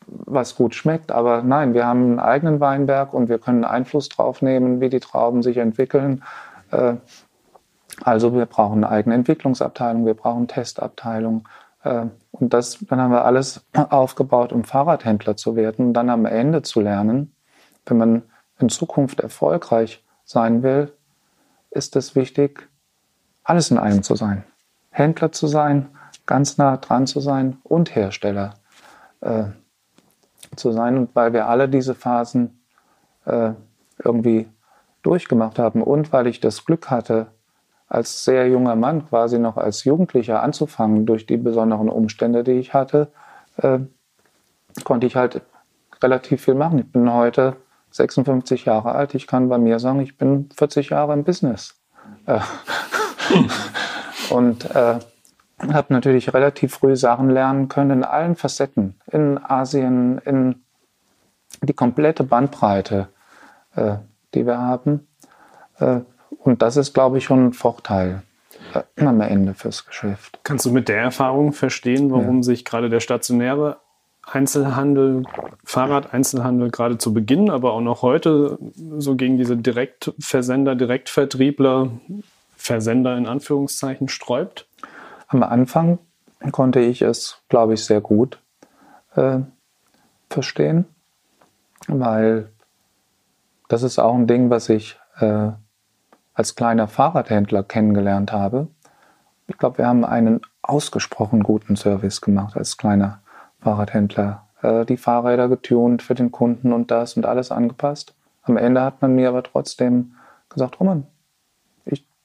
was 0.06 0.56
gut 0.56 0.76
schmeckt. 0.76 1.12
Aber 1.12 1.44
nein, 1.44 1.74
wir 1.74 1.86
haben 1.86 2.04
einen 2.04 2.20
eigenen 2.20 2.60
Weinberg 2.60 3.14
und 3.14 3.30
wir 3.30 3.40
können 3.40 3.64
Einfluss 3.64 4.10
drauf 4.10 4.42
nehmen, 4.42 4.82
wie 4.82 4.90
die 4.90 5.00
Trauben 5.00 5.44
sich 5.44 5.58
entwickeln. 5.58 6.24
Äh, 6.72 6.96
also 8.04 8.34
wir 8.34 8.46
brauchen 8.46 8.84
eine 8.84 8.90
eigene 8.90 9.16
Entwicklungsabteilung, 9.16 10.06
wir 10.06 10.14
brauchen 10.14 10.48
Testabteilung. 10.48 11.48
Äh, 11.84 12.06
und 12.32 12.54
das, 12.54 12.80
dann 12.88 13.00
haben 13.00 13.12
wir 13.12 13.26
alles 13.26 13.66
aufgebaut, 13.74 14.54
um 14.54 14.64
Fahrradhändler 14.64 15.36
zu 15.36 15.56
werden 15.56 15.88
und 15.88 15.94
dann 15.94 16.10
am 16.10 16.26
Ende 16.26 16.62
zu 16.62 16.82
lernen, 16.82 17.34
wenn 17.86 17.98
man 17.98 18.24
in 18.60 18.70
Zukunft 18.70 19.20
erfolgreich 19.20 20.04
sein 20.26 20.64
will, 20.64 20.94
ist 21.72 21.96
es 21.96 22.16
wichtig, 22.16 22.70
alles 23.50 23.72
in 23.72 23.80
einem 23.80 24.04
zu 24.04 24.16
sein. 24.16 24.44
Händler 24.92 25.32
zu 25.32 25.48
sein, 25.48 25.90
ganz 26.26 26.58
nah 26.58 26.78
dran 26.78 27.08
zu 27.08 27.20
sein 27.20 27.58
und 27.64 27.96
Hersteller 27.96 28.54
äh, 29.22 29.46
zu 30.56 30.72
sein. 30.72 30.98
Und 30.98 31.16
weil 31.16 31.34
wir 31.34 31.48
alle 31.48 31.68
diese 31.68 31.96
Phasen 31.96 32.62
äh, 33.26 33.52
irgendwie 34.04 34.48
durchgemacht 35.02 35.58
haben 35.58 35.82
und 35.82 36.14
weil 36.14 36.28
ich 36.28 36.40
das 36.40 36.64
Glück 36.66 36.90
hatte, 36.90 37.28
als 37.88 38.24
sehr 38.24 38.48
junger 38.48 38.76
Mann 38.76 39.08
quasi 39.08 39.40
noch 39.40 39.58
als 39.58 39.84
Jugendlicher 39.84 40.44
anzufangen 40.44 41.08
durch 41.08 41.26
die 41.26 41.38
besonderen 41.38 41.90
Umstände, 41.90 42.44
die 42.44 42.52
ich 42.52 42.76
hatte, 42.76 43.12
äh, 43.58 43.80
konnte 44.84 45.08
ich 45.08 45.16
halt 45.16 45.42
relativ 46.04 46.44
viel 46.44 46.54
machen. 46.54 46.78
Ich 46.78 46.92
bin 46.92 47.12
heute 47.12 47.56
56 47.92 48.66
Jahre 48.66 48.92
alt. 48.92 49.16
Ich 49.16 49.26
kann 49.26 49.50
bei 49.50 49.58
mir 49.58 49.80
sagen, 49.80 50.02
ich 50.02 50.20
bin 50.20 50.50
40 50.56 50.90
Jahre 50.90 51.14
im 51.14 51.24
Business. 51.24 51.82
Äh, 52.28 52.40
und 54.30 54.66
äh, 54.76 55.00
habe 55.68 55.94
natürlich 55.94 56.34
relativ 56.34 56.76
früh 56.76 56.96
Sachen 56.96 57.30
lernen 57.30 57.68
können 57.68 57.92
in 57.92 58.04
allen 58.04 58.36
Facetten. 58.36 58.96
In 59.12 59.38
Asien, 59.38 60.20
in 60.20 60.56
die 61.62 61.74
komplette 61.74 62.24
Bandbreite, 62.24 63.10
äh, 63.76 63.96
die 64.34 64.46
wir 64.46 64.60
haben. 64.60 65.08
Äh, 65.80 66.02
und 66.44 66.62
das 66.62 66.78
ist, 66.78 66.94
glaube 66.94 67.18
ich, 67.18 67.26
schon 67.26 67.48
ein 67.48 67.54
Vorteil 67.54 68.24
äh, 68.74 69.06
am 69.06 69.22
Ende 69.22 69.54
fürs 69.54 69.86
Geschäft. 69.86 70.40
Kannst 70.44 70.66
du 70.66 70.72
mit 70.72 70.88
der 70.88 71.02
Erfahrung 71.02 71.54
verstehen, 71.54 72.12
warum 72.12 72.38
ja. 72.38 72.44
sich 72.44 72.66
gerade 72.66 72.90
der 72.90 73.00
stationäre 73.00 73.78
Einzelhandel, 74.32 75.24
Fahrradeinzelhandel 75.64 76.70
gerade 76.70 76.98
zu 77.00 77.14
Beginn, 77.14 77.50
aber 77.50 77.74
auch 77.74 77.82
noch 77.82 78.04
heute 78.04 78.60
so 78.98 79.16
gegen 79.16 79.38
diese 79.38 79.58
Direktversender, 79.58 80.76
Direktvertriebler, 80.76 81.90
Versender 82.60 83.18
in 83.18 83.26
Anführungszeichen 83.26 84.10
sträubt? 84.10 84.68
Am 85.30 85.44
Anfang 85.44 85.98
konnte 86.52 86.82
ich 86.82 87.02
es, 87.02 87.42
glaube 87.48 87.74
ich, 87.74 87.86
sehr 87.86 88.02
gut 88.02 88.42
äh, 89.16 89.40
verstehen, 90.30 90.86
weil 91.88 92.50
das 93.70 93.84
ist 93.84 93.98
auch 93.98 94.14
ein 94.14 94.28
Ding, 94.28 94.50
was 94.50 94.68
ich 94.68 95.00
äh, 95.20 95.52
als 96.34 96.56
kleiner 96.56 96.88
Fahrradhändler 96.88 97.64
kennengelernt 97.64 98.34
habe. 98.34 98.68
Ich 99.48 99.58
glaube, 99.58 99.80
wir 99.80 99.88
haben 99.88 100.04
einen 100.04 100.42
ausgesprochen 100.62 101.44
guten 101.44 101.76
Service 101.78 102.22
gemacht 102.22 102.58
als 102.58 102.78
kleiner 102.78 103.22
Fahrradhändler. 103.62 104.48
Äh, 104.62 104.86
die 104.86 104.98
Fahrräder 104.98 105.48
getunt 105.48 106.02
für 106.02 106.16
den 106.16 106.32
Kunden 106.32 106.74
und 106.74 106.92
das 106.92 107.16
und 107.16 107.26
alles 107.26 107.52
angepasst. 107.52 108.16
Am 108.44 108.58
Ende 108.58 108.82
hat 108.82 109.02
man 109.02 109.16
mir 109.16 109.30
aber 109.30 109.44
trotzdem 109.44 110.16
gesagt, 110.50 110.80
Roman, 110.80 111.08
ich 111.14 111.19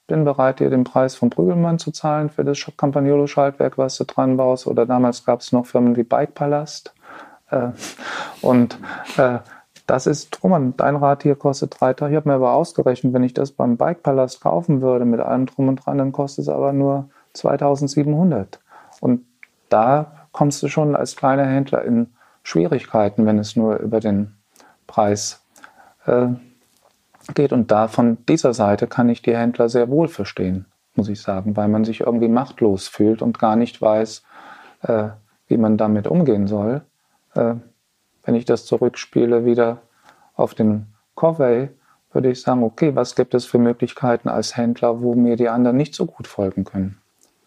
bin 0.07 0.23
bereit, 0.23 0.59
dir 0.59 0.69
den 0.69 0.83
Preis 0.83 1.15
von 1.15 1.29
Prügelmann 1.29 1.79
zu 1.79 1.91
zahlen 1.91 2.29
für 2.29 2.43
das 2.43 2.59
Campagnolo-Schaltwerk, 2.77 3.77
was 3.77 3.97
du 3.97 4.03
dran 4.03 4.37
baust. 4.37 4.67
Oder 4.67 4.85
damals 4.85 5.25
gab 5.25 5.41
es 5.41 5.51
noch 5.51 5.65
Firmen 5.65 5.95
wie 5.95 6.03
Bike 6.03 6.35
Palast. 6.35 6.93
Äh, 7.49 7.69
und 8.41 8.77
äh, 9.17 9.39
das 9.87 10.07
ist, 10.07 10.43
Roman, 10.43 10.75
dein 10.77 10.95
Rad 10.95 11.23
hier 11.23 11.35
kostet 11.35 11.79
3000. 11.79 12.11
Ich 12.11 12.15
habe 12.17 12.29
mir 12.29 12.35
aber 12.35 12.53
ausgerechnet, 12.53 13.13
wenn 13.13 13.23
ich 13.23 13.33
das 13.33 13.51
beim 13.51 13.77
Bike 13.77 14.03
Palast 14.03 14.41
kaufen 14.41 14.81
würde 14.81 15.05
mit 15.05 15.19
allem 15.19 15.45
drum 15.45 15.67
und 15.67 15.85
dran, 15.85 15.97
dann 15.97 16.11
kostet 16.11 16.43
es 16.43 16.49
aber 16.49 16.73
nur 16.73 17.09
2700. 17.33 18.59
Und 19.01 19.25
da 19.69 20.27
kommst 20.31 20.61
du 20.63 20.67
schon 20.67 20.95
als 20.95 21.15
kleiner 21.15 21.45
Händler 21.45 21.83
in 21.83 22.07
Schwierigkeiten, 22.43 23.25
wenn 23.25 23.39
es 23.39 23.55
nur 23.55 23.77
über 23.77 23.99
den 23.99 24.35
Preis 24.87 25.43
äh, 26.05 26.27
geht. 27.33 27.53
Und 27.53 27.71
da 27.71 27.87
von 27.87 28.17
dieser 28.27 28.53
Seite 28.53 28.87
kann 28.87 29.09
ich 29.09 29.21
die 29.21 29.35
Händler 29.35 29.69
sehr 29.69 29.89
wohl 29.89 30.07
verstehen, 30.07 30.65
muss 30.95 31.09
ich 31.09 31.21
sagen, 31.21 31.55
weil 31.55 31.67
man 31.67 31.85
sich 31.85 32.01
irgendwie 32.01 32.27
machtlos 32.27 32.87
fühlt 32.87 33.21
und 33.21 33.39
gar 33.39 33.55
nicht 33.55 33.81
weiß, 33.81 34.23
äh, 34.83 35.09
wie 35.47 35.57
man 35.57 35.77
damit 35.77 36.07
umgehen 36.07 36.47
soll. 36.47 36.81
Äh, 37.33 37.55
wenn 38.23 38.35
ich 38.35 38.45
das 38.45 38.65
zurückspiele 38.65 39.45
wieder 39.45 39.81
auf 40.35 40.53
den 40.53 40.87
Covey, 41.15 41.69
würde 42.11 42.31
ich 42.31 42.41
sagen, 42.41 42.63
okay, 42.63 42.95
was 42.95 43.15
gibt 43.15 43.33
es 43.33 43.45
für 43.45 43.59
Möglichkeiten 43.59 44.29
als 44.29 44.57
Händler, 44.57 45.01
wo 45.01 45.15
mir 45.15 45.35
die 45.35 45.49
anderen 45.49 45.77
nicht 45.77 45.95
so 45.95 46.05
gut 46.05 46.27
folgen 46.27 46.63
können? 46.63 46.97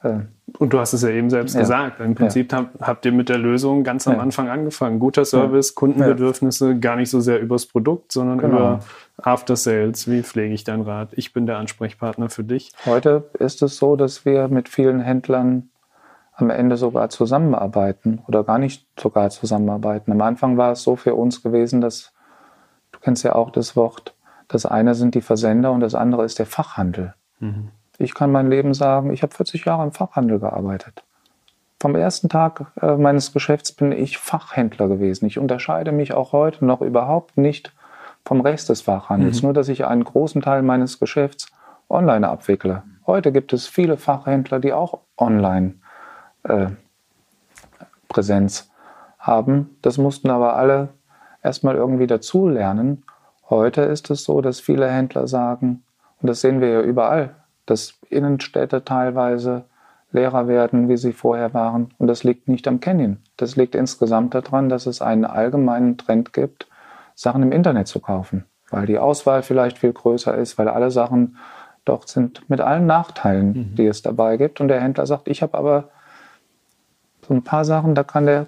Äh, 0.02 0.20
und 0.58 0.72
du 0.72 0.78
hast 0.78 0.92
es 0.92 1.02
ja 1.02 1.10
eben 1.10 1.28
selbst 1.28 1.54
ja. 1.54 1.60
gesagt. 1.60 2.00
Im 2.00 2.14
Prinzip 2.14 2.52
ja. 2.52 2.66
habt 2.80 3.04
ihr 3.04 3.12
mit 3.12 3.28
der 3.28 3.38
Lösung 3.38 3.84
ganz 3.84 4.08
am 4.08 4.14
ja. 4.14 4.20
Anfang 4.20 4.48
angefangen. 4.48 4.98
Guter 4.98 5.24
Service, 5.24 5.74
Kundenbedürfnisse, 5.74 6.78
gar 6.78 6.96
nicht 6.96 7.10
so 7.10 7.20
sehr 7.20 7.40
übers 7.40 7.66
Produkt, 7.66 8.12
sondern 8.12 8.38
genau. 8.38 8.56
über 8.56 8.80
After 9.18 9.56
Sales. 9.56 10.10
Wie 10.10 10.22
pflege 10.22 10.54
ich 10.54 10.64
dein 10.64 10.80
Rad? 10.82 11.10
Ich 11.12 11.32
bin 11.32 11.46
der 11.46 11.58
Ansprechpartner 11.58 12.30
für 12.30 12.44
dich. 12.44 12.72
Heute 12.86 13.28
ist 13.38 13.62
es 13.62 13.76
so, 13.76 13.96
dass 13.96 14.24
wir 14.24 14.48
mit 14.48 14.68
vielen 14.68 15.00
Händlern 15.00 15.70
am 16.38 16.50
Ende 16.50 16.76
sogar 16.76 17.10
zusammenarbeiten 17.10 18.22
oder 18.28 18.44
gar 18.44 18.58
nicht 18.58 18.86
sogar 18.98 19.28
zusammenarbeiten. 19.30 20.12
Am 20.12 20.20
Anfang 20.20 20.56
war 20.56 20.72
es 20.72 20.82
so 20.82 20.94
für 20.94 21.16
uns 21.16 21.42
gewesen, 21.42 21.80
dass, 21.80 22.12
du 22.92 23.00
kennst 23.00 23.24
ja 23.24 23.34
auch 23.34 23.50
das 23.50 23.74
Wort, 23.74 24.14
das 24.46 24.64
eine 24.64 24.94
sind 24.94 25.16
die 25.16 25.20
Versender 25.20 25.72
und 25.72 25.80
das 25.80 25.96
andere 25.96 26.24
ist 26.24 26.38
der 26.38 26.46
Fachhandel. 26.46 27.14
Mhm. 27.40 27.70
Ich 27.98 28.14
kann 28.14 28.30
mein 28.30 28.48
Leben 28.48 28.74
sagen, 28.74 29.12
ich 29.12 29.22
habe 29.22 29.34
40 29.34 29.64
Jahre 29.64 29.82
im 29.82 29.92
Fachhandel 29.92 30.38
gearbeitet. 30.38 31.02
Vom 31.80 31.94
ersten 31.94 32.28
Tag 32.28 32.72
äh, 32.80 32.96
meines 32.96 33.32
Geschäfts 33.32 33.72
bin 33.72 33.92
ich 33.92 34.18
Fachhändler 34.18 34.88
gewesen. 34.88 35.26
Ich 35.26 35.38
unterscheide 35.38 35.92
mich 35.92 36.14
auch 36.14 36.32
heute 36.32 36.64
noch 36.64 36.80
überhaupt 36.80 37.36
nicht 37.36 37.72
vom 38.24 38.40
Rest 38.40 38.68
des 38.68 38.82
Fachhandels, 38.82 39.42
mhm. 39.42 39.48
nur 39.48 39.54
dass 39.54 39.68
ich 39.68 39.84
einen 39.84 40.04
großen 40.04 40.42
Teil 40.42 40.62
meines 40.62 40.98
Geschäfts 41.00 41.50
online 41.88 42.28
abwickle. 42.28 42.82
Heute 43.06 43.32
gibt 43.32 43.52
es 43.52 43.66
viele 43.66 43.96
Fachhändler, 43.96 44.60
die 44.60 44.72
auch 44.72 45.00
online 45.16 45.74
äh, 46.44 46.66
Präsenz 48.08 48.70
haben. 49.18 49.76
Das 49.82 49.98
mussten 49.98 50.30
aber 50.30 50.56
alle 50.56 50.90
erstmal 51.42 51.76
irgendwie 51.76 52.06
dazulernen. 52.06 53.04
Heute 53.48 53.82
ist 53.82 54.10
es 54.10 54.24
so, 54.24 54.40
dass 54.40 54.60
viele 54.60 54.88
Händler 54.88 55.26
sagen, 55.26 55.84
und 56.20 56.28
das 56.28 56.40
sehen 56.40 56.60
wir 56.60 56.68
ja 56.68 56.80
überall, 56.80 57.34
dass 57.68 57.98
Innenstädte 58.08 58.84
teilweise 58.84 59.64
leerer 60.10 60.48
werden, 60.48 60.88
wie 60.88 60.96
sie 60.96 61.12
vorher 61.12 61.52
waren. 61.52 61.90
Und 61.98 62.06
das 62.06 62.24
liegt 62.24 62.48
nicht 62.48 62.66
am 62.66 62.80
Canyon. 62.80 63.18
Das 63.36 63.56
liegt 63.56 63.74
insgesamt 63.74 64.34
daran, 64.34 64.70
dass 64.70 64.86
es 64.86 65.02
einen 65.02 65.26
allgemeinen 65.26 65.98
Trend 65.98 66.32
gibt, 66.32 66.66
Sachen 67.14 67.42
im 67.42 67.52
Internet 67.52 67.88
zu 67.88 68.00
kaufen, 68.00 68.46
weil 68.70 68.86
die 68.86 68.98
Auswahl 68.98 69.42
vielleicht 69.42 69.78
viel 69.78 69.92
größer 69.92 70.34
ist, 70.34 70.56
weil 70.56 70.68
alle 70.68 70.90
Sachen 70.90 71.36
dort 71.84 72.08
sind 72.08 72.48
mit 72.48 72.60
allen 72.60 72.86
Nachteilen, 72.86 73.48
mhm. 73.48 73.74
die 73.74 73.86
es 73.86 74.00
dabei 74.00 74.38
gibt. 74.38 74.60
Und 74.60 74.68
der 74.68 74.80
Händler 74.80 75.04
sagt, 75.04 75.28
ich 75.28 75.42
habe 75.42 75.56
aber 75.58 75.90
so 77.26 77.34
ein 77.34 77.44
paar 77.44 77.66
Sachen, 77.66 77.94
da 77.94 78.02
kann, 78.02 78.24
der, 78.24 78.46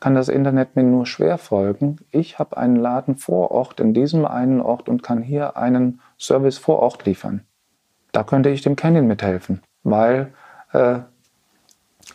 kann 0.00 0.14
das 0.14 0.28
Internet 0.28 0.76
mir 0.76 0.82
nur 0.82 1.06
schwer 1.06 1.38
folgen. 1.38 2.00
Ich 2.10 2.38
habe 2.38 2.58
einen 2.58 2.76
Laden 2.76 3.16
vor 3.16 3.50
Ort 3.50 3.80
in 3.80 3.94
diesem 3.94 4.26
einen 4.26 4.60
Ort 4.60 4.90
und 4.90 5.02
kann 5.02 5.22
hier 5.22 5.56
einen 5.56 6.00
Service 6.18 6.58
vor 6.58 6.80
Ort 6.80 7.06
liefern 7.06 7.46
da 8.12 8.22
könnte 8.22 8.48
ich 8.48 8.62
dem 8.62 8.76
Canyon 8.76 9.06
mithelfen, 9.06 9.62
weil 9.82 10.32
äh, 10.72 11.00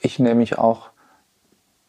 ich 0.02 0.20
nämlich 0.20 0.58
auch 0.58 0.90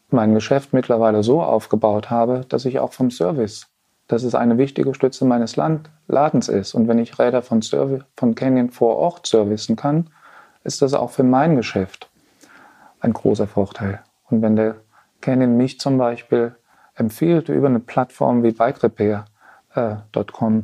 mein 0.09 0.33
Geschäft 0.33 0.73
mittlerweile 0.73 1.23
so 1.23 1.41
aufgebaut 1.41 2.09
habe, 2.09 2.45
dass 2.47 2.65
ich 2.65 2.79
auch 2.79 2.93
vom 2.93 3.09
Service, 3.09 3.67
dass 4.07 4.23
es 4.23 4.35
eine 4.35 4.57
wichtige 4.57 4.93
Stütze 4.93 5.25
meines 5.25 5.55
Land 5.55 5.89
Ladens 6.07 6.49
ist. 6.49 6.75
Und 6.75 6.87
wenn 6.87 6.99
ich 6.99 7.17
Räder 7.17 7.41
von, 7.41 7.61
von 7.61 8.35
Canyon 8.35 8.69
vor 8.69 8.97
Ort 8.97 9.25
servicen 9.25 9.75
kann, 9.75 10.09
ist 10.63 10.81
das 10.81 10.93
auch 10.93 11.09
für 11.09 11.23
mein 11.23 11.55
Geschäft 11.55 12.09
ein 12.99 13.13
großer 13.13 13.47
Vorteil. 13.47 14.01
Und 14.29 14.41
wenn 14.41 14.55
der 14.55 14.75
Canyon 15.21 15.57
mich 15.57 15.79
zum 15.79 15.97
Beispiel 15.97 16.55
empfiehlt 16.95 17.49
über 17.49 17.67
eine 17.67 17.79
Plattform 17.79 18.43
wie 18.43 18.51
bikerepair.com 18.51 20.59
äh, 20.59 20.63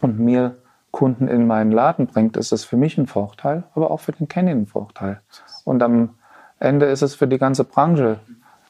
und 0.00 0.18
mir 0.18 0.56
Kunden 0.94 1.26
in 1.26 1.48
meinen 1.48 1.72
Laden 1.72 2.06
bringt, 2.06 2.36
ist 2.36 2.52
das 2.52 2.62
für 2.62 2.76
mich 2.76 2.96
ein 2.98 3.08
Vorteil, 3.08 3.64
aber 3.74 3.90
auch 3.90 3.98
für 3.98 4.12
den 4.12 4.28
Canyon 4.28 4.58
ein 4.58 4.66
Vorteil. 4.66 5.20
Und 5.64 5.82
am 5.82 6.10
Ende 6.60 6.86
ist 6.86 7.02
es 7.02 7.16
für 7.16 7.26
die 7.26 7.38
ganze 7.38 7.64
Branche 7.64 8.20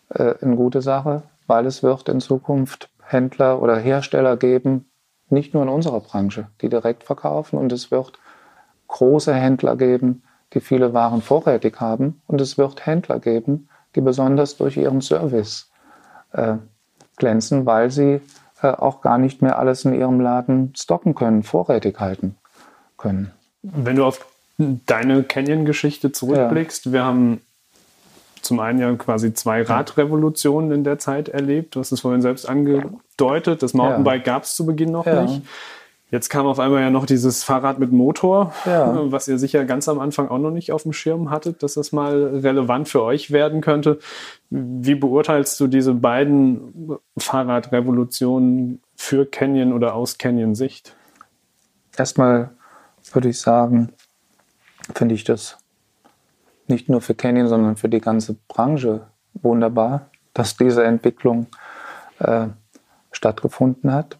äh, 0.08 0.34
eine 0.40 0.56
gute 0.56 0.80
Sache, 0.80 1.24
weil 1.46 1.66
es 1.66 1.82
wird 1.82 2.08
in 2.08 2.22
Zukunft 2.22 2.88
Händler 3.02 3.60
oder 3.60 3.76
Hersteller 3.76 4.38
geben, 4.38 4.86
nicht 5.28 5.52
nur 5.52 5.64
in 5.64 5.68
unserer 5.68 6.00
Branche, 6.00 6.48
die 6.62 6.70
direkt 6.70 7.04
verkaufen 7.04 7.58
und 7.58 7.70
es 7.72 7.90
wird 7.90 8.18
große 8.88 9.34
Händler 9.34 9.76
geben, 9.76 10.22
die 10.54 10.60
viele 10.60 10.94
Waren 10.94 11.20
vorrätig 11.20 11.78
haben 11.78 12.22
und 12.26 12.40
es 12.40 12.56
wird 12.56 12.86
Händler 12.86 13.18
geben, 13.18 13.68
die 13.96 14.00
besonders 14.00 14.56
durch 14.56 14.78
ihren 14.78 15.02
Service 15.02 15.70
äh, 16.32 16.54
glänzen, 17.18 17.66
weil 17.66 17.90
sie 17.90 18.22
äh, 18.64 18.68
auch 18.68 19.02
gar 19.02 19.18
nicht 19.18 19.42
mehr 19.42 19.58
alles 19.58 19.84
in 19.84 19.94
ihrem 19.94 20.20
Laden 20.20 20.72
stocken 20.74 21.14
können, 21.14 21.42
vorrätig 21.42 22.00
halten 22.00 22.36
können. 22.96 23.30
Wenn 23.62 23.96
du 23.96 24.04
auf 24.04 24.24
deine 24.58 25.22
Canyon-Geschichte 25.22 26.12
zurückblickst, 26.12 26.86
ja. 26.86 26.92
wir 26.92 27.04
haben 27.04 27.40
zum 28.40 28.60
einen 28.60 28.78
ja 28.78 28.94
quasi 28.94 29.34
zwei 29.34 29.62
Radrevolutionen 29.62 30.70
in 30.72 30.84
der 30.84 30.98
Zeit 30.98 31.28
erlebt. 31.28 31.74
Du 31.74 31.80
hast 31.80 31.92
es 31.92 32.00
vorhin 32.00 32.22
selbst 32.22 32.48
angedeutet. 32.48 33.62
Das 33.62 33.74
Mountainbike 33.74 34.26
ja. 34.26 34.34
gab 34.34 34.44
es 34.44 34.54
zu 34.54 34.66
Beginn 34.66 34.92
noch 34.92 35.06
ja. 35.06 35.22
nicht. 35.22 35.42
Jetzt 36.14 36.28
kam 36.28 36.46
auf 36.46 36.60
einmal 36.60 36.80
ja 36.80 36.90
noch 36.90 37.06
dieses 37.06 37.42
Fahrrad 37.42 37.80
mit 37.80 37.90
Motor, 37.90 38.52
ja. 38.66 38.96
was 39.10 39.26
ihr 39.26 39.36
sicher 39.36 39.64
ganz 39.64 39.88
am 39.88 39.98
Anfang 39.98 40.28
auch 40.28 40.38
noch 40.38 40.52
nicht 40.52 40.70
auf 40.70 40.84
dem 40.84 40.92
Schirm 40.92 41.28
hattet, 41.28 41.64
dass 41.64 41.74
das 41.74 41.90
mal 41.90 42.36
relevant 42.36 42.88
für 42.88 43.02
euch 43.02 43.32
werden 43.32 43.60
könnte. 43.60 43.98
Wie 44.48 44.94
beurteilst 44.94 45.58
du 45.58 45.66
diese 45.66 45.92
beiden 45.92 47.00
Fahrradrevolutionen 47.18 48.80
für 48.94 49.26
Canyon 49.26 49.72
oder 49.72 49.96
aus 49.96 50.16
Canyon 50.16 50.54
Sicht? 50.54 50.94
Erstmal 51.96 52.50
würde 53.12 53.30
ich 53.30 53.40
sagen, 53.40 53.88
finde 54.94 55.16
ich 55.16 55.24
das 55.24 55.58
nicht 56.68 56.88
nur 56.88 57.00
für 57.00 57.16
Canyon, 57.16 57.48
sondern 57.48 57.74
für 57.74 57.88
die 57.88 58.00
ganze 58.00 58.36
Branche 58.46 59.08
wunderbar, 59.32 60.10
dass 60.32 60.56
diese 60.56 60.84
Entwicklung 60.84 61.48
äh, 62.20 62.46
stattgefunden 63.10 63.92
hat, 63.92 64.16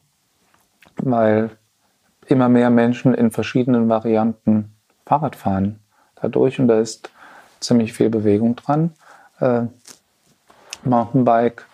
weil 0.96 1.56
immer 2.26 2.48
mehr 2.48 2.70
Menschen 2.70 3.14
in 3.14 3.30
verschiedenen 3.30 3.88
Varianten 3.88 4.74
Fahrrad 5.06 5.36
fahren 5.36 5.80
dadurch 6.20 6.58
und 6.58 6.68
da 6.68 6.80
ist 6.80 7.10
ziemlich 7.60 7.92
viel 7.92 8.10
Bewegung 8.10 8.56
dran. 8.56 8.92
Äh, 9.40 9.62
Mountainbike 10.84 11.66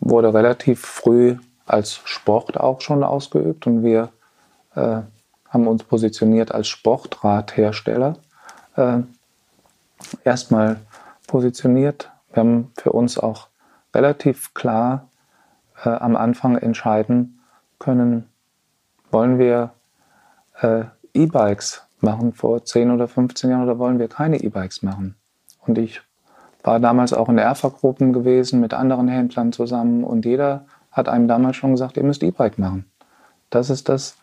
wurde 0.00 0.32
relativ 0.32 0.80
früh 0.80 1.36
als 1.66 2.00
Sport 2.04 2.58
auch 2.58 2.80
schon 2.80 3.02
ausgeübt 3.02 3.66
und 3.66 3.82
wir 3.82 4.10
äh, 4.74 5.00
haben 5.48 5.66
uns 5.66 5.84
positioniert 5.84 6.52
als 6.52 6.68
Sportradhersteller. 6.68 8.16
Äh, 8.76 8.98
erstmal 10.24 10.76
positioniert. 11.26 12.10
Wir 12.32 12.40
haben 12.40 12.72
für 12.76 12.92
uns 12.92 13.18
auch 13.18 13.48
relativ 13.94 14.54
klar 14.54 15.08
äh, 15.84 15.88
am 15.88 16.16
Anfang 16.16 16.56
entscheiden 16.56 17.40
können, 17.78 18.28
wollen 19.10 19.38
wir 19.38 19.70
äh, 20.60 20.84
E-Bikes 21.14 21.86
machen 22.00 22.32
vor 22.32 22.64
10 22.64 22.90
oder 22.90 23.08
15 23.08 23.50
Jahren 23.50 23.64
oder 23.64 23.78
wollen 23.78 23.98
wir 23.98 24.08
keine 24.08 24.38
E-Bikes 24.38 24.82
machen? 24.82 25.16
Und 25.66 25.78
ich 25.78 26.00
war 26.62 26.80
damals 26.80 27.12
auch 27.12 27.28
in 27.28 27.38
Erfa-Gruppen 27.38 28.12
gewesen 28.12 28.60
mit 28.60 28.74
anderen 28.74 29.08
Händlern 29.08 29.52
zusammen 29.52 30.04
und 30.04 30.24
jeder 30.24 30.66
hat 30.90 31.08
einem 31.08 31.28
damals 31.28 31.56
schon 31.56 31.72
gesagt, 31.72 31.96
ihr 31.96 32.02
müsst 32.02 32.22
E-Bike 32.22 32.58
machen. 32.58 32.90
Das 33.50 33.70
ist 33.70 33.88
das 33.88 34.16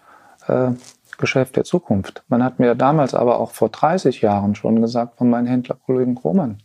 äh, 0.48 0.72
Geschäft 1.18 1.56
der 1.56 1.64
Zukunft. 1.64 2.24
Man 2.28 2.44
hat 2.44 2.60
mir 2.60 2.76
damals 2.76 3.14
aber 3.14 3.40
auch 3.40 3.52
vor 3.52 3.70
30 3.70 4.22
Jahren 4.22 4.56
schon 4.56 4.82
gesagt 4.82 5.18
von 5.18 5.30
meinen 5.30 5.48
Händlerkollegen 5.48 6.16
Kroman, 6.16 6.58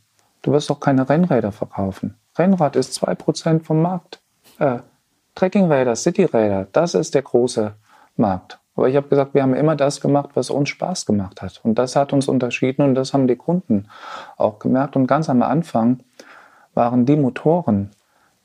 du 0.42 0.52
wirst 0.52 0.70
doch 0.70 0.80
keine 0.80 1.08
Rennräder 1.08 1.52
verkaufen. 1.52 2.16
Rennrad 2.36 2.76
ist 2.76 3.02
2% 3.02 3.62
vom 3.62 3.82
Markt. 3.82 4.20
Äh, 4.58 4.78
Trekkingräder, 5.34 5.94
Cityräder, 5.94 6.66
das 6.72 6.94
ist 6.94 7.14
der 7.14 7.22
große 7.22 7.74
Markt. 8.16 8.58
Aber 8.78 8.88
ich 8.88 8.94
habe 8.94 9.08
gesagt, 9.08 9.34
wir 9.34 9.42
haben 9.42 9.54
immer 9.54 9.74
das 9.74 10.00
gemacht, 10.00 10.30
was 10.34 10.50
uns 10.50 10.68
Spaß 10.68 11.04
gemacht 11.04 11.42
hat. 11.42 11.60
Und 11.64 11.80
das 11.80 11.96
hat 11.96 12.12
uns 12.12 12.28
unterschieden 12.28 12.82
und 12.82 12.94
das 12.94 13.12
haben 13.12 13.26
die 13.26 13.34
Kunden 13.34 13.88
auch 14.36 14.60
gemerkt. 14.60 14.94
Und 14.94 15.08
ganz 15.08 15.28
am 15.28 15.42
Anfang 15.42 15.98
waren 16.74 17.04
die 17.04 17.16
Motoren, 17.16 17.90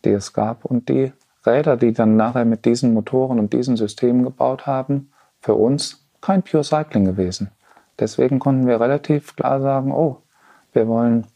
die 0.04 0.10
es 0.10 0.34
gab 0.34 0.66
und 0.66 0.90
die 0.90 1.14
Räder, 1.46 1.78
die 1.78 1.94
dann 1.94 2.16
nachher 2.16 2.46
mit 2.46 2.66
diesen 2.66 2.96
Motoren 2.96 3.38
und 3.38 3.54
diesen 3.54 3.78
Systemen 3.78 4.24
gebaut 4.24 4.66
haben, 4.66 5.12
für 5.40 5.54
uns 5.54 6.04
kein 6.20 6.42
Pure 6.42 6.64
Cycling 6.64 7.06
gewesen. 7.06 7.52
Deswegen 8.00 8.40
konnten 8.40 8.66
wir 8.66 8.82
relativ 8.82 9.36
klar 9.36 9.62
sagen, 9.62 9.92
oh, 9.92 10.18
wir 10.72 10.88
wollen 10.88 11.28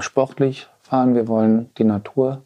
sportlich 0.00 0.66
fahren, 0.82 1.14
wir 1.14 1.28
wollen 1.28 1.70
die 1.78 1.84
Natur 1.84 2.42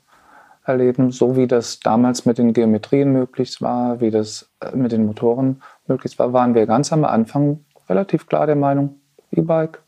erleben, 0.64 1.10
so 1.10 1.36
wie 1.36 1.46
das 1.46 1.80
damals 1.80 2.24
mit 2.24 2.38
den 2.38 2.52
Geometrien 2.52 3.12
möglich 3.12 3.60
war, 3.60 4.00
wie 4.00 4.10
das 4.10 4.50
äh, 4.60 4.76
mit 4.76 4.92
den 4.92 5.06
Motoren 5.06 5.62
möglich 5.86 6.18
war, 6.18 6.32
waren 6.32 6.54
wir 6.54 6.66
ganz 6.66 6.92
am 6.92 7.04
Anfang 7.04 7.64
relativ 7.88 8.26
klar 8.26 8.46
der 8.46 8.56
Meinung, 8.56 9.00
E-Bike, 9.32 9.82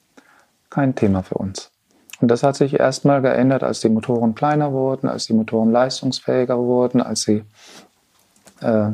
kein 0.70 0.95
Thema 0.95 1.22
für 1.22 1.37
uns. 1.37 1.70
Und 2.20 2.31
das 2.31 2.43
hat 2.43 2.57
sich 2.57 2.79
erstmal 2.79 3.22
geändert, 3.22 3.62
als 3.62 3.81
die 3.81 3.89
Motoren 3.89 4.35
kleiner 4.35 4.72
wurden, 4.72 5.09
als 5.09 5.27
die 5.27 5.35
Motoren 5.35 5.70
leistungsfähiger 5.70 6.59
wurden, 6.59 7.01
als 7.01 7.22
sie 7.22 7.45
äh, 8.61 8.93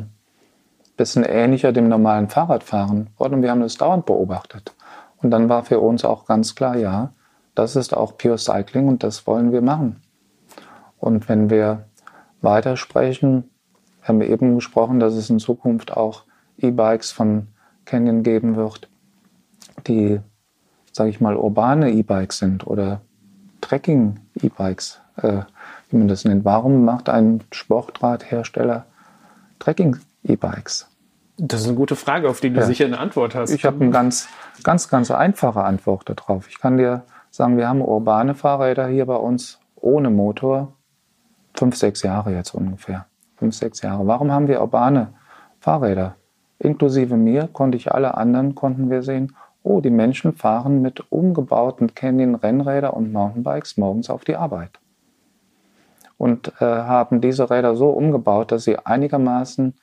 bisschen 0.97 1.23
ähnlicher 1.23 1.71
dem 1.71 1.87
normalen 1.87 2.29
Fahrradfahren 2.29 3.09
wurden. 3.17 3.35
Und 3.35 3.41
wir 3.41 3.51
haben 3.51 3.61
das 3.61 3.75
dauernd 3.75 4.05
beobachtet. 4.05 4.75
Und 5.17 5.31
dann 5.31 5.49
war 5.49 5.63
für 5.63 5.79
uns 5.79 6.05
auch 6.05 6.25
ganz 6.25 6.55
klar, 6.55 6.75
ja, 6.77 7.11
das 7.55 7.75
ist 7.75 7.95
auch 7.95 8.17
Pure 8.17 8.37
Cycling 8.37 8.87
und 8.87 9.03
das 9.03 9.25
wollen 9.27 9.51
wir 9.51 9.61
machen. 9.61 10.01
Und 11.01 11.27
wenn 11.27 11.49
wir 11.49 11.85
weitersprechen, 12.41 13.49
haben 14.03 14.19
wir 14.19 14.29
eben 14.29 14.55
gesprochen, 14.55 14.99
dass 14.99 15.15
es 15.15 15.29
in 15.29 15.39
Zukunft 15.39 15.97
auch 15.97 16.23
E-Bikes 16.59 17.11
von 17.11 17.47
Canyon 17.85 18.23
geben 18.23 18.55
wird, 18.55 18.87
die, 19.87 20.19
sage 20.91 21.09
ich 21.09 21.19
mal, 21.19 21.35
urbane 21.35 21.91
E-Bikes 21.91 22.37
sind 22.37 22.65
oder 22.65 23.01
Trekking-E-Bikes, 23.61 25.01
äh, 25.17 25.41
wie 25.89 25.97
man 25.97 26.07
das 26.07 26.23
nennt. 26.23 26.45
Warum 26.45 26.85
macht 26.85 27.09
ein 27.09 27.43
Sportradhersteller 27.51 28.85
Trekking-E-Bikes? 29.59 30.87
Das 31.37 31.61
ist 31.61 31.67
eine 31.67 31.75
gute 31.75 31.95
Frage, 31.95 32.29
auf 32.29 32.41
die 32.41 32.51
du 32.51 32.59
ja. 32.59 32.65
sicher 32.65 32.85
eine 32.85 32.99
Antwort 32.99 33.33
hast. 33.33 33.49
Ich 33.49 33.65
habe 33.65 33.81
eine 33.81 33.89
ganz, 33.89 34.29
ganz, 34.63 34.87
ganz 34.87 35.09
einfache 35.09 35.63
Antwort 35.63 36.07
darauf. 36.07 36.47
Ich 36.47 36.59
kann 36.59 36.77
dir 36.77 37.03
sagen, 37.31 37.57
wir 37.57 37.67
haben 37.67 37.81
urbane 37.81 38.35
Fahrräder 38.35 38.87
hier 38.87 39.07
bei 39.07 39.15
uns 39.15 39.59
ohne 39.75 40.11
Motor 40.11 40.75
fünf, 41.53 41.75
sechs 41.75 42.03
Jahre 42.03 42.33
jetzt 42.33 42.53
ungefähr. 42.53 43.05
Fünf, 43.37 43.55
sechs 43.55 43.81
Jahre. 43.81 44.05
Warum 44.07 44.31
haben 44.31 44.47
wir 44.47 44.61
urbane 44.61 45.13
Fahrräder? 45.59 46.15
Inklusive 46.59 47.17
mir 47.17 47.47
konnte 47.47 47.77
ich 47.77 47.91
alle 47.91 48.15
anderen, 48.15 48.53
konnten 48.55 48.89
wir 48.89 49.01
sehen, 49.01 49.35
oh, 49.63 49.81
die 49.81 49.89
Menschen 49.89 50.33
fahren 50.33 50.81
mit 50.81 51.11
umgebauten 51.11 51.93
Canyon 51.95 52.35
Rennräder 52.35 52.95
und 52.95 53.11
Mountainbikes 53.11 53.77
morgens 53.77 54.09
auf 54.09 54.23
die 54.23 54.35
Arbeit. 54.35 54.79
Und 56.17 56.53
äh, 56.59 56.65
haben 56.65 57.19
diese 57.19 57.49
Räder 57.49 57.75
so 57.75 57.89
umgebaut, 57.89 58.51
dass 58.51 58.63
sie 58.63 58.77
einigermaßen 58.77 59.73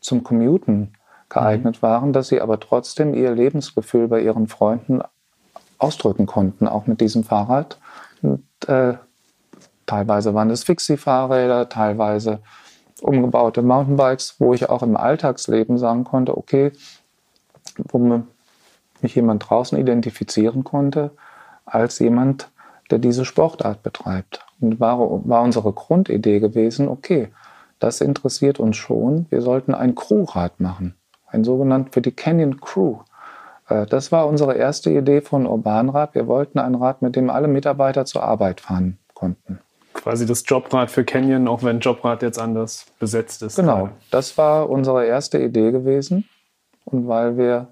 zum 0.00 0.22
Commuten 0.22 0.92
geeignet 1.28 1.78
mhm. 1.82 1.86
waren, 1.86 2.12
dass 2.12 2.28
sie 2.28 2.40
aber 2.40 2.60
trotzdem 2.60 3.14
ihr 3.14 3.32
Lebensgefühl 3.32 4.08
bei 4.08 4.20
ihren 4.20 4.46
Freunden 4.46 5.02
ausdrücken 5.78 6.26
konnten, 6.26 6.68
auch 6.68 6.86
mit 6.86 7.00
diesem 7.00 7.24
Fahrrad. 7.24 7.78
Und, 8.22 8.44
äh, 8.68 8.94
Teilweise 9.88 10.34
waren 10.34 10.50
das 10.50 10.64
Fixie-Fahrräder, 10.64 11.70
teilweise 11.70 12.40
umgebaute 13.00 13.62
Mountainbikes, 13.62 14.36
wo 14.38 14.52
ich 14.52 14.68
auch 14.68 14.82
im 14.82 14.98
Alltagsleben 14.98 15.78
sagen 15.78 16.04
konnte, 16.04 16.36
okay, 16.36 16.72
wo 17.88 18.22
mich 19.00 19.14
jemand 19.14 19.48
draußen 19.48 19.78
identifizieren 19.78 20.62
konnte 20.62 21.12
als 21.64 22.00
jemand, 22.00 22.50
der 22.90 22.98
diese 22.98 23.24
Sportart 23.24 23.82
betreibt. 23.82 24.44
Und 24.60 24.78
war, 24.78 24.98
war 25.26 25.42
unsere 25.42 25.72
Grundidee 25.72 26.38
gewesen, 26.38 26.88
okay, 26.88 27.28
das 27.78 28.02
interessiert 28.02 28.60
uns 28.60 28.76
schon, 28.76 29.24
wir 29.30 29.40
sollten 29.40 29.72
ein 29.72 29.94
Crewrad 29.94 30.60
machen, 30.60 30.96
ein 31.28 31.44
sogenanntes 31.44 31.94
für 31.94 32.02
die 32.02 32.12
Canyon 32.12 32.60
Crew. 32.60 32.98
Äh, 33.68 33.86
das 33.86 34.12
war 34.12 34.26
unsere 34.26 34.54
erste 34.54 34.90
Idee 34.90 35.22
von 35.22 35.46
Urbanrad. 35.46 36.14
Wir 36.14 36.26
wollten 36.26 36.58
ein 36.58 36.74
Rad, 36.74 37.00
mit 37.00 37.16
dem 37.16 37.30
alle 37.30 37.48
Mitarbeiter 37.48 38.04
zur 38.04 38.22
Arbeit 38.22 38.60
fahren 38.60 38.98
konnten 39.14 39.60
quasi 39.98 40.26
das 40.26 40.44
Jobrad 40.46 40.90
für 40.90 41.04
Canyon, 41.04 41.48
auch 41.48 41.62
wenn 41.62 41.80
Jobrad 41.80 42.22
jetzt 42.22 42.38
anders 42.38 42.86
besetzt 42.98 43.42
ist. 43.42 43.56
Genau, 43.56 43.90
das 44.10 44.38
war 44.38 44.70
unsere 44.70 45.04
erste 45.06 45.38
Idee 45.38 45.70
gewesen. 45.70 46.28
Und 46.84 47.08
weil 47.08 47.36
wir 47.36 47.68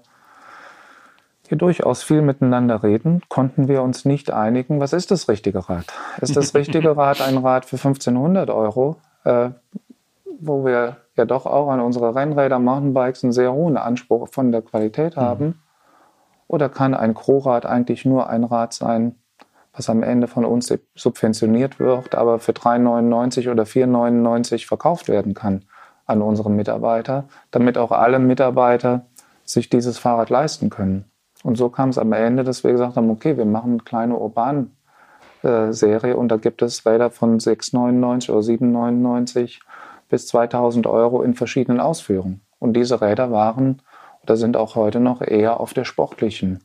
hier 1.47 1.57
durchaus 1.57 2.03
viel 2.03 2.21
miteinander 2.21 2.83
reden, 2.83 3.21
konnten 3.29 3.67
wir 3.67 3.81
uns 3.81 4.05
nicht 4.05 4.31
einigen, 4.31 4.79
was 4.79 4.93
ist 4.93 5.11
das 5.11 5.29
richtige 5.29 5.69
Rad? 5.69 5.85
Ist 6.21 6.35
das 6.35 6.53
richtige 6.55 6.95
Rad 6.95 7.21
ein 7.21 7.37
Rad 7.37 7.65
für 7.65 7.77
1500 7.77 8.49
Euro, 8.49 8.97
äh, 9.23 9.49
wo 10.39 10.65
wir 10.65 10.97
ja 11.15 11.25
doch 11.25 11.45
auch 11.45 11.69
an 11.69 11.79
unsere 11.79 12.13
Rennräder, 12.13 12.59
Mountainbikes 12.59 13.23
einen 13.23 13.33
sehr 13.33 13.53
hohen 13.53 13.77
Anspruch 13.77 14.27
von 14.29 14.51
der 14.51 14.61
Qualität 14.61 15.15
mhm. 15.15 15.21
haben? 15.21 15.45
Mhm. 15.45 15.55
Oder 16.47 16.69
kann 16.69 16.93
ein 16.93 17.13
Crowrad 17.13 17.65
eigentlich 17.65 18.05
nur 18.05 18.29
ein 18.29 18.43
Rad 18.43 18.73
sein, 18.73 19.15
was 19.77 19.89
am 19.89 20.03
Ende 20.03 20.27
von 20.27 20.43
uns 20.43 20.73
subventioniert 20.95 21.79
wird, 21.79 22.15
aber 22.15 22.39
für 22.39 22.51
3,99 22.51 23.49
oder 23.51 23.63
4,99 23.63 24.67
verkauft 24.67 25.07
werden 25.07 25.33
kann 25.33 25.65
an 26.05 26.21
unsere 26.21 26.49
Mitarbeiter, 26.49 27.25
damit 27.51 27.77
auch 27.77 27.91
alle 27.91 28.19
Mitarbeiter 28.19 29.05
sich 29.43 29.69
dieses 29.69 29.97
Fahrrad 29.99 30.29
leisten 30.29 30.69
können. 30.69 31.05
Und 31.43 31.57
so 31.57 31.69
kam 31.69 31.89
es 31.89 31.97
am 31.97 32.11
Ende, 32.13 32.43
dass 32.43 32.63
wir 32.63 32.71
gesagt 32.71 32.97
haben, 32.97 33.09
okay, 33.09 33.37
wir 33.37 33.45
machen 33.45 33.73
eine 33.73 33.83
kleine 33.83 34.17
urban 34.17 34.71
Serie 35.43 36.17
und 36.17 36.29
da 36.29 36.37
gibt 36.37 36.63
es 36.63 36.85
Räder 36.85 37.11
von 37.11 37.39
6,99 37.39 38.31
oder 38.31 38.39
7,99 38.39 39.59
bis 40.09 40.27
2000 40.27 40.87
Euro 40.87 41.21
in 41.21 41.35
verschiedenen 41.35 41.79
Ausführungen. 41.79 42.41
Und 42.59 42.73
diese 42.73 43.01
Räder 43.01 43.31
waren 43.31 43.81
oder 44.23 44.35
sind 44.35 44.57
auch 44.57 44.75
heute 44.75 44.99
noch 44.99 45.21
eher 45.21 45.59
auf 45.59 45.73
der 45.73 45.85
sportlichen 45.85 46.63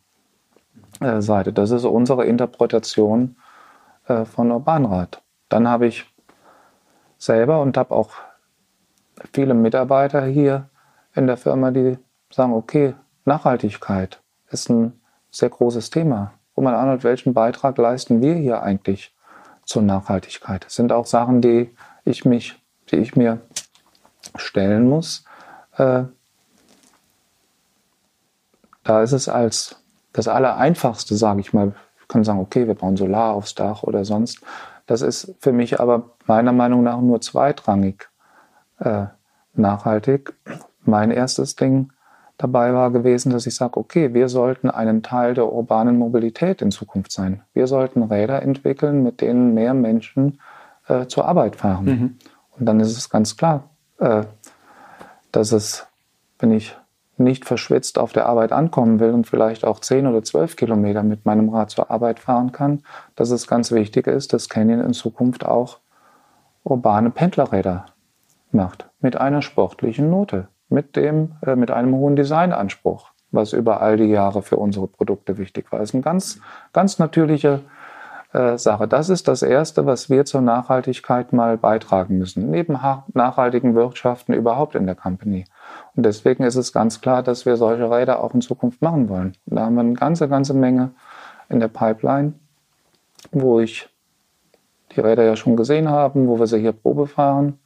äh, 1.05 1.23
Seite. 1.23 1.53
Das 1.53 1.71
ist 1.71 1.85
unsere 1.85 2.25
Interpretation 2.25 3.37
äh, 4.07 4.25
von 4.25 4.51
Urbanrat. 4.51 5.23
Dann 5.49 5.69
habe 5.69 5.87
ich 5.87 6.07
selber 7.19 7.61
und 7.61 7.77
habe 7.77 7.95
auch 7.95 8.11
viele 9.33 9.55
Mitarbeiter 9.55 10.25
hier 10.25 10.69
in 11.15 11.27
der 11.27 11.37
Firma, 11.37 11.71
die 11.71 11.99
sagen, 12.31 12.53
okay, 12.53 12.95
Nachhaltigkeit 13.25 14.21
ist 14.51 14.71
ein 14.71 15.01
sehr 15.31 15.51
großes 15.51 15.91
Thema. 15.91 16.33
Wo 16.55 16.63
man 16.63 16.75
anhört, 16.75 17.05
welchen 17.05 17.35
Beitrag 17.35 17.79
leisten 17.79 18.21
wir 18.21 18.35
hier 18.35 18.63
eigentlich 18.63 19.15
zur 19.65 19.83
Nachhaltigkeit? 19.83 20.65
Das 20.65 20.75
sind 20.75 20.93
auch 20.93 21.07
Sachen, 21.07 21.41
die 21.41 21.75
ich 22.05 22.25
mich, 22.25 22.61
die 22.91 22.97
ich 22.97 23.17
mir 23.17 23.41
stellen 24.37 24.89
muss. 24.89 25.25
Äh, 25.77 26.05
da 28.85 29.03
ist 29.03 29.13
es 29.13 29.29
als 29.29 29.82
das 30.13 30.29
Allereinfachste, 30.29 31.17
sage 31.17 31.41
ich 31.41 31.53
mal, 31.53 31.73
ich 32.01 32.09
kann 32.09 32.25
sagen, 32.25 32.41
okay, 32.41 32.67
wir 32.67 32.75
bauen 32.75 32.97
Solar 32.97 33.33
aufs 33.35 33.55
Dach 33.55 33.83
oder 33.83 34.05
sonst. 34.05 34.41
Das 34.87 35.01
ist 35.01 35.35
für 35.41 35.53
mich 35.53 35.81
aber 35.81 36.11
meiner 36.27 36.53
Meinung 36.53 36.83
nach 36.83 37.01
nur 37.01 37.21
zweitrangig 37.21 38.09
äh, 38.81 39.07
nachhaltig. 39.55 40.35
Mein 40.85 41.11
erstes 41.11 41.57
Ding 41.57 41.93
dabei 42.37 42.75
war 42.75 42.91
gewesen, 42.91 43.31
dass 43.31 43.47
ich 43.47 43.55
sage, 43.55 43.79
okay, 43.79 44.15
wir 44.15 44.29
sollten 44.29 44.69
einen 44.71 45.03
Teil 45.03 45.35
der 45.35 45.53
urbanen 45.53 45.99
Mobilität 45.99 46.61
in 46.61 46.71
Zukunft 46.71 47.13
sein. 47.13 47.43
Wir 47.55 47.67
sollten 47.67 48.03
Räder 48.03 48.43
entwickeln, 48.43 49.03
mit 49.03 49.21
denen 49.21 49.55
mehr 49.55 49.75
Menschen 49.75 50.41
äh, 50.89 51.07
zur 51.07 51.27
Arbeit 51.27 51.57
fahren. 51.57 51.85
Mhm. 51.85 52.19
Und 52.59 52.67
dann 52.67 52.81
ist 52.81 52.97
es 52.97 53.09
ganz 53.09 53.37
klar, 53.37 53.65
äh, 53.99 54.25
dass 55.31 55.53
es, 55.53 55.87
wenn 56.39 56.53
ich 56.53 56.77
nicht 57.17 57.45
verschwitzt 57.45 57.99
auf 57.99 58.13
der 58.13 58.27
Arbeit 58.27 58.53
ankommen 58.53 59.01
will 59.01 59.11
und 59.11 59.27
vielleicht 59.27 59.65
auch 59.65 59.81
10 59.81 60.07
oder 60.07 60.23
12 60.23 60.57
Kilometer 60.57 61.03
mit 61.03 61.25
meinem 61.27 61.49
Rad 61.51 61.71
zur 61.71 61.91
Arbeit 61.91 62.19
fahren 62.19 62.53
kann, 62.53 62.83
dass 63.17 63.31
es 63.31 63.47
ganz 63.47 63.73
wichtig 63.73 64.07
ist, 64.07 64.33
dass 64.33 64.49
Canyon 64.49 64.81
in 64.81 64.93
Zukunft 64.93 65.45
auch 65.45 65.79
urbane 66.65 67.11
Pendlerräder 67.11 67.87
macht. 68.51 68.89
Mit 69.01 69.17
einer 69.17 69.43
sportlichen 69.43 70.11
Note, 70.11 70.49
mit, 70.69 70.97
dem, 70.97 71.33
äh, 71.45 71.57
mit 71.57 71.71
einem 71.71 71.95
hohen 71.95 72.17
Designanspruch, 72.17 73.11
was 73.31 73.53
über 73.53 73.81
all 73.81 73.97
die 73.97 74.05
Jahre 74.05 74.43
für 74.43 74.57
unsere 74.57 74.87
Produkte 74.87 75.39
wichtig 75.39 75.71
war. 75.71 75.81
Das 75.81 75.91
ist 75.91 75.95
eine 75.95 76.03
ganz, 76.03 76.41
ganz 76.73 76.99
natürliche 76.99 77.61
äh, 78.33 78.57
Sache. 78.57 78.89
Das 78.89 79.09
ist 79.09 79.29
das 79.29 79.43
Erste, 79.43 79.87
was 79.87 80.09
wir 80.09 80.25
zur 80.25 80.41
Nachhaltigkeit 80.41 81.33
mal 81.33 81.59
beitragen 81.59 82.19
müssen, 82.19 82.51
neben 82.51 82.79
nachhaltigen 83.15 83.75
Wirtschaften 83.75 84.33
überhaupt 84.33 84.75
in 84.75 84.87
der 84.87 84.95
Company. 84.95 85.45
Und 85.95 86.05
deswegen 86.05 86.45
ist 86.45 86.57
es 86.57 86.73
ganz 86.73 87.01
klar, 87.01 87.23
dass 87.23 87.45
wir 87.45 87.57
solche 87.57 87.91
Räder 87.91 88.23
auch 88.23 88.35
in 88.35 88.41
Zukunft 88.41 88.81
machen 88.81 89.09
wollen. 89.09 89.37
Da 89.47 89.67
haben 89.67 89.75
wir 89.75 89.81
eine 89.81 89.95
ganze, 89.95 90.29
ganze 90.29 90.55
Menge 90.55 90.91
in 91.49 91.61
der 91.61 91.69
Pipeline, 91.69 92.33
wo 93.31 93.61
ich 93.61 93.89
die 94.97 95.01
Räder 95.01 95.25
ja 95.25 95.37
schon 95.37 95.57
gesehen 95.57 95.89
habe, 95.89 96.27
wo 96.27 96.39
wir 96.39 96.47
sie 96.47 96.61
hier 96.61 96.73
Probe 96.73 97.07
fahren, 97.07 97.59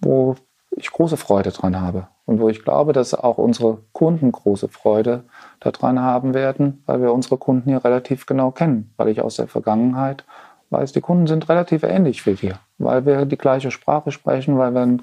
wo 0.00 0.34
ich 0.70 0.90
große 0.90 1.16
Freude 1.16 1.50
dran 1.50 1.80
habe 1.80 2.08
und 2.24 2.40
wo 2.40 2.48
ich 2.48 2.64
glaube, 2.64 2.92
dass 2.92 3.14
auch 3.14 3.38
unsere 3.38 3.78
Kunden 3.92 4.32
große 4.32 4.68
Freude 4.68 5.24
daran 5.60 6.00
haben 6.00 6.34
werden, 6.34 6.82
weil 6.86 7.02
wir 7.02 7.12
unsere 7.12 7.36
Kunden 7.36 7.68
hier 7.68 7.84
relativ 7.84 8.26
genau 8.26 8.50
kennen, 8.50 8.92
weil 8.96 9.08
ich 9.08 9.20
aus 9.20 9.36
der 9.36 9.48
Vergangenheit 9.48 10.24
weiß, 10.70 10.92
die 10.92 11.02
Kunden 11.02 11.26
sind 11.26 11.48
relativ 11.48 11.82
ähnlich 11.82 12.24
wie 12.26 12.40
wir, 12.40 12.58
weil 12.78 13.04
wir 13.04 13.26
die 13.26 13.36
gleiche 13.36 13.70
Sprache 13.70 14.10
sprechen, 14.10 14.58
weil 14.58 14.72
wir 14.72 14.80
einen 14.80 15.02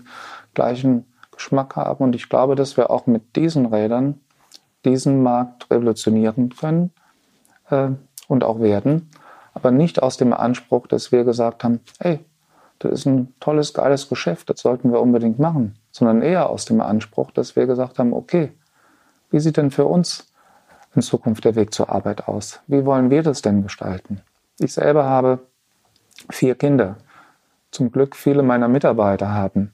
gleichen 0.56 1.06
Geschmack 1.40 1.78
haben 1.78 2.04
und 2.04 2.16
ich 2.16 2.28
glaube, 2.28 2.56
dass 2.56 2.76
wir 2.76 2.92
auch 2.92 3.08
mit 3.08 3.38
diesen 3.38 3.66
Rädern 3.68 4.20
diesen 4.84 5.24
Markt 5.24 5.72
revolutionieren 5.72 6.50
können 6.50 6.92
äh, 7.70 7.90
und 8.28 8.44
auch 8.44 8.60
werden, 8.60 9.10
aber 9.54 9.72
nicht 9.72 10.04
aus 10.04 10.18
dem 10.18 10.34
Anspruch, 10.34 10.86
dass 10.88 11.14
wir 11.14 11.24
gesagt 11.24 11.64
haben, 11.64 11.80
hey, 12.00 12.20
das 12.80 12.92
ist 12.92 13.06
ein 13.06 13.34
tolles, 13.40 13.74
geiles 13.74 14.10
Geschäft, 14.10 14.50
das 14.50 14.60
sollten 14.60 14.92
wir 14.92 15.02
unbedingt 15.02 15.40
machen, 15.40 15.76
sondern 15.92 16.22
eher 16.22 16.50
aus 16.50 16.66
dem 16.66 16.82
Anspruch, 16.82 17.32
dass 17.32 17.56
wir 17.56 17.68
gesagt 17.68 18.00
haben, 18.00 18.14
okay, 18.14 18.52
wie 19.32 19.40
sieht 19.40 19.58
denn 19.58 19.72
für 19.72 19.86
uns 19.86 20.32
in 20.94 21.02
Zukunft 21.02 21.46
der 21.46 21.56
Weg 21.56 21.74
zur 21.74 21.90
Arbeit 21.90 22.28
aus? 22.28 22.60
Wie 22.68 22.86
wollen 22.86 23.10
wir 23.10 23.24
das 23.24 23.42
denn 23.42 23.64
gestalten? 23.64 24.22
Ich 24.60 24.74
selber 24.74 25.06
habe 25.06 25.40
vier 26.30 26.56
Kinder. 26.56 26.98
Zum 27.72 27.92
Glück 27.92 28.16
viele 28.16 28.44
meiner 28.44 28.68
Mitarbeiter 28.68 29.34
haben 29.34 29.74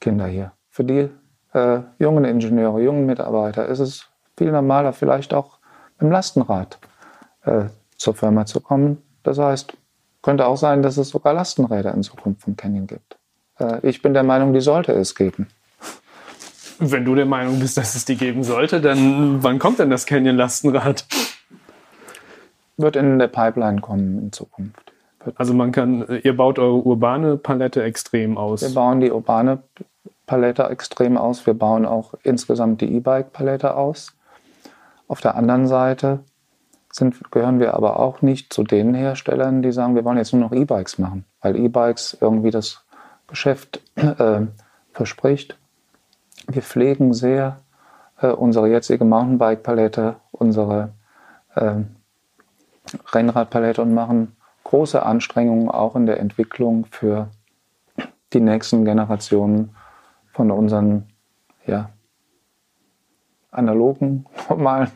Kinder 0.00 0.26
hier. 0.26 0.55
Für 0.76 0.84
die 0.84 1.08
äh, 1.54 1.80
jungen 1.98 2.26
Ingenieure, 2.26 2.82
jungen 2.82 3.06
Mitarbeiter 3.06 3.64
ist 3.64 3.78
es 3.78 4.10
viel 4.36 4.52
normaler, 4.52 4.92
vielleicht 4.92 5.32
auch 5.32 5.56
mit 5.94 6.02
dem 6.02 6.10
Lastenrad 6.10 6.78
äh, 7.46 7.70
zur 7.96 8.14
Firma 8.14 8.44
zu 8.44 8.60
kommen. 8.60 8.98
Das 9.22 9.38
heißt, 9.38 9.72
könnte 10.20 10.46
auch 10.46 10.58
sein, 10.58 10.82
dass 10.82 10.98
es 10.98 11.08
sogar 11.08 11.32
Lastenräder 11.32 11.94
in 11.94 12.02
Zukunft 12.02 12.42
von 12.42 12.58
Canyon 12.58 12.86
gibt. 12.86 13.16
Äh, 13.58 13.88
ich 13.88 14.02
bin 14.02 14.12
der 14.12 14.22
Meinung, 14.22 14.52
die 14.52 14.60
sollte 14.60 14.92
es 14.92 15.14
geben. 15.14 15.48
Wenn 16.78 17.06
du 17.06 17.14
der 17.14 17.24
Meinung 17.24 17.58
bist, 17.58 17.78
dass 17.78 17.94
es 17.94 18.04
die 18.04 18.16
geben 18.16 18.44
sollte, 18.44 18.82
dann 18.82 19.42
wann 19.42 19.58
kommt 19.58 19.78
denn 19.78 19.88
das 19.88 20.04
Canyon 20.04 20.36
Lastenrad? 20.36 21.06
Wird 22.76 22.96
in 22.96 23.18
der 23.18 23.28
Pipeline 23.28 23.80
kommen 23.80 24.18
in 24.18 24.30
Zukunft. 24.30 24.92
Also 25.36 25.54
man 25.54 25.72
kann, 25.72 26.20
ihr 26.22 26.36
baut 26.36 26.58
eure 26.58 26.84
urbane 26.84 27.38
Palette 27.38 27.82
extrem 27.82 28.36
aus. 28.36 28.60
Wir 28.60 28.74
bauen 28.74 29.00
die 29.00 29.10
urbane 29.10 29.62
Palette 30.26 30.64
extrem 30.64 31.16
aus. 31.16 31.46
Wir 31.46 31.54
bauen 31.54 31.86
auch 31.86 32.14
insgesamt 32.22 32.80
die 32.80 32.94
E-Bike-Palette 32.96 33.74
aus. 33.74 34.12
Auf 35.08 35.20
der 35.20 35.36
anderen 35.36 35.66
Seite 35.66 36.20
sind, 36.92 37.30
gehören 37.30 37.60
wir 37.60 37.74
aber 37.74 38.00
auch 38.00 38.22
nicht 38.22 38.52
zu 38.52 38.64
den 38.64 38.94
Herstellern, 38.94 39.62
die 39.62 39.72
sagen, 39.72 39.94
wir 39.94 40.04
wollen 40.04 40.18
jetzt 40.18 40.32
nur 40.32 40.42
noch 40.42 40.52
E-Bikes 40.52 40.98
machen, 40.98 41.24
weil 41.40 41.56
E-Bikes 41.56 42.18
irgendwie 42.20 42.50
das 42.50 42.84
Geschäft 43.28 43.80
äh, 43.96 44.42
verspricht. 44.92 45.56
Wir 46.48 46.62
pflegen 46.62 47.12
sehr 47.12 47.58
äh, 48.20 48.28
unsere 48.28 48.68
jetzige 48.68 49.04
Mountainbike-Palette, 49.04 50.16
unsere 50.32 50.90
äh, 51.54 51.82
Rennradpalette 53.12 53.82
und 53.82 53.94
machen 53.94 54.36
große 54.64 55.02
Anstrengungen 55.02 55.70
auch 55.70 55.94
in 55.96 56.06
der 56.06 56.18
Entwicklung 56.18 56.86
für 56.90 57.28
die 58.32 58.40
nächsten 58.40 58.84
Generationen 58.84 59.75
von 60.36 60.50
unseren 60.50 61.04
ja, 61.66 61.88
analogen, 63.50 64.26
normalen 64.50 64.90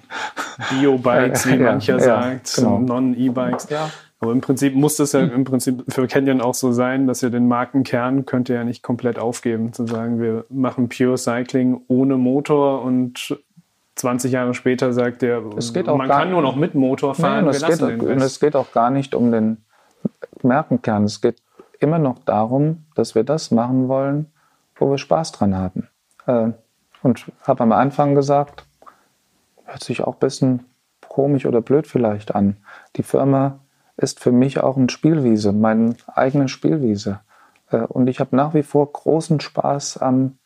Bio-Bikes, 0.70 1.46
wie 1.50 1.56
mancher 1.56 1.94
ja, 1.94 2.00
sagt, 2.00 2.56
genau. 2.56 2.78
Non-E-Bikes. 2.78 3.70
Ja. 3.70 3.90
Aber 4.20 4.32
im 4.32 4.42
Prinzip 4.42 4.74
muss 4.74 4.96
das 4.96 5.12
ja 5.12 5.20
im 5.20 5.44
Prinzip 5.44 5.82
für 5.88 6.06
Canyon 6.06 6.42
auch 6.42 6.52
so 6.52 6.72
sein, 6.72 7.06
dass 7.06 7.22
ihr 7.22 7.30
den 7.30 7.48
Markenkern 7.48 8.26
könnt 8.26 8.50
ihr 8.50 8.56
ja 8.56 8.64
nicht 8.64 8.82
komplett 8.82 9.18
aufgeben, 9.18 9.72
zu 9.72 9.86
sagen, 9.86 10.20
wir 10.20 10.44
machen 10.50 10.90
Pure 10.90 11.16
Cycling 11.16 11.80
ohne 11.88 12.18
Motor 12.18 12.82
und 12.82 13.38
20 13.94 14.32
Jahre 14.32 14.52
später 14.52 14.92
sagt 14.92 15.22
der, 15.22 15.40
man 15.40 16.08
kann 16.08 16.30
nur 16.30 16.42
noch 16.42 16.54
mit 16.56 16.74
Motor 16.74 17.14
fahren. 17.14 17.46
Nein, 17.46 17.54
es, 17.54 17.66
geht, 17.66 17.80
und 17.80 18.20
es 18.20 18.40
geht 18.40 18.56
auch 18.56 18.72
gar 18.72 18.90
nicht 18.90 19.14
um 19.14 19.32
den 19.32 19.64
Markenkern. 20.42 21.04
Es 21.04 21.22
geht 21.22 21.36
immer 21.78 21.98
noch 21.98 22.18
darum, 22.18 22.84
dass 22.94 23.14
wir 23.14 23.24
das 23.24 23.50
machen 23.50 23.88
wollen, 23.88 24.26
wo 24.80 24.90
wir 24.90 24.98
Spaß 24.98 25.32
dran 25.32 25.56
haben. 25.56 25.88
Äh, 26.26 26.52
und 27.02 27.30
habe 27.46 27.62
am 27.62 27.72
Anfang 27.72 28.14
gesagt, 28.14 28.66
hört 29.64 29.84
sich 29.84 30.02
auch 30.02 30.14
ein 30.14 30.20
bisschen 30.20 30.66
komisch 31.08 31.46
oder 31.46 31.60
blöd 31.60 31.86
vielleicht 31.86 32.34
an. 32.34 32.56
Die 32.96 33.02
Firma 33.02 33.60
ist 33.96 34.20
für 34.20 34.32
mich 34.32 34.60
auch 34.60 34.76
eine 34.76 34.90
Spielwiese, 34.90 35.52
meine 35.52 35.96
eigene 36.06 36.48
Spielwiese. 36.48 37.20
Äh, 37.70 37.78
und 37.82 38.08
ich 38.08 38.20
habe 38.20 38.34
nach 38.34 38.54
wie 38.54 38.62
vor 38.62 38.90
großen 38.92 39.40
Spaß 39.40 39.98
am, 39.98 40.38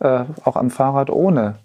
äh, 0.00 0.24
auch 0.44 0.56
am 0.56 0.70
Fahrrad 0.70 1.10
ohne 1.10 1.56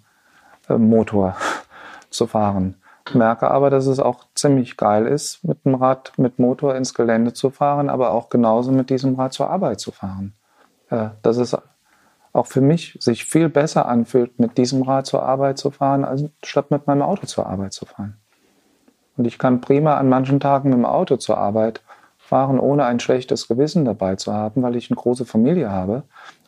Motor 0.68 1.36
zu 2.10 2.26
fahren. 2.26 2.74
Merke 3.14 3.52
aber, 3.52 3.70
dass 3.70 3.86
es 3.86 4.00
auch 4.00 4.24
ziemlich 4.34 4.76
geil 4.76 5.06
ist, 5.06 5.44
mit 5.44 5.64
dem 5.64 5.76
Rad 5.76 6.12
mit 6.16 6.40
Motor 6.40 6.74
ins 6.74 6.92
Gelände 6.92 7.32
zu 7.32 7.50
fahren, 7.50 7.88
aber 7.88 8.10
auch 8.10 8.30
genauso 8.30 8.72
mit 8.72 8.90
diesem 8.90 9.14
Rad 9.14 9.32
zur 9.32 9.48
Arbeit 9.48 9.78
zu 9.78 9.92
fahren. 9.92 10.34
Das 11.22 11.36
ist 11.36 11.56
auch 12.36 12.46
für 12.46 12.60
mich 12.60 12.96
sich 13.00 13.24
viel 13.24 13.48
besser 13.48 13.86
anfühlt, 13.86 14.38
mit 14.38 14.58
diesem 14.58 14.82
Rad 14.82 15.06
zur 15.06 15.22
Arbeit 15.22 15.58
zu 15.58 15.70
fahren, 15.70 16.04
als 16.04 16.24
statt 16.44 16.70
mit 16.70 16.86
meinem 16.86 17.02
Auto 17.02 17.26
zur 17.26 17.46
Arbeit 17.46 17.72
zu 17.72 17.86
fahren. 17.86 18.16
Und 19.16 19.26
ich 19.26 19.38
kann 19.38 19.60
prima 19.60 19.96
an 19.96 20.08
manchen 20.08 20.38
Tagen 20.38 20.68
mit 20.68 20.78
dem 20.78 20.84
Auto 20.84 21.16
zur 21.16 21.38
Arbeit 21.38 21.80
fahren, 22.18 22.60
ohne 22.60 22.84
ein 22.84 23.00
schlechtes 23.00 23.48
Gewissen 23.48 23.84
dabei 23.84 24.16
zu 24.16 24.34
haben, 24.34 24.62
weil 24.62 24.76
ich 24.76 24.90
eine 24.90 24.96
große 24.96 25.24
Familie 25.24 25.70
habe. 25.70 26.02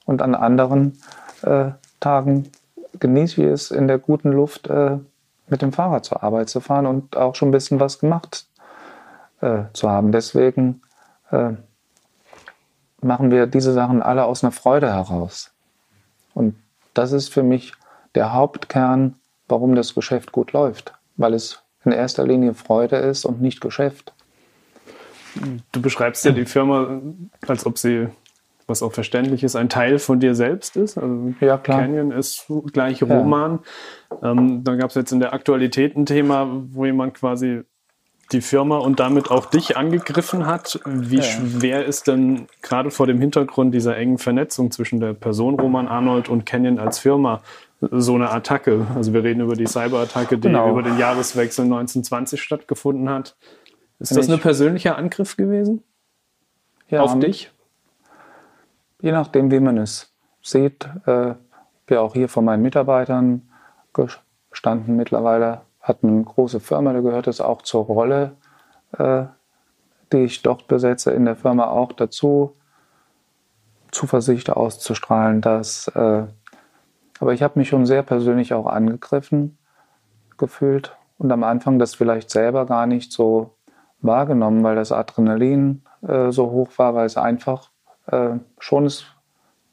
Und 0.05 0.21
an 0.21 0.35
anderen 0.35 0.99
äh, 1.43 1.71
Tagen 2.01 2.51
genieße 2.99 3.43
ich 3.43 3.49
es 3.49 3.71
in 3.71 3.89
der 3.89 3.99
guten 3.99 4.33
Luft, 4.33 4.69
äh, 4.69 4.99
mit 5.49 5.63
dem 5.63 5.73
Fahrrad 5.73 6.05
zur 6.05 6.23
Arbeit 6.23 6.51
zu 6.51 6.61
fahren 6.61 6.87
und 6.87 7.17
auch 7.17 7.35
schon 7.35 7.49
ein 7.49 7.53
bisschen 7.53 7.81
was 7.81 7.99
gemacht 7.99 8.47
äh, 9.41 9.63
zu 9.73 9.89
haben. 9.89 10.13
Deswegen 10.13 10.83
äh, 11.31 11.53
machen 13.01 13.31
wir 13.31 13.47
diese 13.47 13.73
Sachen 13.73 14.03
alle 14.03 14.25
aus 14.25 14.45
einer 14.45 14.53
Freude 14.53 14.93
heraus. 14.93 15.53
Und 16.39 16.55
das 16.95 17.11
ist 17.11 17.33
für 17.35 17.43
mich 17.43 17.73
der 18.15 18.33
Hauptkern, 18.33 19.17
warum 19.49 19.75
das 19.75 19.95
Geschäft 19.95 20.31
gut 20.31 20.53
läuft, 20.53 20.95
weil 21.17 21.35
es 21.35 21.65
in 21.85 21.91
erster 21.91 22.25
Linie 22.25 22.55
Freude 22.55 22.97
ist 22.97 23.25
und 23.25 23.41
nicht 23.41 23.61
Geschäft. 23.61 24.13
Du 25.73 25.83
beschreibst 25.83 26.25
ja 26.25 26.31
die 26.31 26.45
Firma, 26.45 27.01
als 27.47 27.67
ob 27.67 27.77
sie, 27.77 28.07
was 28.69 28.83
auch 28.83 28.93
verständlich 28.93 29.43
ist, 29.43 29.57
ein 29.57 29.69
Teil 29.69 29.99
von 29.99 30.21
dir 30.21 30.37
selbst 30.37 30.77
ist. 30.77 30.97
Also 30.97 31.35
ja, 31.41 31.59
klar. 31.59 31.81
Canyon 31.81 32.13
ist 32.13 32.47
gleich 32.73 33.03
Roman. 33.03 33.59
Ja. 34.23 34.31
Ähm, 34.31 34.63
dann 34.63 34.79
gab 34.79 34.91
es 34.91 34.95
jetzt 34.97 35.11
in 35.11 35.21
der 35.21 35.33
Aktualität 35.33 35.97
ein 35.97 36.07
Thema, 36.07 36.49
wo 36.71 36.87
jemand 36.87 37.15
quasi 37.15 37.63
die 38.33 38.41
Firma 38.41 38.79
und 38.79 39.01
damit 39.01 39.31
auch 39.31 39.47
dich 39.47 39.77
angegriffen 39.77 40.47
hat. 40.47 40.81
Wie 40.85 41.17
ja. 41.17 41.23
schwer 41.23 41.85
ist 41.87 42.07
denn 42.07 42.47
gerade 42.61 42.91
vor 42.91 43.07
dem 43.07 43.21
Hintergrund 43.21 43.75
dieser 43.75 43.97
engen 43.97 44.19
Vernetzung 44.19 44.71
zwischen 44.71 45.01
der 45.01 45.15
Person 45.15 45.59
Roman 45.59 45.89
Arnold 45.89 46.29
und 46.29 46.45
Canyon 46.45 46.79
als 46.79 46.99
Firma 46.99 47.41
so 47.81 48.15
eine 48.15 48.31
Attacke? 48.31 48.87
Also 48.95 49.15
wir 49.15 49.25
reden 49.25 49.41
über 49.41 49.57
die 49.57 49.67
Cyberattacke, 49.67 50.37
die 50.37 50.49
genau. 50.49 50.71
über 50.71 50.83
den 50.83 50.99
Jahreswechsel 50.99 51.65
1920 51.65 52.43
stattgefunden 52.43 53.09
hat. 53.09 53.37
Ist 53.99 54.17
das 54.17 54.29
ein 54.29 54.41
persönlicher 54.41 54.97
Angriff 54.97 55.37
gewesen? 55.37 55.83
Ja, 56.89 57.03
auf 57.03 57.19
dich? 57.19 57.51
Je 59.01 59.13
nachdem, 59.13 59.51
wie 59.51 59.61
man 59.61 59.79
es 59.79 60.13
sieht. 60.43 60.89
Äh, 61.07 61.35
wir 61.87 62.03
auch 62.03 62.15
hier 62.15 62.29
von 62.29 62.45
meinen 62.45 62.63
Mitarbeitern 62.63 63.49
gestanden 63.93 64.97
mittlerweile 64.97 65.63
hat 65.89 65.99
eine 66.03 66.23
große 66.23 66.61
Firma, 66.61 66.93
da 66.93 67.01
gehört 67.01 67.27
es 67.27 67.41
auch 67.41 67.63
zur 67.63 67.85
Rolle, 67.85 68.37
äh, 68.97 69.25
die 70.13 70.19
ich 70.19 70.43
dort 70.43 70.69
besetze, 70.69 71.11
in 71.11 71.25
der 71.25 71.37
Firma 71.37 71.69
auch 71.69 71.93
dazu, 71.93 72.55
Zuversicht 73.91 74.51
auszustrahlen, 74.51 75.41
dass. 75.41 75.89
Äh, 75.89 76.25
aber 77.21 77.33
ich 77.33 77.43
habe 77.43 77.59
mich 77.59 77.69
schon 77.69 77.85
sehr 77.85 78.03
persönlich 78.03 78.55
auch 78.55 78.67
angegriffen 78.67 79.59
gefühlt 80.37 80.97
und 81.17 81.33
am 81.33 81.43
Anfang 81.43 81.81
das 81.81 81.97
vielleicht 81.97 82.31
selber 82.31 82.65
gar 82.65 82.87
nicht 82.87 83.13
so 83.13 83.57
wahrgenommen, 84.01 84.63
weil 84.63 84.77
das 84.77 84.93
Adrenalin 84.93 85.83
äh, 86.07 86.31
so 86.31 86.51
hoch 86.51 86.71
war, 86.77 86.95
weil 86.95 87.07
es 87.07 87.17
einfach 87.17 87.71
äh, 88.07 88.37
schon 88.61 88.87
es 88.87 89.05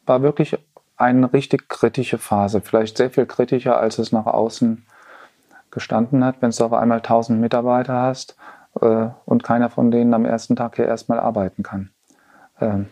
war 0.07 0.21
wirklich 0.23 0.57
eine 0.97 1.31
richtig 1.33 1.69
kritische 1.69 2.17
Phase, 2.17 2.61
vielleicht 2.61 2.97
sehr 2.97 3.11
viel 3.11 3.25
kritischer, 3.25 3.77
als 3.77 3.99
es 3.99 4.11
nach 4.11 4.25
außen 4.25 4.85
gestanden 5.75 6.23
hat, 6.23 6.41
wenn 6.41 6.49
du 6.49 6.63
auf 6.63 6.73
einmal 6.73 6.97
1000 6.97 7.39
Mitarbeiter 7.39 7.93
hast 7.93 8.35
äh, 8.81 9.09
und 9.25 9.43
keiner 9.43 9.69
von 9.69 9.91
denen 9.91 10.15
am 10.15 10.25
ersten 10.25 10.55
Tag 10.55 10.77
hier 10.77 10.87
erstmal 10.87 11.19
arbeiten 11.19 11.61
kann. 11.61 11.91
Ähm, 12.59 12.87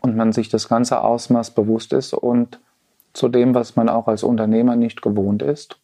und 0.00 0.16
man 0.16 0.32
sich 0.32 0.50
das 0.50 0.68
ganze 0.68 1.00
Ausmaß 1.00 1.52
bewusst 1.52 1.92
ist 1.94 2.12
und 2.12 2.60
zu 3.14 3.28
dem, 3.28 3.54
was 3.54 3.76
man 3.76 3.88
auch 3.88 4.06
als 4.08 4.22
Unternehmer 4.22 4.76
nicht 4.76 5.00
gewohnt 5.00 5.42
ist, 5.42 5.80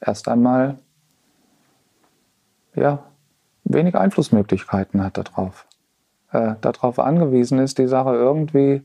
erst 0.00 0.28
einmal 0.28 0.78
ja, 2.74 3.00
wenig 3.64 3.96
Einflussmöglichkeiten 3.96 5.02
hat 5.02 5.18
darauf. 5.18 5.66
Äh, 6.30 6.54
darauf 6.60 6.98
angewiesen 6.98 7.58
ist, 7.58 7.78
die 7.78 7.88
Sache 7.88 8.14
irgendwie 8.14 8.84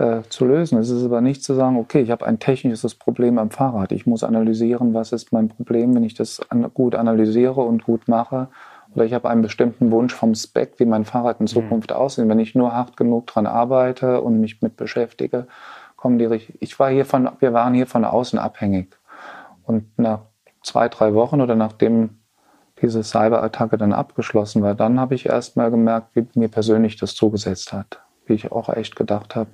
äh, 0.00 0.22
zu 0.30 0.46
lösen. 0.46 0.78
Es 0.78 0.88
ist 0.88 1.04
aber 1.04 1.20
nicht 1.20 1.44
zu 1.44 1.52
sagen, 1.52 1.76
okay, 1.76 2.00
ich 2.00 2.10
habe 2.10 2.26
ein 2.26 2.38
technisches 2.38 2.94
Problem 2.94 3.38
am 3.38 3.50
Fahrrad. 3.50 3.92
Ich 3.92 4.06
muss 4.06 4.24
analysieren, 4.24 4.94
was 4.94 5.12
ist 5.12 5.30
mein 5.30 5.48
Problem, 5.48 5.94
wenn 5.94 6.04
ich 6.04 6.14
das 6.14 6.40
an, 6.50 6.72
gut 6.72 6.94
analysiere 6.94 7.60
und 7.60 7.84
gut 7.84 8.08
mache. 8.08 8.48
Oder 8.94 9.04
ich 9.04 9.12
habe 9.12 9.28
einen 9.28 9.42
bestimmten 9.42 9.90
Wunsch 9.90 10.14
vom 10.14 10.34
Spec, 10.34 10.74
wie 10.78 10.86
mein 10.86 11.04
Fahrrad 11.04 11.40
in 11.40 11.44
mhm. 11.44 11.48
Zukunft 11.48 11.90
mhm. 11.90 11.96
aussieht. 11.96 12.28
Wenn 12.28 12.38
ich 12.38 12.54
nur 12.54 12.72
hart 12.72 12.96
genug 12.96 13.26
dran 13.26 13.46
arbeite 13.46 14.22
und 14.22 14.40
mich 14.40 14.62
mit 14.62 14.78
beschäftige, 14.78 15.46
kommen 15.96 16.18
die 16.18 16.24
richtig. 16.24 16.56
Ich 16.60 16.78
war 16.78 16.88
hier 16.90 17.04
von, 17.04 17.28
wir 17.38 17.52
waren 17.52 17.74
hier 17.74 17.86
von 17.86 18.06
außen 18.06 18.38
abhängig. 18.38 18.96
Und 19.64 19.98
nach 19.98 20.20
zwei, 20.62 20.88
drei 20.88 21.12
Wochen 21.12 21.42
oder 21.42 21.56
nachdem 21.56 22.20
diese 22.80 23.02
Cyberattacke 23.02 23.76
dann 23.76 23.92
abgeschlossen 23.92 24.62
war, 24.62 24.74
dann 24.74 24.98
habe 24.98 25.14
ich 25.14 25.26
erst 25.26 25.58
mal 25.58 25.70
gemerkt, 25.70 26.16
wie 26.16 26.26
mir 26.34 26.48
persönlich 26.48 26.96
das 26.96 27.14
zugesetzt 27.14 27.74
hat. 27.74 28.00
Wie 28.24 28.32
ich 28.32 28.50
auch 28.50 28.70
echt 28.70 28.96
gedacht 28.96 29.36
habe, 29.36 29.50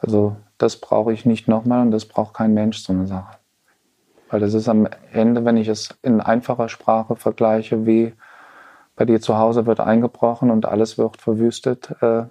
also 0.00 0.36
das 0.58 0.76
brauche 0.76 1.12
ich 1.12 1.26
nicht 1.26 1.48
nochmal 1.48 1.82
und 1.82 1.90
das 1.90 2.04
braucht 2.04 2.34
kein 2.34 2.54
Mensch, 2.54 2.78
so 2.78 2.92
eine 2.92 3.06
Sache. 3.06 3.36
Weil 4.30 4.40
das 4.40 4.54
ist 4.54 4.68
am 4.68 4.88
Ende, 5.12 5.44
wenn 5.44 5.56
ich 5.56 5.68
es 5.68 5.94
in 6.02 6.20
einfacher 6.20 6.68
Sprache 6.68 7.16
vergleiche, 7.16 7.86
wie 7.86 8.14
bei 8.96 9.04
dir 9.04 9.20
zu 9.20 9.36
Hause 9.36 9.66
wird 9.66 9.80
eingebrochen 9.80 10.50
und 10.50 10.66
alles 10.66 10.98
wird 10.98 11.18
verwüstet 11.18 11.94
äh, 12.00 12.24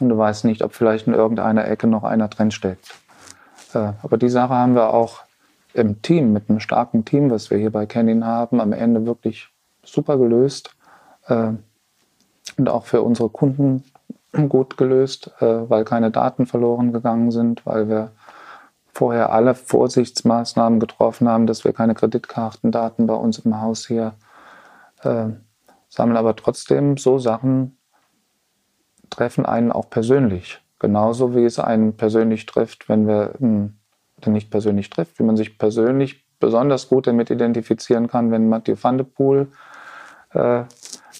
und 0.00 0.08
du 0.08 0.16
weißt 0.16 0.44
nicht, 0.44 0.62
ob 0.62 0.74
vielleicht 0.74 1.06
in 1.06 1.14
irgendeiner 1.14 1.68
Ecke 1.68 1.86
noch 1.86 2.04
einer 2.04 2.28
drin 2.28 2.50
steckt. 2.50 2.94
Äh, 3.74 3.92
aber 4.02 4.16
die 4.16 4.28
Sache 4.28 4.54
haben 4.54 4.74
wir 4.74 4.94
auch 4.94 5.24
im 5.74 6.00
Team, 6.02 6.32
mit 6.32 6.48
einem 6.48 6.60
starken 6.60 7.04
Team, 7.04 7.30
was 7.30 7.50
wir 7.50 7.58
hier 7.58 7.70
bei 7.70 7.84
Canin 7.86 8.24
haben, 8.24 8.60
am 8.60 8.72
Ende 8.72 9.04
wirklich 9.06 9.48
super 9.82 10.16
gelöst 10.16 10.74
äh, 11.26 11.50
und 12.56 12.68
auch 12.68 12.86
für 12.86 13.02
unsere 13.02 13.28
Kunden 13.28 13.84
gut 14.48 14.76
gelöst, 14.76 15.30
äh, 15.40 15.68
weil 15.68 15.84
keine 15.84 16.10
Daten 16.10 16.46
verloren 16.46 16.92
gegangen 16.92 17.30
sind, 17.30 17.64
weil 17.66 17.88
wir 17.88 18.10
vorher 18.92 19.32
alle 19.32 19.54
Vorsichtsmaßnahmen 19.54 20.78
getroffen 20.78 21.28
haben, 21.28 21.46
dass 21.46 21.64
wir 21.64 21.72
keine 21.72 21.94
Kreditkartendaten 21.94 23.06
bei 23.06 23.14
uns 23.14 23.38
im 23.40 23.60
Haus 23.60 23.86
hier 23.86 24.14
äh, 25.02 25.26
sammeln. 25.88 26.16
Aber 26.16 26.36
trotzdem, 26.36 26.96
so 26.96 27.18
Sachen 27.18 27.76
treffen 29.10 29.46
einen 29.46 29.72
auch 29.72 29.90
persönlich. 29.90 30.60
Genauso 30.78 31.34
wie 31.34 31.44
es 31.44 31.58
einen 31.58 31.96
persönlich 31.96 32.46
trifft, 32.46 32.88
wenn 32.88 33.06
wir, 33.06 33.34
hm, 33.38 33.74
nicht 34.26 34.50
persönlich 34.50 34.88
trifft, 34.88 35.18
wie 35.18 35.22
man 35.22 35.36
sich 35.36 35.58
persönlich 35.58 36.24
besonders 36.40 36.88
gut 36.88 37.06
damit 37.06 37.30
identifizieren 37.30 38.08
kann, 38.08 38.30
wenn 38.30 38.48
Mathieu 38.48 38.76
van 38.80 38.96
de 38.96 39.06
Poel 39.06 39.48
äh, 40.30 40.64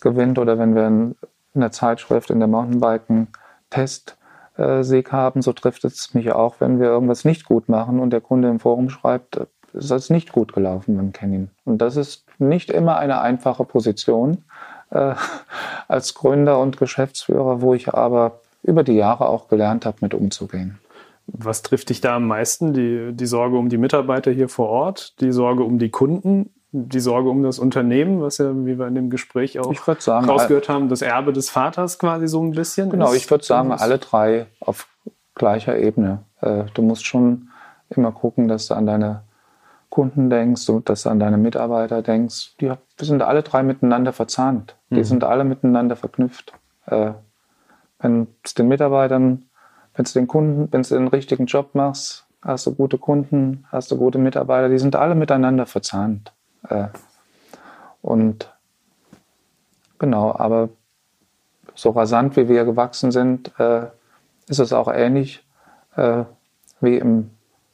gewinnt 0.01 0.39
oder 0.39 0.59
wenn 0.59 0.75
wir 0.75 0.87
ein 0.87 1.15
in 1.55 1.61
der 1.61 1.73
Zeitschrift, 1.73 2.31
in 2.31 2.39
der 2.39 2.49
Mountainbiken 2.49 3.29
Test 3.71 4.17
Sieg 4.57 5.11
haben, 5.11 5.43
so 5.43 5.53
trifft 5.53 5.85
es 5.85 6.15
mich 6.15 6.31
auch, 6.31 6.61
wenn 6.61 6.79
wir 6.79 6.87
irgendwas 6.87 7.25
nicht 7.25 7.45
gut 7.45 7.69
machen 7.69 7.99
und 7.99 8.11
der 8.11 8.21
Kunde 8.21 8.49
im 8.49 8.61
Forum 8.61 8.89
schreibt, 8.89 9.41
es 9.73 9.91
ist 9.91 10.11
nicht 10.11 10.33
gut 10.33 10.53
gelaufen 10.53 10.97
beim 10.97 11.13
Canyon. 11.13 11.51
Und 11.65 11.79
das 11.79 11.97
ist 11.97 12.25
nicht 12.39 12.71
immer 12.71 12.97
eine 12.97 13.21
einfache 13.21 13.65
Position 13.65 14.45
äh, 14.91 15.15
als 15.89 16.15
Gründer 16.15 16.61
und 16.61 16.77
Geschäftsführer, 16.77 17.61
wo 17.61 17.75
ich 17.75 17.93
aber 17.93 18.41
über 18.63 18.85
die 18.85 18.95
Jahre 18.95 19.29
auch 19.29 19.49
gelernt 19.49 19.85
habe, 19.87 19.99
mit 20.01 20.15
umzugehen. 20.15 20.79
Was 21.27 21.63
trifft 21.63 21.89
dich 21.89 22.01
da 22.01 22.17
am 22.17 22.27
meisten? 22.27 22.73
Die, 22.73 23.13
die 23.13 23.27
Sorge 23.27 23.57
um 23.57 23.69
die 23.69 23.79
Mitarbeiter 23.79 24.31
hier 24.31 24.49
vor 24.49 24.69
Ort, 24.69 25.21
die 25.21 25.33
Sorge 25.33 25.65
um 25.65 25.79
die 25.79 25.91
Kunden 25.91 26.51
die 26.77 26.99
Sorge 26.99 27.31
um 27.31 27.45
das 27.45 27.61
Unternehmen, 27.61 28.21
was 28.21 28.39
ja, 28.39 28.53
wie 28.53 28.77
wir 28.81 28.89
in 28.89 28.97
dem 28.97 29.09
Gespräch 29.09 29.61
auch 29.61 29.73
sagen, 30.01 30.29
rausgehört 30.29 30.69
haben, 30.69 30.89
das 30.89 31.03
Erbe 31.03 31.33
des 31.33 31.49
Vaters 31.49 32.01
quasi 32.01 32.27
so 32.27 32.43
ein 32.43 32.51
bisschen. 32.51 32.91
Genau, 32.91 33.15
ich 33.15 33.31
würde 33.31 33.45
sagen, 33.45 33.71
alle 33.71 33.99
drei 33.99 34.47
auf 34.59 34.89
gleicher 35.37 35.79
Ebene. 35.79 36.25
Äh, 36.41 36.65
du 36.75 36.83
musst 36.83 37.07
schon 37.07 37.49
immer 37.91 38.11
gucken, 38.11 38.49
dass 38.49 38.67
du 38.67 38.75
an 38.75 38.87
deine 38.87 39.23
Kunden 39.89 40.31
denkst 40.31 40.69
und 40.69 40.89
dass 40.89 41.05
du 41.05 41.11
an 41.11 41.21
deine 41.21 41.39
Mitarbeiter 41.39 42.03
denkst. 42.03 42.57
Die, 42.61 42.67
wir 42.67 43.07
sind 43.07 43.23
alle 43.23 43.45
drei 43.45 43.63
miteinander 43.63 44.13
verzahnt. 44.13 44.75
Die 44.91 44.97
mhm. 44.97 45.05
sind 45.05 45.23
alle 45.23 45.45
miteinander 45.45 45.95
verknüpft. 45.95 46.55
Äh, 46.87 47.13
wenn 48.01 48.27
es 48.43 48.55
den 48.55 48.67
Mitarbeitern, 48.67 49.45
wenn 49.95 50.05
es 50.05 50.13
den 50.13 50.27
Kunden, 50.27 50.73
wenn 50.73 50.83
du 50.83 50.89
den 50.89 51.07
richtigen 51.07 51.47
Job 51.47 51.77
machst, 51.77 52.27
hast 52.43 52.67
du 52.67 52.75
gute 52.75 52.99
Kunden, 52.99 53.65
hast 53.71 53.93
du 53.93 53.97
gute 53.97 54.19
Mitarbeiter, 54.19 54.69
die 54.69 54.79
sind 54.79 54.97
alle 54.97 55.15
miteinander 55.15 55.67
verzahnt. 55.67 56.33
Äh, 56.69 56.89
und 58.03 58.53
genau, 59.99 60.35
aber 60.35 60.69
so 61.75 61.91
rasant 61.91 62.37
wie 62.37 62.49
wir 62.49 62.65
gewachsen 62.65 63.11
sind, 63.11 63.59
äh, 63.59 63.87
ist 64.49 64.61
es 64.61 64.73
auch 64.73 64.89
ähnlich 64.93 65.45
äh, 65.97 66.25
wie 66.81 66.99
im 66.99 67.31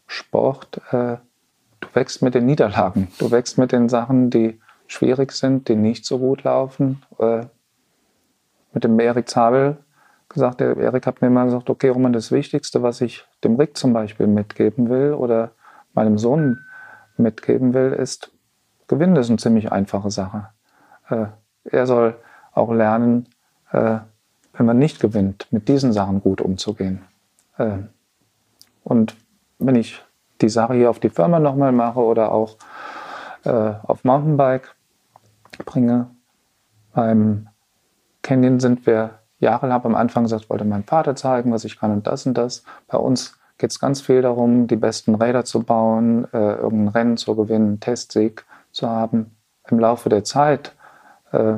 Sport. 0.06 0.80
du 0.90 1.88
wächst 1.94 2.20
mit 2.20 2.34
den 2.34 2.44
Niederlagen, 2.46 3.08
du 3.18 3.30
wächst 3.30 3.58
mit 3.58 3.70
den 3.70 3.88
Sachen, 3.88 4.28
die 4.30 4.60
schwierig 4.88 5.30
sind, 5.30 5.68
die 5.68 5.76
nicht 5.76 6.04
so 6.04 6.18
gut 6.18 6.42
laufen. 6.42 7.02
mit 8.72 8.84
dem 8.84 8.98
Erik 8.98 9.28
Zabel 9.28 9.78
gesagt, 10.28 10.60
der 10.60 10.76
Erik 10.76 11.06
hat 11.06 11.20
mir 11.20 11.30
mal 11.30 11.44
gesagt, 11.44 11.70
okay, 11.70 11.88
Roman, 11.88 12.12
das 12.12 12.32
Wichtigste, 12.32 12.82
was 12.82 13.00
ich 13.00 13.24
dem 13.44 13.56
Rick 13.56 13.76
zum 13.76 13.92
Beispiel 13.92 14.26
mitgeben 14.26 14.88
will 14.88 15.12
oder 15.12 15.52
meinem 15.92 16.18
Sohn 16.18 16.58
mitgeben 17.16 17.74
will, 17.74 17.92
ist, 17.92 18.32
Gewinnen 18.90 19.14
ist 19.14 19.28
eine 19.28 19.38
ziemlich 19.38 19.70
einfache 19.70 20.10
Sache. 20.10 20.48
Äh, 21.10 21.26
er 21.62 21.86
soll 21.86 22.16
auch 22.52 22.72
lernen, 22.72 23.28
äh, 23.70 23.98
wenn 24.54 24.66
man 24.66 24.80
nicht 24.80 24.98
gewinnt, 24.98 25.46
mit 25.52 25.68
diesen 25.68 25.92
Sachen 25.92 26.20
gut 26.20 26.40
umzugehen. 26.40 27.02
Äh, 27.56 27.78
und 28.82 29.14
wenn 29.60 29.76
ich 29.76 30.02
die 30.40 30.48
Sache 30.48 30.74
hier 30.74 30.90
auf 30.90 30.98
die 30.98 31.08
Firma 31.08 31.38
nochmal 31.38 31.70
mache 31.70 32.00
oder 32.00 32.32
auch 32.32 32.56
äh, 33.44 33.74
auf 33.84 34.02
Mountainbike 34.02 34.74
bringe, 35.64 36.08
beim 36.92 37.46
Canyon 38.22 38.58
sind 38.58 38.86
wir 38.86 39.20
jahrelang 39.38 39.84
am 39.84 39.94
Anfang 39.94 40.24
gesagt, 40.24 40.50
wollte 40.50 40.64
meinem 40.64 40.82
Vater 40.82 41.14
zeigen, 41.14 41.52
was 41.52 41.64
ich 41.64 41.78
kann 41.78 41.92
und 41.92 42.08
das 42.08 42.26
und 42.26 42.34
das. 42.34 42.64
Bei 42.88 42.98
uns 42.98 43.38
geht 43.56 43.70
es 43.70 43.78
ganz 43.78 44.00
viel 44.00 44.20
darum, 44.20 44.66
die 44.66 44.74
besten 44.74 45.14
Räder 45.14 45.44
zu 45.44 45.62
bauen, 45.62 46.26
äh, 46.32 46.54
irgendein 46.54 46.88
Rennen 46.88 47.16
zu 47.16 47.36
gewinnen, 47.36 47.78
Testsieg 47.78 48.44
zu 48.72 48.88
haben. 48.88 49.36
Im 49.68 49.78
Laufe 49.78 50.08
der 50.08 50.24
Zeit 50.24 50.74
äh, 51.32 51.54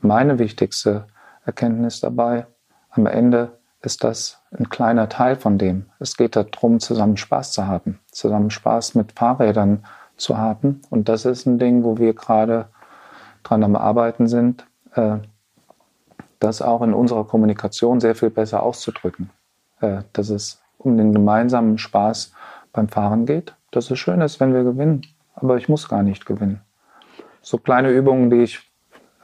meine 0.00 0.38
wichtigste 0.38 1.06
Erkenntnis 1.44 2.00
dabei, 2.00 2.46
am 2.90 3.06
Ende 3.06 3.58
ist 3.82 4.04
das 4.04 4.40
ein 4.56 4.68
kleiner 4.70 5.08
Teil 5.08 5.36
von 5.36 5.58
dem. 5.58 5.86
Es 5.98 6.16
geht 6.16 6.36
darum, 6.36 6.80
zusammen 6.80 7.16
Spaß 7.16 7.52
zu 7.52 7.66
haben, 7.66 8.00
zusammen 8.10 8.50
Spaß 8.50 8.94
mit 8.94 9.12
Fahrrädern 9.12 9.84
zu 10.16 10.38
haben. 10.38 10.80
Und 10.90 11.08
das 11.08 11.24
ist 11.24 11.46
ein 11.46 11.58
Ding, 11.58 11.84
wo 11.84 11.98
wir 11.98 12.14
gerade 12.14 12.66
dran 13.42 13.62
am 13.62 13.76
Arbeiten 13.76 14.26
sind, 14.26 14.66
äh, 14.94 15.18
das 16.40 16.62
auch 16.62 16.82
in 16.82 16.94
unserer 16.94 17.24
Kommunikation 17.24 18.00
sehr 18.00 18.14
viel 18.14 18.30
besser 18.30 18.62
auszudrücken. 18.62 19.30
Äh, 19.80 20.02
dass 20.12 20.30
es 20.30 20.62
um 20.78 20.96
den 20.96 21.12
gemeinsamen 21.12 21.78
Spaß 21.78 22.32
beim 22.72 22.88
Fahren 22.88 23.26
geht. 23.26 23.54
Dass 23.70 23.90
es 23.90 23.98
schön 23.98 24.20
ist, 24.20 24.40
wenn 24.40 24.54
wir 24.54 24.64
gewinnen 24.64 25.02
aber 25.34 25.56
ich 25.56 25.68
muss 25.68 25.88
gar 25.88 26.02
nicht 26.02 26.26
gewinnen. 26.26 26.60
So 27.42 27.58
kleine 27.58 27.90
Übungen, 27.90 28.30
die 28.30 28.42
ich 28.42 28.72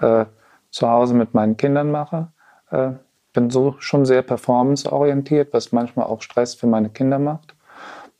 äh, 0.00 0.26
zu 0.70 0.88
Hause 0.88 1.14
mit 1.14 1.34
meinen 1.34 1.56
Kindern 1.56 1.90
mache. 1.90 2.28
Äh, 2.70 2.92
bin 3.32 3.50
so 3.50 3.76
schon 3.78 4.04
sehr 4.04 4.22
performanceorientiert, 4.22 5.52
was 5.52 5.72
manchmal 5.72 6.06
auch 6.06 6.20
Stress 6.20 6.54
für 6.54 6.66
meine 6.66 6.90
Kinder 6.90 7.18
macht. 7.18 7.54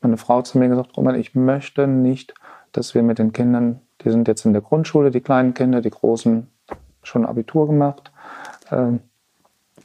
Meine 0.01 0.17
Frau 0.17 0.37
hat 0.37 0.47
zu 0.47 0.57
mir 0.57 0.69
gesagt, 0.69 0.95
Roman, 0.97 1.15
ich 1.15 1.35
möchte 1.35 1.85
nicht, 1.87 2.33
dass 2.71 2.95
wir 2.95 3.03
mit 3.03 3.19
den 3.19 3.33
Kindern, 3.33 3.81
die 4.01 4.09
sind 4.09 4.27
jetzt 4.27 4.45
in 4.45 4.53
der 4.53 4.61
Grundschule, 4.61 5.11
die 5.11 5.21
kleinen 5.21 5.53
Kinder, 5.53 5.81
die 5.81 5.89
großen 5.89 6.47
schon 7.03 7.25
Abitur 7.25 7.67
gemacht. 7.67 8.11
Äh, 8.69 8.93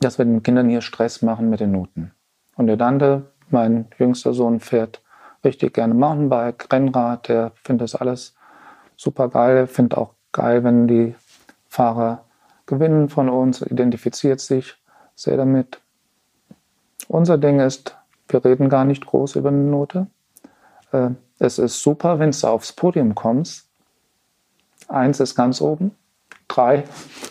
dass 0.01 0.19
wir 0.19 0.25
den 0.25 0.43
Kindern 0.43 0.69
hier 0.69 0.81
Stress 0.81 1.23
machen 1.23 1.51
mit 1.51 1.61
den 1.61 1.73
Noten. 1.73 2.13
Und 2.57 2.67
der 2.67 2.77
Dante, 2.77 3.31
mein 3.51 3.87
jüngster 3.99 4.33
Sohn, 4.33 4.61
fährt 4.61 5.03
richtig 5.45 5.75
gerne 5.75 5.95
Mountainbike, 5.95 6.73
Rennrad, 6.73 7.29
der 7.29 7.53
findet 7.63 7.85
das 7.85 7.95
alles 7.95 8.35
super 8.97 9.29
geil, 9.29 9.67
findet 9.67 9.99
auch 9.99 10.15
geil, 10.33 10.65
wenn 10.65 10.89
die 10.89 11.15
Fahrer 11.69 12.25
gewinnen 12.67 13.09
von 13.09 13.29
uns, 13.29 13.63
identifiziert 13.63 14.41
sich 14.41 14.77
sehr 15.15 15.37
damit. 15.37 15.81
Unser 17.09 17.39
Ding 17.39 17.61
ist, 17.61 17.97
wir 18.29 18.45
reden 18.45 18.69
gar 18.69 18.85
nicht 18.85 19.07
groß 19.07 19.37
über 19.37 19.49
eine 19.49 19.59
Note. 19.59 20.09
Äh, 20.93 21.11
es 21.39 21.59
ist 21.59 21.83
super, 21.83 22.19
wenn 22.19 22.31
du 22.31 22.47
aufs 22.47 22.73
Podium 22.73 23.15
kommst. 23.15 23.69
Eins 24.89 25.21
ist 25.21 25.35
ganz 25.35 25.61
oben. 25.61 25.95
Drei, 26.49 26.85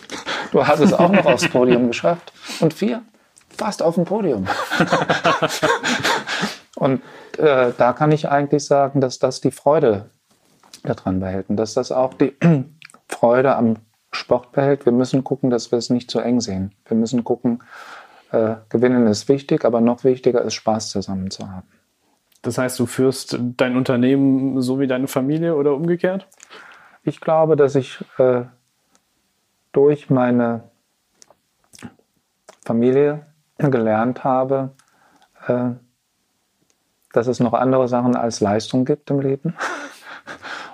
du 0.52 0.66
hast 0.66 0.80
es 0.80 0.92
auch 0.92 1.10
noch 1.10 1.26
aufs 1.26 1.48
Podium 1.48 1.86
geschafft. 1.88 2.32
Und 2.60 2.72
vier, 2.72 3.02
fast 3.48 3.82
auf 3.82 3.96
dem 3.96 4.04
Podium. 4.04 4.46
und 6.76 7.02
äh, 7.38 7.72
da 7.76 7.92
kann 7.92 8.12
ich 8.12 8.28
eigentlich 8.28 8.64
sagen, 8.64 9.00
dass 9.00 9.18
das 9.18 9.40
die 9.40 9.50
Freude 9.50 10.06
daran 10.82 11.20
behält 11.20 11.50
und 11.50 11.56
dass 11.56 11.74
das 11.74 11.92
auch 11.92 12.14
die 12.14 12.36
Freude 13.08 13.56
am 13.56 13.76
Sport 14.12 14.52
behält. 14.52 14.86
Wir 14.86 14.92
müssen 14.92 15.24
gucken, 15.24 15.50
dass 15.50 15.70
wir 15.70 15.78
es 15.78 15.90
nicht 15.90 16.10
zu 16.10 16.20
eng 16.20 16.40
sehen. 16.40 16.72
Wir 16.86 16.96
müssen 16.96 17.24
gucken, 17.24 17.62
äh, 18.32 18.56
gewinnen 18.68 19.06
ist 19.06 19.28
wichtig, 19.28 19.64
aber 19.64 19.80
noch 19.80 20.04
wichtiger 20.04 20.42
ist 20.42 20.54
Spaß 20.54 20.90
zusammen 20.90 21.30
zu 21.30 21.48
haben. 21.48 21.66
Das 22.42 22.58
heißt, 22.58 22.78
du 22.78 22.86
führst 22.86 23.38
dein 23.56 23.76
Unternehmen 23.76 24.60
so 24.60 24.78
wie 24.78 24.86
deine 24.86 25.08
Familie 25.08 25.56
oder 25.56 25.74
umgekehrt? 25.74 26.28
Ich 27.02 27.20
glaube, 27.20 27.56
dass 27.56 27.74
ich 27.74 28.04
äh, 28.18 28.42
durch 29.72 30.10
meine 30.10 30.64
Familie 32.64 33.26
gelernt 33.58 34.24
habe, 34.24 34.70
äh, 35.46 35.70
dass 37.16 37.26
es 37.26 37.40
noch 37.40 37.54
andere 37.54 37.88
Sachen 37.88 38.14
als 38.14 38.40
Leistung 38.40 38.84
gibt 38.84 39.10
im 39.10 39.20
Leben 39.20 39.54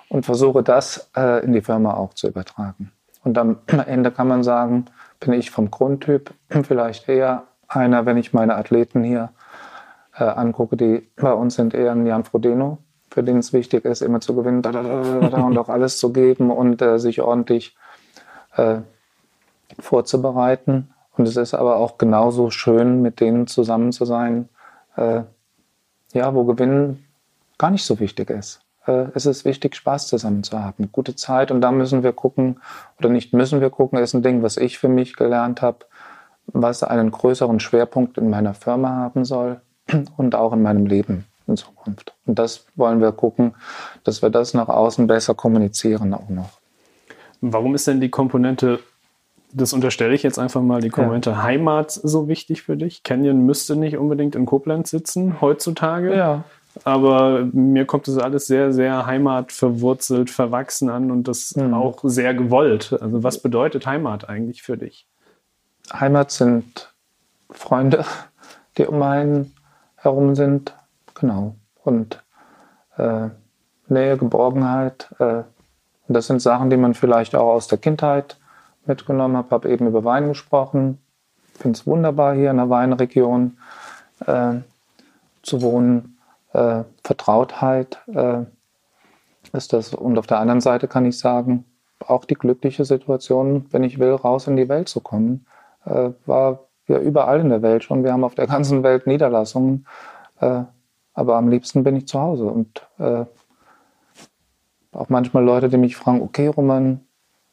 und 0.09 0.27
versuche 0.27 0.63
das 0.63 1.11
äh, 1.17 1.45
in 1.45 1.53
die 1.53 1.61
Firma 1.61 1.95
auch 1.95 2.15
zu 2.15 2.29
übertragen. 2.29 2.91
Und 3.23 3.39
am 3.39 3.59
Ende 3.87 4.11
kann 4.11 4.27
man 4.27 4.43
sagen, 4.43 4.87
bin 5.21 5.33
ich 5.33 5.53
vom 5.53 5.71
Grundtyp 5.71 6.35
vielleicht 6.65 7.09
eher 7.09 7.45
einer, 7.69 8.07
wenn 8.07 8.17
ich 8.17 8.33
meine 8.33 8.57
Athleten 8.57 9.05
hier 9.05 9.31
äh, 10.19 10.25
angucke, 10.25 10.77
die 10.77 11.09
bei 11.17 11.33
uns 11.33 11.55
sind 11.55 11.75
eher 11.75 11.93
ein 11.93 12.07
Jan 12.07 12.25
Frodeno, 12.25 12.79
für 13.11 13.23
den 13.23 13.39
es 13.39 13.53
wichtig 13.53 13.85
ist, 13.85 14.03
immer 14.03 14.21
zu 14.21 14.35
gewinnen 14.35 14.65
und 14.65 15.59
auch 15.59 15.69
alles 15.69 15.99
zu 15.99 16.13
geben 16.13 16.51
und 16.51 16.83
äh, 16.83 16.99
sich 16.99 17.23
ordentlich 17.23 17.77
äh, 18.57 18.79
vorzubereiten. 19.79 20.93
Und 21.17 21.29
es 21.29 21.37
ist 21.37 21.55
aber 21.55 21.77
auch 21.77 21.99
genauso 21.99 22.51
schön, 22.51 23.01
mit 23.01 23.21
denen 23.21 23.47
zusammen 23.47 23.93
zu 23.93 24.05
sein, 24.05 24.49
äh, 24.97 25.23
ja, 26.13 26.35
wo 26.35 26.45
Gewinnen 26.45 27.05
gar 27.59 27.71
nicht 27.71 27.85
so 27.85 28.01
wichtig 28.01 28.31
ist. 28.31 28.61
Äh, 28.87 29.07
es 29.15 29.27
ist 29.27 29.45
wichtig, 29.45 29.77
Spaß 29.77 30.07
zusammen 30.07 30.43
zu 30.43 30.63
haben, 30.63 30.91
gute 30.93 31.17
Zeit. 31.17 31.51
Und 31.51 31.61
da 31.61 31.73
müssen 31.73 32.03
wir 32.03 32.13
gucken, 32.13 32.61
oder 32.99 33.09
nicht 33.09 33.33
müssen 33.33 33.61
wir 33.61 33.71
gucken, 33.71 33.99
ist 33.99 34.15
ein 34.15 34.23
Ding, 34.23 34.43
was 34.43 34.57
ich 34.57 34.79
für 34.79 34.89
mich 34.89 35.17
gelernt 35.17 35.63
habe, 35.63 35.79
was 36.47 36.83
einen 36.83 37.11
größeren 37.11 37.61
Schwerpunkt 37.61 38.19
in 38.19 38.31
meiner 38.31 38.55
Firma 38.55 38.91
haben 38.91 39.25
soll 39.25 39.61
und 40.17 40.35
auch 40.35 40.53
in 40.53 40.63
meinem 40.63 40.87
Leben 40.87 41.27
in 41.47 41.57
Zukunft. 41.57 42.15
Und 42.27 42.39
das 42.39 42.67
wollen 42.75 43.01
wir 43.01 43.13
gucken, 43.13 43.55
dass 44.05 44.23
wir 44.23 44.31
das 44.31 44.55
nach 44.55 44.69
außen 44.69 45.07
besser 45.07 45.35
kommunizieren 45.35 46.15
auch 46.15 46.29
noch. 46.29 46.59
Warum 47.41 47.75
ist 47.75 47.89
denn 47.89 48.01
die 48.01 48.11
Komponente, 48.11 48.79
das 49.53 49.73
unterstelle 49.73 50.15
ich 50.15 50.23
jetzt 50.23 50.39
einfach 50.39 50.63
mal, 50.63 50.81
die 50.81 50.89
Komponente 50.89 51.31
ja. 51.31 51.43
Heimat 51.43 51.91
so 51.91 52.29
wichtig 52.29 52.63
für 52.63 52.77
dich? 52.77 53.03
Canyon 53.03 53.45
müsste 53.45 53.77
nicht 53.77 53.97
unbedingt 53.97 54.35
in 54.35 54.47
Koblenz 54.47 54.91
sitzen 54.91 55.41
heutzutage. 55.41 56.17
Ja. 56.17 56.45
Aber 56.85 57.47
mir 57.53 57.85
kommt 57.85 58.09
das 58.09 58.17
alles 58.17 58.47
sehr, 58.47 58.73
sehr 58.73 59.05
heimatverwurzelt, 59.05 60.31
verwachsen 60.31 60.89
an 60.89 61.11
und 61.11 61.29
das 61.29 61.55
mhm. 61.55 61.75
auch 61.75 61.99
sehr 62.03 62.33
gewollt. 62.33 62.97
Also 62.99 63.23
was 63.23 63.41
bedeutet 63.41 63.87
Heimat 63.87 64.29
eigentlich 64.29 64.63
für 64.63 64.79
dich? 64.79 65.07
Heimat 65.93 66.31
sind 66.31 66.93
Freunde, 67.51 68.05
die 68.79 68.87
um 68.87 69.03
einen 69.03 69.53
herum 69.97 70.35
sind. 70.35 70.75
Genau. 71.15 71.57
Und 71.85 72.23
äh, 72.97 73.29
Nähe, 73.89 74.17
Geborgenheit. 74.17 75.15
Äh, 75.19 75.43
das 76.09 76.27
sind 76.27 76.41
Sachen, 76.41 76.71
die 76.71 76.77
man 76.77 76.95
vielleicht 76.95 77.35
auch 77.35 77.49
aus 77.49 77.69
der 77.69 77.79
Kindheit 77.79 78.39
mitgenommen. 78.87 79.45
Ich 79.45 79.51
habe 79.51 79.71
eben 79.71 79.87
über 79.87 80.05
Wein 80.05 80.29
gesprochen. 80.29 80.99
Ich 81.55 81.61
finde 81.61 81.77
es 81.77 81.87
wunderbar, 81.87 82.35
hier 82.35 82.51
in 82.51 82.57
der 82.57 82.71
Weinregion 82.71 83.59
äh, 84.27 84.55
zu 85.43 85.63
wohnen. 85.63 86.19
Äh, 86.53 86.85
Vertrautheit 87.03 87.99
äh, 88.09 88.45
ist 89.53 89.73
das. 89.73 89.95
Und 89.95 90.19
auf 90.19 90.27
der 90.27 90.39
anderen 90.39 90.61
Seite 90.61 90.89
kann 90.89 91.05
ich 91.05 91.19
sagen, 91.19 91.65
auch 92.01 92.25
die 92.25 92.35
glückliche 92.35 92.85
Situation, 92.85 93.67
wenn 93.71 93.85
ich 93.85 93.99
will, 93.99 94.13
raus 94.13 94.47
in 94.47 94.57
die 94.57 94.69
Welt 94.69 94.89
zu 94.89 95.01
kommen, 95.01 95.47
äh, 95.85 96.11
war 96.27 96.61
ja 96.89 96.99
überall 96.99 97.41
in 97.41 97.49
der 97.49 97.63
Welt 97.63 97.85
schon. 97.85 98.05
Wir 98.05 98.13
haben 98.13 98.25
auf 98.25 98.35
der 98.35 98.47
ganzen 98.47 98.83
Welt 98.83 99.07
Niederlassungen. 99.07 99.87
Äh, 100.41 100.65
aber 101.15 101.37
am 101.37 101.49
liebsten 101.49 101.85
bin 101.85 101.97
ich 101.97 102.09
zu 102.09 102.21
Hause. 102.21 102.47
Und 102.47 102.87
äh, 102.99 103.25
auch 104.93 105.09
manchmal 105.09 105.45
Leute, 105.45 105.69
die 105.69 105.77
mich 105.77 105.97
fragen, 105.97 106.23
okay, 106.23 106.49
Roman, 106.49 107.01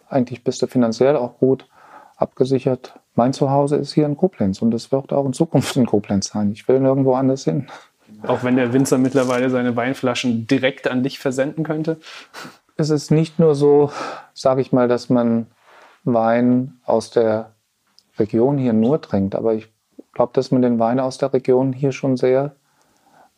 eigentlich 0.09 0.43
bist 0.43 0.61
du 0.61 0.67
finanziell 0.67 1.15
auch 1.15 1.37
gut 1.37 1.67
abgesichert. 2.17 2.99
Mein 3.15 3.33
Zuhause 3.33 3.77
ist 3.77 3.93
hier 3.93 4.05
in 4.05 4.17
Koblenz 4.17 4.61
und 4.61 4.73
es 4.73 4.91
wird 4.91 5.13
auch 5.13 5.25
in 5.25 5.33
Zukunft 5.33 5.75
in 5.77 5.85
Koblenz 5.85 6.27
sein. 6.27 6.51
Ich 6.51 6.67
will 6.67 6.79
nirgendwo 6.79 7.13
anders 7.13 7.43
hin. 7.43 7.67
Auch 8.25 8.43
wenn 8.43 8.55
der 8.55 8.73
Winzer 8.73 8.97
mittlerweile 8.97 9.49
seine 9.49 9.75
Weinflaschen 9.75 10.47
direkt 10.47 10.89
an 10.89 11.03
dich 11.03 11.19
versenden 11.19 11.63
könnte? 11.63 11.97
Es 12.75 12.89
ist 12.89 13.11
nicht 13.11 13.39
nur 13.39 13.55
so, 13.55 13.91
sage 14.33 14.61
ich 14.61 14.71
mal, 14.71 14.87
dass 14.87 15.09
man 15.09 15.47
Wein 16.03 16.79
aus 16.85 17.11
der 17.11 17.51
Region 18.17 18.57
hier 18.57 18.73
nur 18.73 19.01
trinkt, 19.01 19.35
aber 19.35 19.53
ich 19.53 19.69
glaube, 20.13 20.31
dass 20.33 20.51
man 20.51 20.61
den 20.61 20.79
Wein 20.79 20.99
aus 20.99 21.17
der 21.17 21.33
Region 21.33 21.71
hier 21.71 21.91
schon 21.91 22.17
sehr 22.17 22.55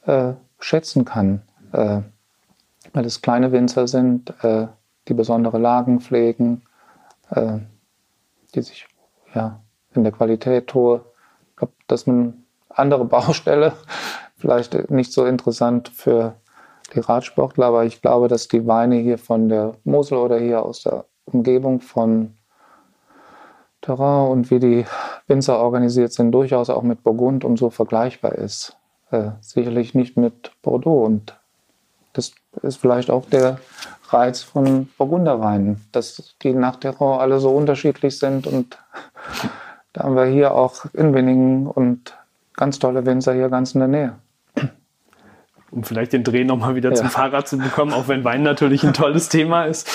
äh, 0.06 0.34
schätzen 0.60 1.06
kann, 1.06 1.42
äh, 1.74 2.02
weil 2.94 3.06
es 3.06 3.22
kleine 3.22 3.52
Winzer 3.52 3.88
sind, 3.88 4.34
äh, 4.44 4.68
die 5.08 5.14
besondere 5.14 5.58
Lagen 5.58 6.00
pflegen, 6.00 6.64
äh, 7.30 7.60
die 8.54 8.62
sich 8.62 8.88
ja, 9.34 9.62
in 9.94 10.04
der 10.04 10.12
Qualität 10.12 10.68
tue. 10.68 11.02
Ich 11.50 11.56
glaube, 11.58 11.74
dass 11.88 12.08
man 12.08 12.46
andere 12.70 13.06
Baustelle, 13.18 13.74
vielleicht 14.38 14.90
nicht 14.90 15.14
so 15.14 15.26
interessant 15.26 15.90
für 15.90 16.36
die 16.94 17.00
Radsportler, 17.00 17.68
aber 17.68 17.86
ich 17.86 18.02
glaube, 18.02 18.28
dass 18.28 18.48
die 18.48 18.68
Weine 18.68 18.98
hier 18.98 19.18
von 19.18 19.50
der 19.50 19.76
Mosel 19.84 20.18
oder 20.18 20.40
hier 20.40 20.64
aus 20.64 20.84
der 20.84 21.06
Umgebung 21.26 21.80
von 21.80 22.36
Terrain 23.82 24.30
und 24.30 24.52
wie 24.52 24.60
die 24.60 24.86
Winzer 25.28 25.60
organisiert 25.60 26.14
sind, 26.14 26.32
durchaus 26.32 26.70
auch 26.70 26.84
mit 26.84 27.04
Burgund 27.04 27.44
und 27.46 27.58
so 27.58 27.70
vergleichbar 27.70 28.34
ist. 28.34 28.78
Äh, 29.10 29.32
sicherlich 29.42 29.96
nicht 29.96 30.18
mit 30.18 30.52
Bordeaux. 30.62 31.04
Und 31.04 31.41
das 32.14 32.34
ist 32.62 32.78
vielleicht 32.78 33.10
auch 33.10 33.26
der 33.26 33.60
Reiz 34.10 34.42
von 34.42 34.90
Burgunderweinen, 34.98 35.82
dass 35.92 36.36
die 36.42 36.54
nach 36.54 36.76
Terrain 36.78 37.20
alle 37.20 37.40
so 37.40 37.50
unterschiedlich 37.52 38.20
sind. 38.20 38.48
Und 38.48 38.78
da 39.94 40.04
haben 40.04 40.16
wir 40.16 40.26
hier 40.26 40.54
auch 40.54 40.86
in 40.94 41.14
Winningen 41.14 41.68
und 41.68 42.18
ganz 42.54 42.80
tolle 42.80 43.06
Winzer 43.06 43.34
hier 43.34 43.50
ganz 43.50 43.74
in 43.74 43.80
der 43.80 43.88
Nähe 43.88 44.16
um 45.72 45.84
vielleicht 45.84 46.14
den 46.14 46.24
Dreh 46.24 46.44
nochmal 46.44 46.76
wieder 46.76 46.90
ja. 46.90 46.96
zum 46.96 47.10
Fahrrad 47.10 47.48
zu 47.48 47.58
bekommen, 47.58 47.94
auch 47.94 48.08
wenn 48.08 48.24
Wein 48.24 48.44
natürlich 48.44 48.84
ein 48.84 48.94
tolles 48.94 49.30
Thema 49.30 49.66
ist. 49.66 49.90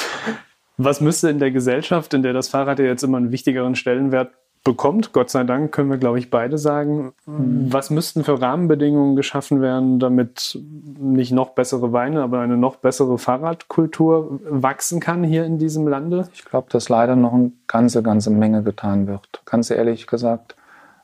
Was 0.79 1.01
müsste 1.01 1.31
in 1.31 1.39
der 1.39 1.51
Gesellschaft, 1.51 2.13
in 2.15 2.23
der 2.23 2.33
das 2.33 2.49
Fahrrad 2.49 2.79
ja 2.79 2.87
jetzt 2.87 3.03
immer 3.03 3.19
einen 3.19 3.31
wichtigeren 3.31 3.77
Stellenwert 3.77 4.33
bekommt, 4.67 5.13
Gott 5.13 5.31
sei 5.31 5.45
Dank, 5.45 5.73
können 5.73 5.91
wir, 5.91 5.97
glaube 5.97 6.19
ich, 6.19 6.29
beide 6.29 6.59
sagen, 6.59 7.13
mhm. 7.25 7.73
was 7.73 7.91
müssten 7.91 8.25
für 8.25 8.43
Rahmenbedingungen 8.43 9.17
geschaffen 9.17 9.63
werden, 9.63 9.99
damit 9.99 10.59
nicht 10.99 11.33
noch 11.33 11.51
bessere 11.51 11.93
Weine, 11.93 12.23
aber 12.23 12.41
eine 12.41 12.57
noch 12.57 12.77
bessere 12.77 13.17
Fahrradkultur 13.17 14.41
wachsen 14.45 14.99
kann 15.01 15.23
hier 15.23 15.45
in 15.45 15.59
diesem 15.59 15.87
Lande? 15.87 16.29
Ich 16.35 16.45
glaube, 16.45 16.69
dass 16.71 16.89
leider 16.89 17.15
noch 17.15 17.33
eine 17.33 17.53
ganze, 17.69 18.03
ganze 18.03 18.31
Menge 18.31 18.63
getan 18.65 19.07
wird. 19.07 19.43
Ganz 19.45 19.71
ehrlich 19.71 20.07
gesagt, 20.07 20.57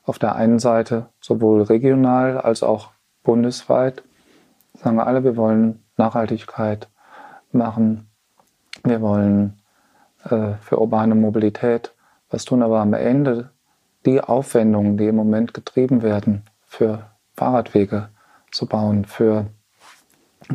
auf 0.03 0.19
der 0.19 0.35
einen 0.35 0.59
Seite 0.59 1.07
sowohl 1.21 1.61
regional 1.61 2.37
als 2.37 2.61
auch 2.63 2.89
bundesweit 3.23 4.03
sagen 4.73 4.97
wir 4.97 5.07
alle, 5.07 5.23
wir 5.23 5.37
wollen 5.37 5.83
Nachhaltigkeit 5.97 6.89
machen, 7.51 8.09
wir 8.83 9.01
wollen 9.01 9.61
äh, 10.25 10.55
für 10.61 10.79
urbane 10.79 11.15
Mobilität 11.15 11.93
was 12.29 12.45
tun, 12.45 12.63
aber 12.63 12.79
am 12.79 12.93
Ende 12.93 13.51
die 14.05 14.21
Aufwendungen, 14.21 14.97
die 14.97 15.07
im 15.07 15.15
Moment 15.15 15.53
getrieben 15.53 16.01
werden, 16.01 16.43
für 16.65 17.09
Fahrradwege 17.35 18.09
zu 18.51 18.65
bauen, 18.65 19.05
für 19.05 19.47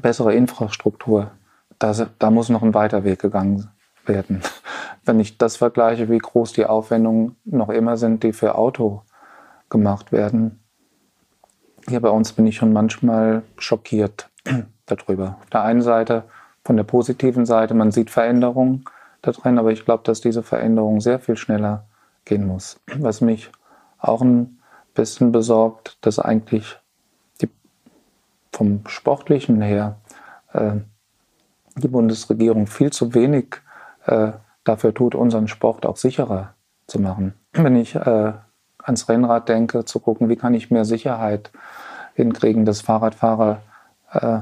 bessere 0.01 0.35
Infrastruktur, 0.35 1.31
da, 1.79 1.95
da 2.19 2.31
muss 2.31 2.49
noch 2.49 2.63
ein 2.63 2.75
weiter 2.75 3.05
Weg 3.05 3.21
gegangen 3.21 3.69
werden. 4.05 4.43
Wenn 5.05 5.21
ich 5.21 5.39
das 5.39 5.57
vergleiche, 5.57 6.11
wie 6.11 6.19
groß 6.19 6.53
die 6.53 6.67
Aufwendungen 6.67 7.37
noch 7.45 7.71
immer 7.71 7.97
sind, 7.97 8.23
die 8.23 8.33
für 8.33 8.57
Auto 8.57 9.03
gemacht 9.71 10.13
werden. 10.13 10.63
Hier 11.89 12.01
bei 12.01 12.11
uns 12.11 12.33
bin 12.33 12.47
ich 12.47 12.57
schon 12.57 12.73
manchmal 12.73 13.43
schockiert 13.57 14.29
darüber. 14.87 15.39
Auf 15.41 15.51
der 15.51 15.63
einen 15.63 15.83
Seite, 15.83 16.25
von 16.65 16.77
der 16.77 16.85
positiven 16.85 17.47
Seite, 17.47 17.75
man 17.75 17.93
sieht 17.93 18.11
Veränderungen 18.11 18.85
da 19.23 19.33
drin, 19.33 19.59
aber 19.59 19.73
ich 19.73 19.85
glaube, 19.85 20.03
dass 20.05 20.21
diese 20.21 20.43
Veränderung 20.43 21.01
sehr 21.01 21.19
viel 21.19 21.37
schneller 21.37 21.87
gehen 22.29 22.47
muss. 22.47 22.81
Was 22.97 23.21
mich 23.21 23.51
auch 23.99 24.23
ein 24.23 24.61
bisschen 24.95 25.33
besorgt, 25.33 25.99
dass 26.03 26.19
eigentlich 26.19 26.79
die, 27.41 27.49
vom 28.53 28.87
Sportlichen 28.87 29.61
her 29.61 29.97
äh, 30.53 30.77
die 31.77 31.89
Bundesregierung 31.89 32.67
viel 32.67 32.93
zu 32.93 33.15
wenig 33.15 33.57
äh, 34.07 34.33
dafür 34.65 34.95
tut, 34.95 35.15
unseren 35.15 35.49
Sport 35.49 35.87
auch 35.87 35.97
sicherer 35.97 36.55
zu 36.87 37.01
machen. 37.01 37.35
Wenn 37.53 37.77
ich 37.77 37.95
äh, 37.95 38.33
ans 38.83 39.09
Rennrad 39.09 39.49
denke, 39.49 39.85
zu 39.85 40.01
gucken, 40.01 40.29
wie 40.29 40.37
kann 40.37 40.55
ich 40.55 40.71
mehr 40.71 40.85
Sicherheit 40.85 41.51
hinkriegen, 42.15 42.65
dass 42.65 42.81
Fahrradfahrer 42.81 43.63
äh, 44.13 44.39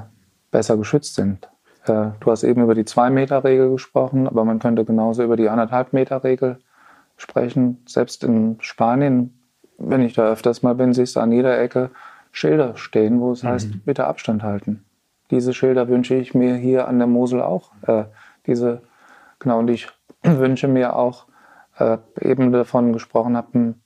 besser 0.51 0.77
geschützt 0.77 1.15
sind. 1.15 1.49
Äh, 1.85 2.11
du 2.21 2.31
hast 2.31 2.43
eben 2.43 2.63
über 2.63 2.75
die 2.75 2.85
2-Meter-Regel 2.85 3.71
gesprochen, 3.71 4.27
aber 4.27 4.45
man 4.45 4.59
könnte 4.59 4.85
genauso 4.85 5.23
über 5.23 5.37
die 5.37 5.51
1,5-Meter-Regel 5.51 6.59
sprechen. 7.17 7.83
Selbst 7.87 8.25
in 8.25 8.57
Spanien, 8.61 9.39
wenn 9.79 10.03
ich 10.03 10.15
da 10.15 10.29
öfters 10.29 10.63
mal 10.63 10.75
bin, 10.75 10.93
siehst 10.93 11.17
du 11.17 11.21
an 11.21 11.33
jeder 11.33 11.59
Ecke 11.59 11.91
Schilder 12.31 12.77
stehen, 12.77 13.21
wo 13.21 13.33
es 13.33 13.43
mhm. 13.43 13.49
heißt, 13.49 13.85
bitte 13.85 14.07
Abstand 14.07 14.43
halten. 14.43 14.85
Diese 15.31 15.55
Schilder 15.55 15.89
wünsche 15.89 16.15
ich 16.15 16.35
mir 16.35 16.55
hier 16.57 16.87
an 16.87 16.99
der 16.99 17.09
Mosel 17.09 17.41
auch. 17.41 17.73
Äh, 17.87 18.05
diese, 18.47 18.83
genau, 19.39 19.59
und 19.59 19.69
ich 19.69 19.89
wünsche 20.23 20.69
mir 20.69 20.97
auch, 20.97 21.27
äh, 21.79 21.99
eben 22.21 22.53
davon 22.53 22.93
gesprochen 22.93 23.37
habe, 23.37 23.55
einen 23.55 23.83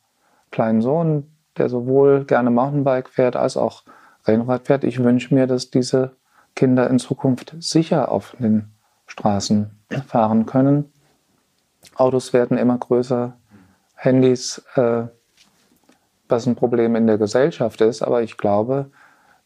kleinen 0.50 0.82
Sohn, 0.82 1.30
der 1.56 1.68
sowohl 1.68 2.24
gerne 2.24 2.50
Mountainbike 2.50 3.08
fährt 3.08 3.36
als 3.36 3.56
auch 3.56 3.84
Rennrad 4.26 4.66
fährt. 4.66 4.84
Ich 4.84 5.02
wünsche 5.02 5.34
mir, 5.34 5.46
dass 5.46 5.70
diese 5.70 6.16
Kinder 6.54 6.90
in 6.90 6.98
Zukunft 6.98 7.54
sicher 7.60 8.10
auf 8.10 8.36
den 8.38 8.72
Straßen 9.06 9.70
fahren 10.06 10.46
können. 10.46 10.92
Autos 12.00 12.32
werden 12.32 12.56
immer 12.56 12.78
größer, 12.78 13.34
Handys, 13.94 14.62
äh, 14.76 15.02
was 16.28 16.46
ein 16.46 16.56
Problem 16.56 16.96
in 16.96 17.06
der 17.06 17.18
Gesellschaft 17.18 17.80
ist, 17.82 18.02
aber 18.02 18.22
ich 18.22 18.38
glaube, 18.38 18.90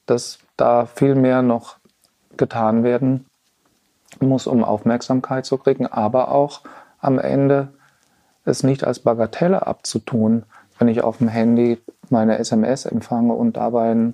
dass 0.06 0.38
da 0.56 0.86
viel 0.86 1.14
mehr 1.16 1.42
noch 1.42 1.76
getan 2.36 2.84
werden 2.84 3.26
muss, 4.20 4.46
um 4.46 4.62
Aufmerksamkeit 4.62 5.44
zu 5.46 5.58
kriegen, 5.58 5.86
aber 5.86 6.30
auch 6.30 6.60
am 7.00 7.18
Ende 7.18 7.68
es 8.44 8.62
nicht 8.62 8.84
als 8.84 9.00
Bagatelle 9.00 9.66
abzutun, 9.66 10.44
wenn 10.78 10.88
ich 10.88 11.02
auf 11.02 11.18
dem 11.18 11.28
Handy 11.28 11.80
meine 12.10 12.38
SMS 12.38 12.86
empfange 12.86 13.32
und 13.32 13.56
dabei 13.56 14.12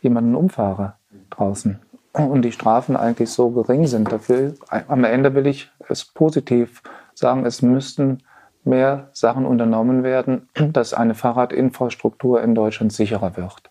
jemanden 0.00 0.34
umfahre 0.34 0.94
draußen. 1.30 1.80
Und 2.12 2.42
die 2.42 2.52
Strafen 2.52 2.96
eigentlich 2.96 3.30
so 3.30 3.50
gering 3.50 3.86
sind 3.86 4.12
dafür. 4.12 4.54
Am 4.68 5.04
Ende 5.04 5.34
will 5.34 5.46
ich 5.46 5.70
es 5.88 6.04
positiv 6.04 6.82
sagen, 7.14 7.44
es 7.46 7.62
müssten 7.62 8.18
mehr 8.64 9.10
Sachen 9.12 9.44
unternommen 9.44 10.02
werden, 10.02 10.48
dass 10.72 10.94
eine 10.94 11.14
Fahrradinfrastruktur 11.14 12.42
in 12.42 12.54
Deutschland 12.54 12.92
sicherer 12.92 13.36
wird. 13.36 13.70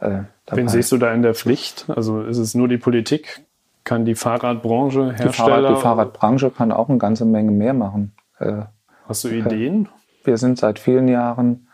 Äh, 0.00 0.24
Wen 0.50 0.68
siehst 0.68 0.90
du 0.92 0.98
da 0.98 1.12
in 1.12 1.22
der 1.22 1.34
Pflicht? 1.34 1.86
Also 1.88 2.22
ist 2.22 2.38
es 2.38 2.54
nur 2.54 2.68
die 2.68 2.78
Politik? 2.78 3.44
Kann 3.84 4.04
die 4.04 4.14
Fahrradbranche, 4.14 5.12
Hersteller? 5.12 5.28
Die, 5.28 5.32
Fahrrad, 5.32 5.70
die 5.70 5.80
Fahrradbranche 5.80 6.50
kann 6.50 6.72
auch 6.72 6.88
eine 6.88 6.98
ganze 6.98 7.24
Menge 7.24 7.50
mehr 7.50 7.74
machen. 7.74 8.14
Äh, 8.38 8.62
Hast 9.08 9.24
du 9.24 9.28
Ideen? 9.28 9.86
Äh, 9.86 10.26
wir 10.26 10.36
sind 10.36 10.58
seit 10.58 10.78
vielen 10.78 11.08
Jahren 11.08 11.68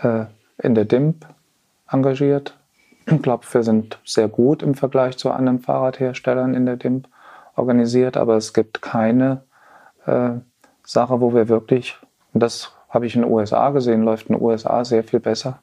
äh, 0.00 0.24
in 0.58 0.74
der 0.74 0.84
DIMP 0.84 1.26
engagiert. 1.88 2.58
Ich 3.06 3.22
glaube, 3.22 3.44
wir 3.50 3.62
sind 3.62 3.98
sehr 4.04 4.28
gut 4.28 4.62
im 4.62 4.74
Vergleich 4.74 5.16
zu 5.16 5.30
anderen 5.30 5.60
Fahrradherstellern 5.60 6.54
in 6.54 6.66
der 6.66 6.76
DIMP 6.76 7.08
organisiert, 7.54 8.16
aber 8.16 8.36
es 8.36 8.52
gibt 8.52 8.82
keine 8.82 9.42
äh, 10.06 10.30
Sache, 10.84 11.20
wo 11.20 11.34
wir 11.34 11.48
wirklich, 11.48 11.96
und 12.32 12.42
das 12.42 12.72
habe 12.88 13.06
ich 13.06 13.16
in 13.16 13.22
den 13.22 13.30
USA 13.30 13.70
gesehen, 13.70 14.02
läuft 14.02 14.28
in 14.28 14.36
den 14.36 14.44
USA 14.44 14.84
sehr 14.84 15.04
viel 15.04 15.20
besser 15.20 15.58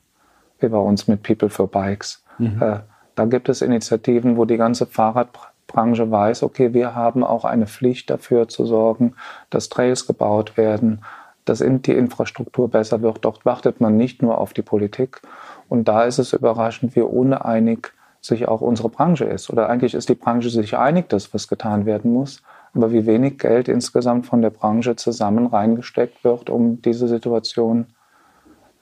wie 0.59 0.67
bei 0.67 0.77
uns 0.77 1.07
mit 1.07 1.23
People 1.23 1.49
for 1.49 1.67
Bikes. 1.67 2.23
Mhm. 2.37 2.61
Äh, 2.61 2.79
da 3.15 3.25
gibt 3.25 3.49
es 3.49 3.61
Initiativen, 3.61 4.37
wo 4.37 4.45
die 4.45 4.57
ganze 4.57 4.85
Fahrradbranche 4.85 6.09
weiß, 6.09 6.43
okay, 6.43 6.73
wir 6.73 6.95
haben 6.95 7.23
auch 7.23 7.45
eine 7.45 7.67
Pflicht 7.67 8.09
dafür 8.09 8.47
zu 8.47 8.65
sorgen, 8.65 9.15
dass 9.49 9.69
Trails 9.69 10.07
gebaut 10.07 10.57
werden, 10.57 11.01
dass 11.45 11.59
die 11.59 11.93
Infrastruktur 11.93 12.69
besser 12.69 13.01
wird. 13.01 13.19
Dort 13.21 13.45
wartet 13.45 13.81
man 13.81 13.97
nicht 13.97 14.21
nur 14.21 14.37
auf 14.37 14.53
die 14.53 14.61
Politik. 14.61 15.21
Und 15.69 15.87
da 15.87 16.03
ist 16.03 16.19
es 16.19 16.33
überraschend, 16.33 16.95
wie 16.95 17.01
uneinig 17.01 17.91
sich 18.21 18.47
auch 18.47 18.61
unsere 18.61 18.89
Branche 18.89 19.25
ist. 19.25 19.49
Oder 19.49 19.67
eigentlich 19.67 19.93
ist 19.95 20.09
die 20.09 20.15
Branche 20.15 20.49
sich 20.49 20.77
einig, 20.77 21.09
dass 21.09 21.33
was 21.33 21.47
getan 21.47 21.85
werden 21.85 22.13
muss. 22.13 22.43
Aber 22.73 22.91
wie 22.91 23.05
wenig 23.05 23.37
Geld 23.37 23.67
insgesamt 23.67 24.25
von 24.25 24.41
der 24.41 24.49
Branche 24.49 24.95
zusammen 24.95 25.47
reingesteckt 25.47 26.23
wird, 26.23 26.49
um 26.49 26.81
diese 26.81 27.07
Situation 27.07 27.87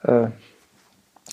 äh, 0.02 0.28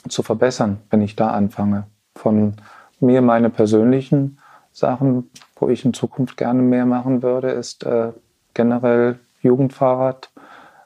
zu 0.10 0.24
verbessern, 0.24 0.80
wenn 0.90 1.02
ich 1.02 1.16
da 1.16 1.30
anfange. 1.32 1.86
Von 2.16 2.54
mir 3.00 3.22
meine 3.22 3.50
persönlichen 3.50 4.40
Sachen, 4.72 5.30
wo 5.56 5.70
ich 5.70 5.86
in 5.86 5.94
Zukunft 5.94 6.38
gerne 6.38 6.62
mehr 6.62 6.86
machen 6.86 7.22
würde, 7.22 7.50
ist 7.50 7.84
äh, 7.84 8.12
generell 8.54 9.20
Jugendfahrrad 9.42 10.32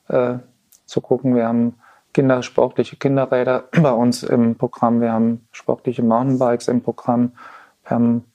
äh, 0.07 0.35
zu 0.85 1.01
gucken. 1.01 1.35
Wir 1.35 1.47
haben 1.47 1.75
Kinder, 2.13 2.43
sportliche 2.43 2.97
Kinderräder 2.97 3.65
bei 3.81 3.91
uns 3.91 4.23
im 4.23 4.55
Programm. 4.55 5.01
Wir 5.01 5.11
haben 5.11 5.47
sportliche 5.51 6.03
Mountainbikes 6.03 6.67
im 6.67 6.81
Programm. 6.81 7.31
Wir 7.83 7.91
haben 7.91 8.25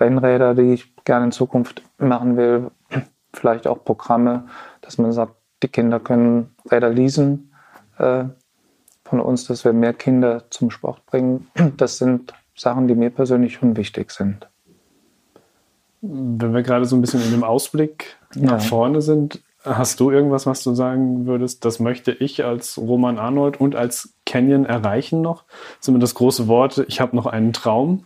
Rennräder, 0.00 0.54
die 0.54 0.72
ich 0.74 0.93
gerne 1.04 1.26
in 1.26 1.32
Zukunft 1.32 1.82
machen 1.98 2.36
will. 2.36 2.70
Vielleicht 3.32 3.66
auch 3.66 3.84
Programme, 3.84 4.46
dass 4.80 4.98
man 4.98 5.12
sagt, 5.12 5.34
die 5.62 5.68
Kinder 5.68 6.00
können 6.00 6.54
Räder 6.70 6.90
leasen 6.90 7.52
äh, 7.98 8.24
von 9.04 9.20
uns, 9.20 9.46
dass 9.46 9.64
wir 9.64 9.72
mehr 9.72 9.94
Kinder 9.94 10.44
zum 10.50 10.70
Sport 10.70 11.04
bringen. 11.06 11.48
Das 11.76 11.98
sind 11.98 12.34
Sachen, 12.54 12.88
die 12.88 12.94
mir 12.94 13.10
persönlich 13.10 13.54
schon 13.54 13.76
wichtig 13.76 14.10
sind. 14.10 14.48
Wenn 16.00 16.52
wir 16.52 16.62
gerade 16.62 16.84
so 16.84 16.96
ein 16.96 17.00
bisschen 17.00 17.22
in 17.22 17.30
dem 17.30 17.44
Ausblick 17.44 18.16
nach 18.34 18.62
ja. 18.62 18.68
vorne 18.68 19.00
sind, 19.00 19.42
hast 19.64 19.98
du 20.00 20.10
irgendwas, 20.10 20.46
was 20.46 20.62
du 20.62 20.74
sagen 20.74 21.26
würdest, 21.26 21.64
das 21.64 21.80
möchte 21.80 22.12
ich 22.12 22.44
als 22.44 22.76
Roman 22.78 23.18
Arnold 23.18 23.58
und 23.58 23.74
als 23.74 24.14
Canyon 24.26 24.66
erreichen 24.66 25.22
noch? 25.22 25.44
Zumindest 25.80 26.12
das 26.12 26.18
große 26.18 26.48
Wort, 26.48 26.84
ich 26.88 27.00
habe 27.00 27.16
noch 27.16 27.26
einen 27.26 27.52
Traum. 27.52 28.04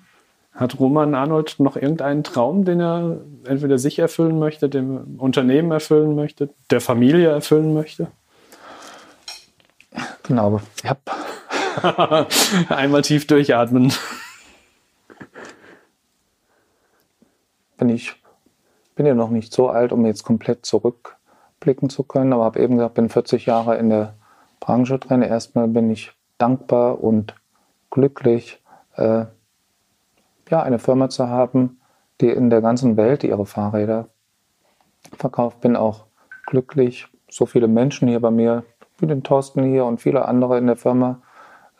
Hat 0.59 0.80
Roman 0.80 1.14
Arnold 1.14 1.61
noch 1.61 1.76
irgendeinen 1.76 2.24
Traum, 2.24 2.64
den 2.64 2.80
er 2.80 3.20
entweder 3.44 3.78
sich 3.78 4.00
erfüllen 4.00 4.40
möchte, 4.40 4.68
dem 4.68 5.20
Unternehmen 5.20 5.70
erfüllen 5.70 6.16
möchte, 6.16 6.50
der 6.72 6.80
Familie 6.80 7.28
erfüllen 7.28 7.74
möchte? 7.74 8.09
Genau. 10.24 10.61
Ich 10.82 10.90
habe 10.90 12.26
einmal 12.68 13.02
tief 13.02 13.28
durchatmen. 13.28 13.92
Bin 17.76 17.88
ich 17.90 18.16
bin 18.96 19.06
ja 19.06 19.14
noch 19.14 19.30
nicht 19.30 19.52
so 19.52 19.68
alt, 19.68 19.92
um 19.92 20.04
jetzt 20.04 20.24
komplett 20.24 20.66
zurückblicken 20.66 21.88
zu 21.88 22.02
können, 22.02 22.32
aber 22.32 22.46
habe 22.46 22.61
eben 22.61 22.74
gesagt, 22.74 22.94
bin 22.94 23.09
40 23.09 23.46
Jahre 23.46 23.76
in 23.76 23.90
der 23.90 24.14
Branche 24.59 24.98
drin. 24.98 25.22
Erstmal 25.22 25.68
bin 25.68 25.88
ich 25.88 26.11
dankbar 26.36 27.00
und 27.00 27.36
glücklich, 27.92 28.61
äh, 28.96 29.26
ja, 30.51 30.62
eine 30.62 30.78
Firma 30.78 31.09
zu 31.09 31.28
haben, 31.28 31.80
die 32.20 32.28
in 32.28 32.51
der 32.51 32.61
ganzen 32.61 32.96
Welt 32.96 33.24
ihre 33.24 33.46
Fahrräder 33.46 34.09
verkauft. 35.16 35.61
Bin 35.61 35.76
auch 35.76 36.07
glücklich, 36.46 37.07
so 37.30 37.46
viele 37.46 37.68
Menschen 37.68 38.09
hier 38.09 38.20
bei 38.20 38.30
mir 38.30 38.64
wie 38.99 39.07
den 39.07 39.22
Thorsten 39.22 39.62
hier 39.62 39.84
und 39.84 40.01
viele 40.01 40.26
andere 40.26 40.59
in 40.59 40.66
der 40.66 40.76
Firma 40.76 41.20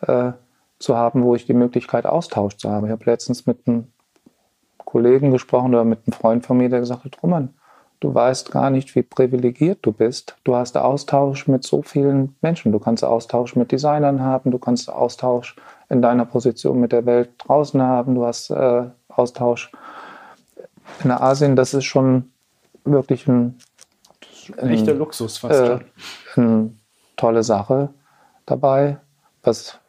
äh, 0.01 0.31
zu 0.79 0.95
haben, 0.95 1.23
wo 1.23 1.35
ich 1.35 1.45
die 1.45 1.53
Möglichkeit 1.53 2.05
Austausch 2.05 2.55
zu 2.55 2.69
haben. 2.69 2.85
Ich 2.85 2.91
habe 2.91 3.05
letztens 3.05 3.45
mit 3.45 3.67
einem 3.67 3.87
Kollegen 4.77 5.31
gesprochen 5.31 5.73
oder 5.73 5.83
mit 5.83 5.99
einem 6.05 6.13
Freund 6.13 6.45
von 6.45 6.57
mir, 6.57 6.69
der 6.69 6.79
gesagt 6.79 7.03
hat, 7.03 7.21
Roman, 7.21 7.53
du 7.99 8.13
weißt 8.13 8.51
gar 8.51 8.69
nicht, 8.69 8.95
wie 8.95 9.03
privilegiert 9.03 9.79
du 9.81 9.91
bist. 9.91 10.35
Du 10.43 10.55
hast 10.55 10.77
Austausch 10.77 11.47
mit 11.47 11.63
so 11.63 11.81
vielen 11.81 12.35
Menschen. 12.41 12.71
Du 12.71 12.79
kannst 12.79 13.03
Austausch 13.03 13.55
mit 13.55 13.71
Designern 13.71 14.21
haben, 14.21 14.51
du 14.51 14.59
kannst 14.59 14.89
Austausch 14.89 15.55
in 15.89 16.01
deiner 16.01 16.25
Position 16.25 16.79
mit 16.79 16.91
der 16.91 17.05
Welt 17.05 17.31
draußen 17.39 17.81
haben, 17.81 18.15
du 18.15 18.25
hast 18.25 18.51
äh, 18.51 18.83
Austausch 19.09 19.71
in 21.03 21.11
Asien. 21.11 21.55
Das 21.55 21.73
ist 21.73 21.85
schon 21.85 22.31
wirklich 22.85 23.27
ein, 23.27 23.57
ein 24.57 24.69
echter 24.69 24.93
Luxus 24.93 25.39
fast. 25.39 25.59
Äh, 25.59 25.79
ein 26.37 26.79
tolle 27.17 27.43
Sache 27.43 27.89
dabei. 28.45 28.97
Was 29.43 29.79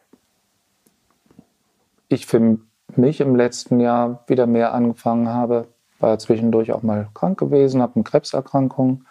ich 2.07 2.25
für 2.25 2.57
mich 2.95 3.21
im 3.21 3.35
letzten 3.35 3.79
Jahr 3.79 4.23
wieder 4.27 4.47
mehr 4.47 4.73
angefangen 4.73 5.29
habe, 5.29 5.67
war 6.01 6.17
zwischendurch 6.19 6.71
auch 6.71 6.83
mal 6.83 7.07
krank 7.13 7.39
gewesen, 7.39 7.81
habe 7.81 7.95
eine 7.95 8.03
Krebserkrankung 8.03 9.05